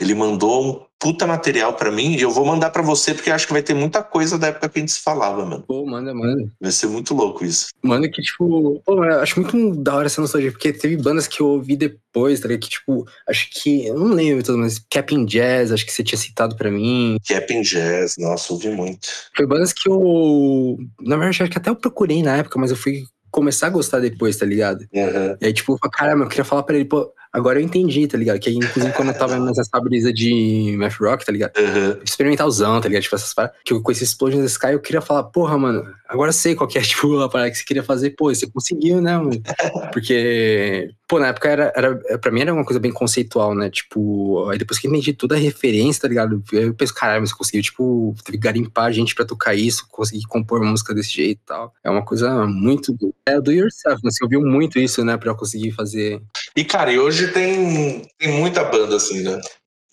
[0.00, 3.44] Ele mandou um puta material pra mim e eu vou mandar pra você porque acho
[3.44, 5.64] que vai ter muita coisa da época que a gente se falava, mano.
[5.66, 6.48] Pô, manda, manda.
[6.60, 7.70] Vai ser muito louco isso.
[7.82, 11.48] Manda que, tipo, pô, acho muito da hora essa nostalgia, porque teve bandas que eu
[11.48, 12.62] ouvi depois, tá ligado?
[12.62, 16.18] Que, tipo, acho que, eu não lembro todas, mas Capin Jazz, acho que você tinha
[16.18, 17.16] citado pra mim.
[17.28, 19.08] Cap in Jazz, nossa, ouvi muito.
[19.36, 22.76] Foi bandas que eu, na verdade, acho que até eu procurei na época, mas eu
[22.76, 24.82] fui começar a gostar depois, tá ligado?
[24.92, 25.36] Uhum.
[25.40, 28.38] E aí, tipo, caramba, eu queria falar pra ele, pô, agora eu entendi, tá ligado?
[28.38, 31.52] Que inclusive, quando eu tava nessa brisa de math rock, tá ligado?
[31.56, 31.96] Uhum.
[32.04, 33.02] Experimentalzão, tá ligado?
[33.02, 33.56] Tipo, essas paradas.
[33.64, 36.34] Que eu com esse Explosion in the Sky, eu queria falar, porra, mano, agora eu
[36.34, 38.10] sei qual que é, tipo, a parada que você queria fazer.
[38.10, 39.42] Pô, você conseguiu, né, mano?
[39.92, 43.70] Porque, pô, na época era, era, pra mim era uma coisa bem conceitual, né?
[43.70, 46.42] Tipo, aí depois que eu entendi toda a referência, tá ligado?
[46.52, 51.12] Eu penso, caralho, mas conseguiu, tipo, garimpar gente pra tocar isso, conseguir compor música desse
[51.12, 51.72] jeito e tal.
[51.82, 52.96] É uma coisa muito.
[53.26, 54.10] É do yourself, né?
[54.10, 56.20] Você ouviu muito isso, né, pra conseguir fazer.
[56.56, 59.40] E, cara, e hoje tem, tem muita banda assim, né?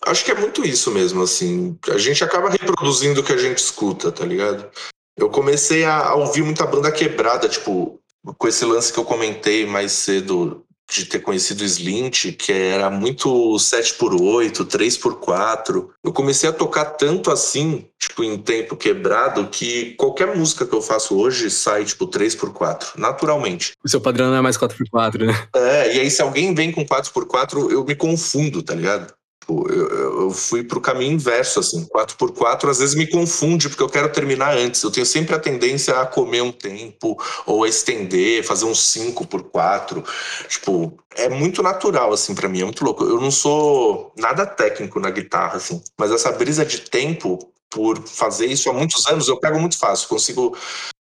[0.06, 1.78] Acho que é muito isso mesmo, assim.
[1.88, 4.70] A gente acaba reproduzindo o que a gente escuta, tá ligado?
[5.16, 8.00] Eu comecei a, a ouvir muita banda quebrada, tipo,
[8.38, 12.90] com esse lance que eu comentei mais cedo de ter conhecido o Slint, que era
[12.90, 15.88] muito 7x8, 3x4.
[16.02, 20.82] Eu comecei a tocar tanto assim, tipo, em tempo quebrado, que qualquer música que eu
[20.82, 23.72] faço hoje sai, tipo, 3x4, naturalmente.
[23.84, 25.48] O seu padrão não é mais 4x4, né?
[25.54, 29.12] É, e aí se alguém vem com 4x4, eu me confundo, tá ligado?
[29.50, 31.84] Tipo, eu, eu- fui pro caminho inverso, assim.
[31.86, 34.82] 4x4 às vezes me confunde, porque eu quero terminar antes.
[34.82, 40.04] Eu tenho sempre a tendência a comer um tempo, ou a estender, fazer um 5x4.
[40.48, 43.04] Tipo, é muito natural, assim, pra mim, é muito louco.
[43.04, 48.46] Eu não sou nada técnico na guitarra, assim, mas essa brisa de tempo, por fazer
[48.46, 50.08] isso há muitos anos, eu pego muito fácil.
[50.08, 50.56] Consigo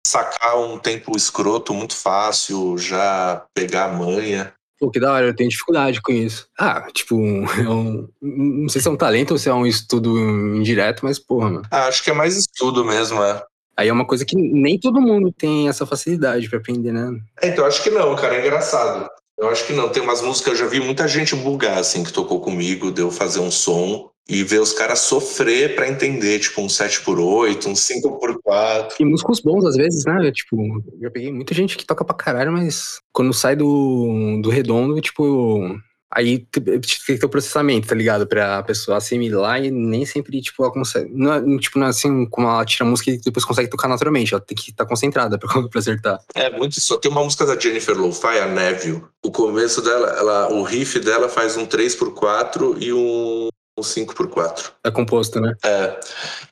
[0.06, 4.52] sacar um tempo escroto muito fácil, já pegar a manha.
[4.78, 6.46] Pô, que da hora, eu tenho dificuldade com isso.
[6.58, 7.16] Ah, tipo,
[7.58, 11.18] é um, não sei se é um talento ou se é um estudo indireto, mas
[11.18, 11.62] porra, mano.
[11.70, 13.42] Ah, acho que é mais estudo mesmo, é.
[13.78, 17.18] Aí é uma coisa que nem todo mundo tem essa facilidade pra aprender, né?
[17.42, 19.08] É, Então, acho que não, cara, é engraçado.
[19.38, 19.90] Eu acho que não.
[19.90, 23.40] Tem umas músicas, eu já vi muita gente bugar, assim, que tocou comigo, deu fazer
[23.40, 28.94] um som e ver os caras sofrer pra entender, tipo, um 7x8, um 5x4.
[28.98, 30.30] E músicos bons, às vezes, né?
[30.32, 30.56] Tipo,
[30.94, 35.00] eu já peguei muita gente que toca pra caralho, mas quando sai do, do redondo,
[35.00, 35.78] tipo.
[36.08, 38.26] Aí te- tem que ter o processamento, tá ligado?
[38.26, 41.10] Pra pessoa assimilar e nem sempre, tipo, ela consegue.
[41.12, 43.88] Não é, tipo, não é assim como ela tira a música e depois consegue tocar
[43.88, 44.32] naturalmente.
[44.32, 46.18] Ela tem que estar concentrada pra, pra acertar.
[46.34, 46.96] É, muito isso.
[46.98, 49.02] Tem uma música da Jennifer Lo-Fi, a Neville.
[49.24, 54.72] O começo dela, ela, o riff dela faz um 3x4 e um, um 5x4.
[54.84, 55.54] É composto, né?
[55.64, 55.98] É.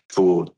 [0.09, 0.52] Tipo.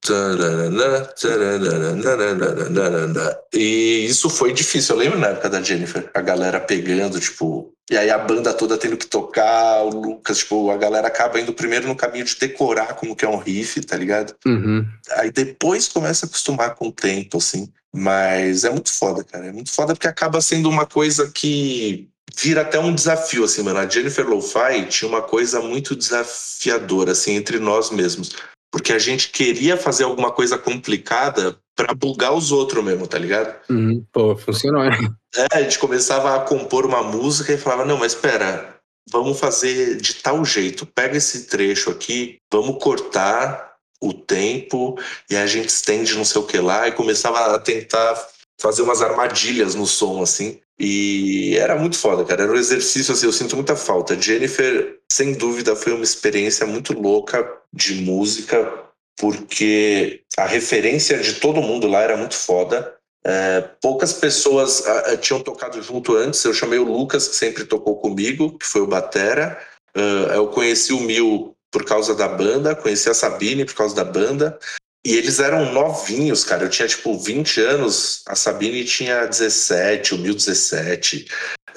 [3.52, 4.94] E isso foi difícil.
[4.94, 7.72] Eu lembro na época da Jennifer, a galera pegando, tipo.
[7.88, 11.52] E aí a banda toda tendo que tocar, o Lucas, tipo, a galera acaba indo
[11.52, 14.34] primeiro no caminho de decorar como que é um riff, tá ligado?
[14.44, 14.84] Uhum.
[15.12, 17.72] Aí depois começa a acostumar com o tempo, assim.
[17.94, 19.46] Mas é muito foda, cara.
[19.46, 23.78] É muito foda porque acaba sendo uma coisa que vira até um desafio, assim, mano.
[23.78, 28.34] A Jennifer Lo-Fi tinha uma coisa muito desafiadora, assim, entre nós mesmos.
[28.72, 33.54] Porque a gente queria fazer alguma coisa complicada para bugar os outros mesmo, tá ligado?
[33.70, 34.04] Uhum.
[34.12, 34.98] Pô, funcionou, né?
[35.34, 38.76] É, a gente começava a compor uma música e falava, não, mas espera,
[39.10, 40.86] vamos fazer de tal jeito.
[40.86, 44.98] Pega esse trecho aqui, vamos cortar o tempo
[45.30, 48.28] e a gente estende não sei o que lá e começava a tentar
[48.60, 50.60] fazer umas armadilhas no som, assim.
[50.78, 52.42] E era muito foda, cara.
[52.42, 54.20] Era um exercício, assim, eu sinto muita falta.
[54.20, 58.84] Jennifer, sem dúvida, foi uma experiência muito louca de música,
[59.16, 62.94] porque a referência de todo mundo lá era muito foda.
[63.24, 66.44] É, poucas pessoas uh, tinham tocado junto antes.
[66.44, 69.58] Eu chamei o Lucas, que sempre tocou comigo, que foi o Batera.
[69.96, 74.04] Uh, eu conheci o Mil por causa da banda, conheci a Sabine por causa da
[74.04, 74.58] banda.
[75.06, 76.64] E eles eram novinhos, cara.
[76.64, 81.28] Eu tinha tipo 20 anos, a Sabine tinha 17, o Mil 17,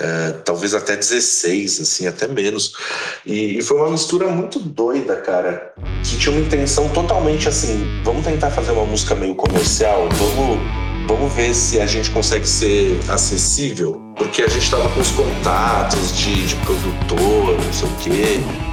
[0.02, 2.74] uh, talvez até 16, assim, até menos.
[3.24, 5.72] E, e, foi uma mistura muito doida, cara.
[6.04, 10.60] Que tinha uma intenção totalmente assim: vamos tentar fazer uma música meio comercial, vamos,
[11.08, 14.02] vamos ver se a gente consegue ser acessível.
[14.18, 18.69] Porque a gente tava com os contatos de, de produtor, não sei o quê.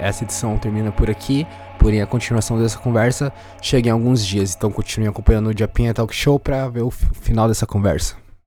[0.00, 1.46] Essa edição termina por aqui,
[1.78, 4.54] porém a continuação dessa conversa chega em alguns dias.
[4.54, 8.27] Então continue acompanhando o Japinha Talk Show para ver o final dessa conversa.